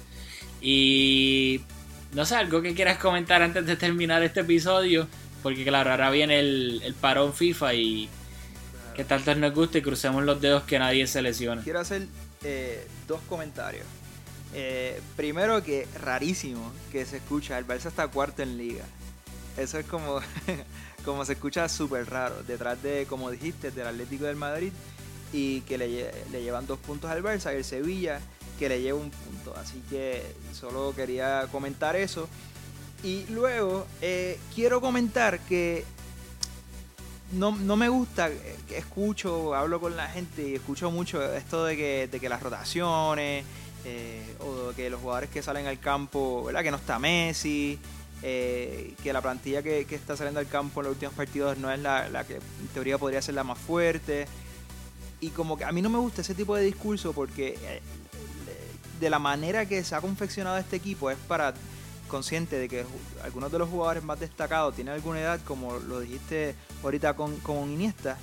Y 0.60 1.60
no 2.12 2.24
sé, 2.24 2.34
algo 2.34 2.62
que 2.62 2.74
quieras 2.74 2.98
comentar 2.98 3.42
antes 3.42 3.64
de 3.64 3.76
terminar 3.76 4.22
este 4.24 4.40
episodio, 4.40 5.08
porque 5.42 5.64
claro, 5.64 5.90
ahora 5.90 6.10
viene 6.10 6.40
el, 6.40 6.82
el 6.84 6.94
parón 6.94 7.32
FIFA 7.32 7.74
y 7.74 8.08
que 8.94 9.04
tanto 9.04 9.34
nos 9.34 9.54
guste 9.54 9.78
y 9.78 9.82
crucemos 9.82 10.22
los 10.24 10.40
dedos 10.40 10.62
que 10.64 10.78
nadie 10.78 11.06
se 11.06 11.22
lesione. 11.22 11.62
Quiero 11.62 11.80
hacer 11.80 12.06
eh, 12.42 12.86
dos 13.06 13.20
comentarios. 13.28 13.86
Eh, 14.54 15.00
primero 15.16 15.62
que 15.62 15.88
rarísimo 16.00 16.72
que 16.90 17.06
se 17.06 17.18
escucha, 17.18 17.58
el 17.58 17.66
Barça 17.66 17.86
está 17.86 18.08
cuarto 18.08 18.42
en 18.42 18.58
liga. 18.58 18.84
Eso 19.56 19.78
es 19.78 19.86
como, 19.86 20.20
como 21.04 21.24
se 21.24 21.34
escucha 21.34 21.68
súper 21.68 22.08
raro. 22.08 22.42
Detrás 22.42 22.82
de, 22.82 23.06
como 23.08 23.30
dijiste, 23.30 23.70
del 23.70 23.86
Atlético 23.86 24.24
del 24.24 24.36
Madrid 24.36 24.72
y 25.32 25.62
que 25.62 25.78
le, 25.78 26.10
le 26.30 26.42
llevan 26.42 26.66
dos 26.66 26.78
puntos 26.78 27.10
al 27.10 27.22
Barça 27.22 27.52
y 27.52 27.56
el 27.56 27.64
Sevilla 27.64 28.20
que 28.58 28.68
le 28.68 28.80
lleva 28.80 28.98
un 28.98 29.10
punto. 29.10 29.54
Así 29.56 29.82
que 29.88 30.22
solo 30.52 30.94
quería 30.94 31.48
comentar 31.50 31.96
eso. 31.96 32.28
Y 33.02 33.26
luego 33.30 33.86
eh, 34.00 34.38
quiero 34.54 34.80
comentar 34.80 35.40
que 35.40 35.84
no, 37.32 37.56
no 37.56 37.76
me 37.76 37.88
gusta, 37.88 38.30
escucho, 38.70 39.54
hablo 39.54 39.80
con 39.80 39.96
la 39.96 40.08
gente 40.08 40.48
y 40.48 40.54
escucho 40.54 40.90
mucho 40.90 41.22
esto 41.34 41.64
de 41.64 41.76
que, 41.76 42.08
de 42.10 42.20
que 42.20 42.28
las 42.28 42.42
rotaciones 42.42 43.44
eh, 43.84 44.36
o 44.40 44.68
de 44.68 44.74
que 44.74 44.90
los 44.90 45.00
jugadores 45.00 45.30
que 45.30 45.42
salen 45.42 45.66
al 45.66 45.80
campo, 45.80 46.44
¿verdad? 46.44 46.62
Que 46.62 46.70
no 46.70 46.76
está 46.76 46.98
Messi, 46.98 47.78
eh, 48.22 48.94
que 49.02 49.12
la 49.12 49.20
plantilla 49.20 49.62
que, 49.62 49.86
que 49.86 49.94
está 49.94 50.16
saliendo 50.16 50.40
al 50.40 50.48
campo 50.48 50.80
en 50.80 50.84
los 50.84 50.94
últimos 50.94 51.14
partidos 51.14 51.58
no 51.58 51.72
es 51.72 51.80
la, 51.80 52.08
la 52.08 52.24
que 52.24 52.36
en 52.36 52.68
teoría 52.74 52.98
podría 52.98 53.22
ser 53.22 53.34
la 53.34 53.44
más 53.44 53.58
fuerte. 53.58 54.26
Y 55.20 55.30
como 55.30 55.56
que 55.56 55.64
a 55.64 55.72
mí 55.72 55.82
no 55.82 55.88
me 55.88 55.98
gusta 55.98 56.20
ese 56.20 56.34
tipo 56.34 56.54
de 56.54 56.64
discurso 56.64 57.12
porque 57.12 57.58
eh, 57.62 57.80
de 59.00 59.10
la 59.10 59.18
manera 59.18 59.66
que 59.66 59.82
se 59.82 59.94
ha 59.94 60.00
confeccionado 60.00 60.58
este 60.58 60.76
equipo 60.76 61.10
es 61.10 61.18
para 61.26 61.54
consciente 62.08 62.58
de 62.58 62.68
que 62.68 62.84
algunos 63.24 63.50
de 63.50 63.58
los 63.58 63.68
jugadores 63.68 64.02
más 64.02 64.20
destacados 64.20 64.74
tienen 64.74 64.94
alguna 64.94 65.20
edad, 65.20 65.40
como 65.46 65.78
lo 65.78 66.00
dijiste 66.00 66.54
ahorita 66.82 67.14
con, 67.14 67.36
con 67.40 67.70
Iniesta, 67.70 68.18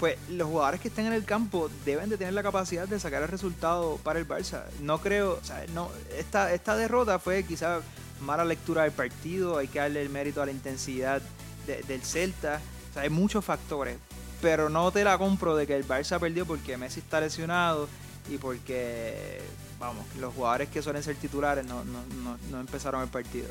pues 0.00 0.16
los 0.30 0.48
jugadores 0.48 0.80
que 0.80 0.88
estén 0.88 1.06
en 1.06 1.12
el 1.14 1.24
campo 1.24 1.70
deben 1.84 2.08
de 2.10 2.18
tener 2.18 2.34
la 2.34 2.42
capacidad 2.42 2.86
de 2.86 3.00
sacar 3.00 3.22
el 3.22 3.28
resultado 3.28 3.98
para 4.02 4.18
el 4.18 4.28
Barça. 4.28 4.62
No 4.80 4.98
creo, 5.00 5.38
o 5.40 5.44
sea, 5.44 5.64
no, 5.74 5.90
esta, 6.18 6.52
esta 6.52 6.76
derrota 6.76 7.18
fue 7.18 7.44
quizá 7.44 7.80
mala 8.20 8.44
lectura 8.44 8.82
del 8.82 8.92
partido, 8.92 9.56
hay 9.58 9.68
que 9.68 9.78
darle 9.78 10.02
el 10.02 10.10
mérito 10.10 10.42
a 10.42 10.46
la 10.46 10.52
intensidad 10.52 11.22
de- 11.66 11.82
del 11.82 12.02
Celta. 12.02 12.60
O 12.90 12.92
sea, 12.94 13.02
hay 13.02 13.10
muchos 13.10 13.44
factores, 13.44 13.96
pero 14.42 14.68
no 14.68 14.90
te 14.92 15.02
la 15.04 15.16
compro 15.18 15.56
de 15.56 15.66
que 15.66 15.74
el 15.76 15.86
Barça 15.86 16.18
perdió 16.20 16.44
porque 16.46 16.76
Messi 16.76 17.00
está 17.00 17.20
lesionado 17.20 17.88
y 18.30 18.36
porque, 18.38 19.40
vamos, 19.78 20.04
los 20.18 20.34
jugadores 20.34 20.68
que 20.68 20.82
suelen 20.82 21.02
ser 21.02 21.16
titulares 21.16 21.64
no, 21.66 21.84
no, 21.84 22.02
no, 22.22 22.38
no 22.50 22.60
empezaron 22.60 23.02
el 23.02 23.08
partido. 23.08 23.48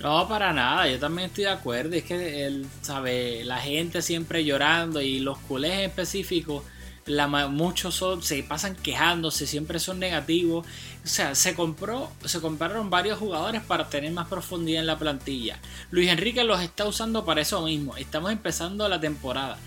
No, 0.00 0.26
para 0.26 0.52
nada, 0.54 0.88
yo 0.88 0.98
también 0.98 1.28
estoy 1.28 1.44
de 1.44 1.50
acuerdo. 1.50 1.94
Es 1.94 2.04
que 2.04 2.46
él, 2.46 2.66
sabe, 2.80 3.44
la 3.44 3.58
gente 3.58 4.00
siempre 4.00 4.44
llorando 4.44 5.00
y 5.02 5.18
los 5.18 5.36
culés 5.38 5.72
en 5.72 5.80
específico, 5.80 6.64
la, 7.04 7.26
muchos 7.48 7.96
son, 7.96 8.22
se 8.22 8.42
pasan 8.42 8.76
quejándose, 8.76 9.46
siempre 9.46 9.78
son 9.78 9.98
negativos. 9.98 10.66
O 11.04 11.06
sea, 11.06 11.34
se 11.34 11.54
compró, 11.54 12.10
se 12.24 12.40
compraron 12.40 12.88
varios 12.88 13.18
jugadores 13.18 13.62
para 13.62 13.90
tener 13.90 14.10
más 14.12 14.28
profundidad 14.28 14.80
en 14.80 14.86
la 14.86 14.98
plantilla. 14.98 15.58
Luis 15.90 16.08
Enrique 16.08 16.44
los 16.44 16.62
está 16.62 16.86
usando 16.86 17.26
para 17.26 17.42
eso 17.42 17.60
mismo. 17.62 17.94
Estamos 17.98 18.32
empezando 18.32 18.88
la 18.88 19.00
temporada 19.00 19.58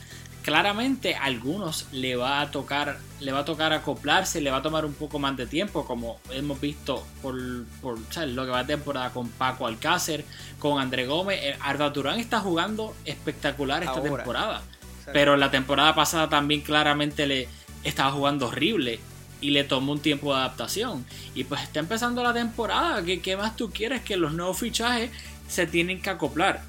claramente 0.44 1.16
a 1.16 1.24
algunos 1.24 1.88
le 1.92 2.16
va 2.16 2.42
a 2.42 2.52
tocar 2.52 3.00
le 3.20 3.32
va 3.32 3.40
a 3.40 3.46
tocar 3.46 3.74
acoplarse 3.74 4.42
le 4.42 4.52
va 4.52 4.58
a 4.58 4.62
tomar 4.62 4.86
un 4.86 4.94
poco 4.94 5.18
más 5.18 5.36
de 5.36 5.48
tiempo 5.48 5.86
como 5.86 6.20
hemos 6.30 6.60
visto 6.60 7.04
por, 7.22 7.36
por 7.82 7.98
lo 8.28 8.46
que 8.46 8.52
va 8.52 8.60
a 8.60 8.68
temporada 8.68 9.10
con 9.12 9.30
Paco 9.30 9.66
Alcácer 9.66 10.26
con 10.60 10.80
André 10.80 11.08
Gómez. 11.08 11.40
Eh, 11.42 11.58
Arda 11.62 11.92
Turán 11.92 12.20
está 12.20 12.40
jugando 12.40 12.94
espectacular 13.06 13.84
esta 13.84 14.02
temporada 14.02 14.62
pero 15.12 15.36
la 15.36 15.52
temporada 15.52 15.96
pasada 15.96 16.30
también 16.30 16.62
claramente 16.62 17.28
le 17.28 17.48
estaba 17.84 18.12
jugando 18.12 18.48
horrible 18.48 19.00
y 19.42 19.52
le 19.52 19.64
tomó 19.64 19.92
un 19.92 20.00
tiempo 20.00 20.34
de 20.34 20.40
adaptación. 20.40 21.06
Y 21.36 21.44
pues 21.44 21.64
está 21.64 21.80
empezando 21.80 22.24
la 22.24 22.34
temporada 22.34 23.04
¿qué, 23.04 23.22
qué 23.22 23.36
más 23.36 23.58
tú 23.58 23.72
quieres 23.72 24.02
que 24.02 24.16
los 24.16 24.34
nuevos 24.34 24.58
fichajes 24.58 25.12
se 25.48 25.68
tienen 25.68 26.02
que 26.02 26.10
acoplar. 26.10 26.62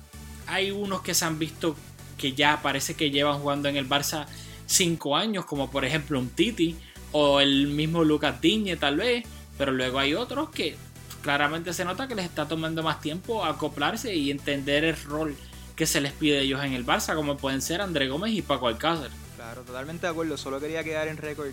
Hay 0.47 0.71
unos 0.71 1.03
que 1.03 1.15
se 1.15 1.25
han 1.25 1.39
visto 1.39 1.77
que 2.17 2.33
ya 2.33 2.61
parece 2.63 2.95
que 2.95 3.11
llevan 3.11 3.41
jugando 3.41 3.69
en 3.69 3.77
el 3.77 3.89
Barça 3.89 4.27
5 4.67 5.17
años, 5.17 5.45
como 5.45 5.71
por 5.71 5.85
ejemplo 5.85 6.19
un 6.19 6.31
Titi 6.31 6.77
o 7.13 7.41
el 7.41 7.69
mismo 7.69 8.05
Lucas 8.05 8.41
Digne 8.41 8.77
tal 8.77 8.97
vez, 8.97 9.25
pero 9.57 9.73
luego 9.73 9.99
hay 9.99 10.15
otros 10.15 10.51
que 10.51 10.77
claramente 11.23 11.73
se 11.73 11.85
nota 11.85 12.09
que 12.09 12.15
les 12.15 12.25
está 12.25 12.47
tomando 12.47 12.83
más 12.83 13.01
tiempo 13.01 13.45
acoplarse 13.45 14.15
y 14.15 14.31
entender 14.31 14.85
el 14.85 14.97
rol 15.05 15.37
que 15.77 15.87
se 15.87 16.01
les 16.01 16.13
pide 16.13 16.39
a 16.39 16.41
ellos 16.41 16.63
en 16.63 16.73
el 16.73 16.87
Barça, 16.87 17.15
como 17.15 17.37
pueden 17.37 17.63
ser 17.63 17.81
André 17.81 18.09
Gómez 18.09 18.33
y 18.33 18.43
Paco 18.43 18.69
Alcácer. 18.69 19.11
Claro, 19.37 19.63
totalmente 19.63 20.07
de 20.07 20.13
acuerdo, 20.13 20.37
solo 20.37 20.61
quería 20.61 20.85
quedar 20.85 21.09
en 21.09 21.17
récord 21.17 21.51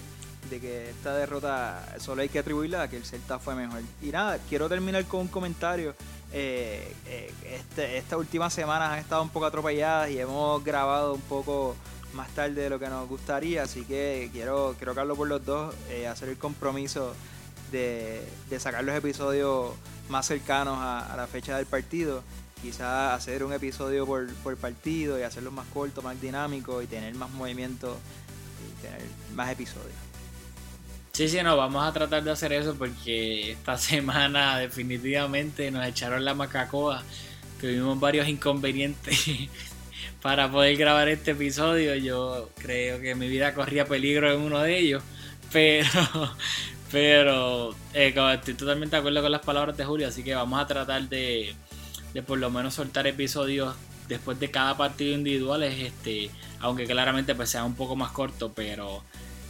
de 0.50 0.60
que 0.60 0.90
esta 0.90 1.16
derrota 1.16 1.84
solo 2.00 2.22
hay 2.22 2.30
que 2.30 2.40
atribuirla 2.40 2.84
a 2.84 2.90
que 2.90 2.98
el 2.98 3.06
Celta 3.06 3.40
fue 3.40 3.56
mejor. 3.56 3.82
Y 4.02 4.08
nada, 4.08 4.40
quiero 4.50 4.68
terminar 4.68 5.06
con 5.06 5.22
un 5.22 5.28
comentario 5.28 5.96
eh, 6.34 6.96
eh, 7.08 7.34
este, 7.44 7.98
esta 7.98 8.18
última 8.18 8.50
semana 8.50 8.94
han 8.94 9.00
estado 9.00 9.22
un 9.22 9.30
poco 9.30 9.46
atropelladas 9.46 10.10
y 10.10 10.20
hemos 10.20 10.64
grabado 10.64 11.14
un 11.14 11.22
poco 11.22 11.76
más 12.14 12.30
tarde 12.30 12.64
de 12.64 12.70
lo 12.70 12.80
que 12.80 12.88
nos 12.88 13.08
gustaría, 13.08 13.64
así 13.64 13.84
que 13.84 14.30
quiero, 14.32 14.76
quiero 14.78 15.00
hablo 15.00 15.16
por 15.16 15.28
los 15.28 15.46
dos, 15.46 15.76
eh, 15.90 16.08
hacer 16.08 16.30
el 16.30 16.38
compromiso 16.38 17.14
de, 17.72 18.26
sacar 18.60 18.84
los 18.84 18.96
episodios 18.96 19.74
más 20.10 20.26
cercanos 20.26 20.78
a, 20.80 21.14
la 21.16 21.28
fecha 21.28 21.58
del 21.58 21.66
partido, 21.66 22.24
quizás 22.62 23.14
hacer 23.14 23.44
un 23.44 23.54
episodio 23.54 24.06
por, 24.06 24.28
por 24.36 24.58
partido 24.58 25.18
y 25.20 25.24
hacerlo 25.24 25.52
más 25.52 25.68
corto, 25.74 26.02
más 26.02 26.20
dinámico 26.20 26.82
y 26.82 26.88
tener 26.88 27.14
más 27.16 27.32
movimiento 27.32 27.98
y 28.68 28.82
tener 28.82 29.02
más 29.34 29.52
episodios. 29.52 30.11
Sí, 31.22 31.30
sí, 31.30 31.44
no, 31.44 31.56
vamos 31.56 31.88
a 31.88 31.94
tratar 31.94 32.24
de 32.24 32.32
hacer 32.32 32.52
eso 32.52 32.74
porque 32.74 33.52
esta 33.52 33.78
semana 33.78 34.58
definitivamente 34.58 35.70
nos 35.70 35.86
echaron 35.86 36.26
la 36.26 36.34
macacoa. 36.34 37.04
Tuvimos 37.60 38.00
varios 38.00 38.28
inconvenientes 38.28 39.28
para 40.24 40.52
poder 40.52 40.76
grabar 40.78 41.10
este 41.10 41.32
episodio. 41.32 41.94
Yo 41.94 42.50
creo 42.56 43.00
que 43.00 43.14
mi 43.14 43.28
vida 43.28 43.54
corría 43.54 43.86
peligro 43.86 44.34
en 44.34 44.42
uno 44.42 44.62
de 44.62 44.80
ellos. 44.80 45.04
Pero, 45.52 46.36
pero 46.92 47.76
eh, 47.94 48.16
estoy 48.34 48.56
totalmente 48.56 48.96
de 48.96 49.00
acuerdo 49.02 49.22
con 49.22 49.32
las 49.32 49.42
palabras 49.42 49.78
de 49.78 49.86
Julio. 49.86 50.08
Así 50.08 50.24
que 50.24 50.34
vamos 50.34 50.60
a 50.60 50.66
tratar 50.66 51.08
de, 51.08 51.54
de 52.16 52.24
por 52.24 52.40
lo 52.40 52.50
menos 52.50 52.74
soltar 52.74 53.06
episodios 53.06 53.76
después 54.08 54.40
de 54.40 54.50
cada 54.50 54.76
partido 54.76 55.14
individual. 55.14 55.62
Este, 55.62 56.32
aunque 56.62 56.86
claramente 56.86 57.36
pues 57.36 57.52
sea 57.52 57.64
un 57.64 57.76
poco 57.76 57.96
más 57.96 58.12
corto, 58.12 58.54
pero 58.54 59.04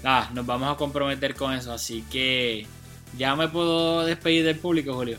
ah, 0.04 0.30
nos 0.34 0.45
vamos 0.45 0.74
a 0.74 0.78
comprometer 0.78 1.36
con 1.36 1.54
eso. 1.54 1.74
Así 1.74 2.04
que 2.12 2.66
ya 3.18 3.36
me 3.36 3.47
puedo 3.47 4.06
despedir 4.06 4.45
del 4.45 4.58
público, 4.58 4.93
Julio. 4.93 5.18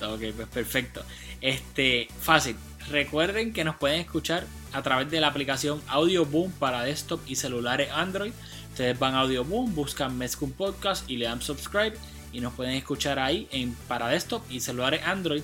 Ok, 0.00 0.20
pues 0.34 0.48
perfecto. 0.48 1.02
Este, 1.40 2.08
fácil. 2.20 2.56
Recuerden 2.88 3.52
que 3.52 3.64
nos 3.64 3.76
pueden 3.76 4.00
escuchar 4.00 4.46
a 4.72 4.82
través 4.82 5.10
de 5.10 5.20
la 5.20 5.28
aplicación 5.28 5.80
Audio 5.86 6.24
Boom 6.24 6.50
para 6.52 6.82
desktop 6.82 7.20
y 7.26 7.36
celulares 7.36 7.90
Android. 7.92 8.32
Ustedes 8.70 8.98
van 8.98 9.14
a 9.14 9.20
Audio 9.20 9.44
Boom, 9.44 9.74
buscan 9.74 10.16
Mezcum 10.18 10.50
Podcast 10.50 11.08
y 11.08 11.16
le 11.16 11.26
dan 11.26 11.40
subscribe 11.42 11.94
y 12.32 12.40
nos 12.40 12.54
pueden 12.54 12.74
escuchar 12.74 13.18
ahí 13.18 13.46
en 13.52 13.74
para 13.86 14.08
desktop 14.08 14.42
y 14.50 14.60
celulares 14.60 15.02
Android. 15.04 15.42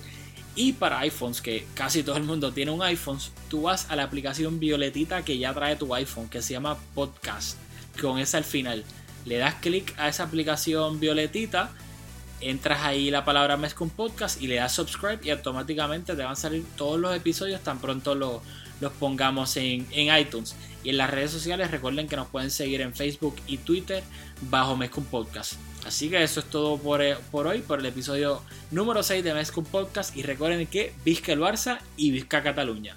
Y 0.56 0.72
para 0.72 0.98
iPhones, 1.00 1.40
que 1.40 1.68
casi 1.74 2.02
todo 2.02 2.16
el 2.16 2.24
mundo 2.24 2.52
tiene 2.52 2.72
un 2.72 2.82
iPhone, 2.82 3.18
tú 3.48 3.62
vas 3.62 3.88
a 3.90 3.96
la 3.96 4.02
aplicación 4.02 4.58
violetita 4.58 5.24
que 5.24 5.38
ya 5.38 5.54
trae 5.54 5.76
tu 5.76 5.94
iPhone, 5.94 6.28
que 6.28 6.42
se 6.42 6.54
llama 6.54 6.76
Podcast 6.96 7.56
con 8.00 8.18
esa 8.18 8.38
al 8.38 8.44
final. 8.44 8.84
Le 9.24 9.38
das 9.38 9.54
clic 9.56 9.94
a 9.98 10.08
esa 10.08 10.24
aplicación 10.24 11.00
violetita, 11.00 11.70
entras 12.40 12.82
ahí 12.84 13.10
la 13.10 13.24
palabra 13.24 13.56
Mezcum 13.56 13.90
Podcast 13.90 14.40
y 14.40 14.46
le 14.46 14.56
das 14.56 14.72
subscribe 14.74 15.18
y 15.22 15.30
automáticamente 15.30 16.14
te 16.14 16.22
van 16.22 16.32
a 16.32 16.36
salir 16.36 16.64
todos 16.76 16.98
los 16.98 17.14
episodios 17.14 17.60
tan 17.62 17.80
pronto 17.80 18.14
los, 18.14 18.40
los 18.80 18.92
pongamos 18.92 19.56
en, 19.56 19.86
iTunes. 19.92 20.54
Y 20.84 20.90
en 20.90 20.98
las 20.98 21.10
redes 21.10 21.30
sociales 21.30 21.70
recuerden 21.70 22.08
que 22.08 22.16
nos 22.16 22.28
pueden 22.28 22.50
seguir 22.50 22.80
en 22.80 22.94
Facebook 22.94 23.36
y 23.46 23.58
Twitter 23.58 24.02
bajo 24.42 24.76
Mezcum 24.76 25.04
Podcast. 25.04 25.54
Así 25.86 26.08
que 26.10 26.22
eso 26.22 26.40
es 26.40 26.46
todo 26.46 26.78
por, 26.78 27.02
eh, 27.02 27.16
por 27.30 27.46
hoy, 27.46 27.60
por 27.60 27.80
el 27.80 27.86
episodio 27.86 28.42
número 28.70 29.02
6 29.02 29.24
de 29.24 29.34
Mezcum 29.34 29.64
Podcast. 29.64 30.16
Y 30.16 30.22
recuerden 30.22 30.66
que 30.66 30.92
Vizca 31.04 31.32
el 31.32 31.40
Barça 31.40 31.80
y 31.96 32.10
Vizca 32.10 32.42
Cataluña. 32.42 32.96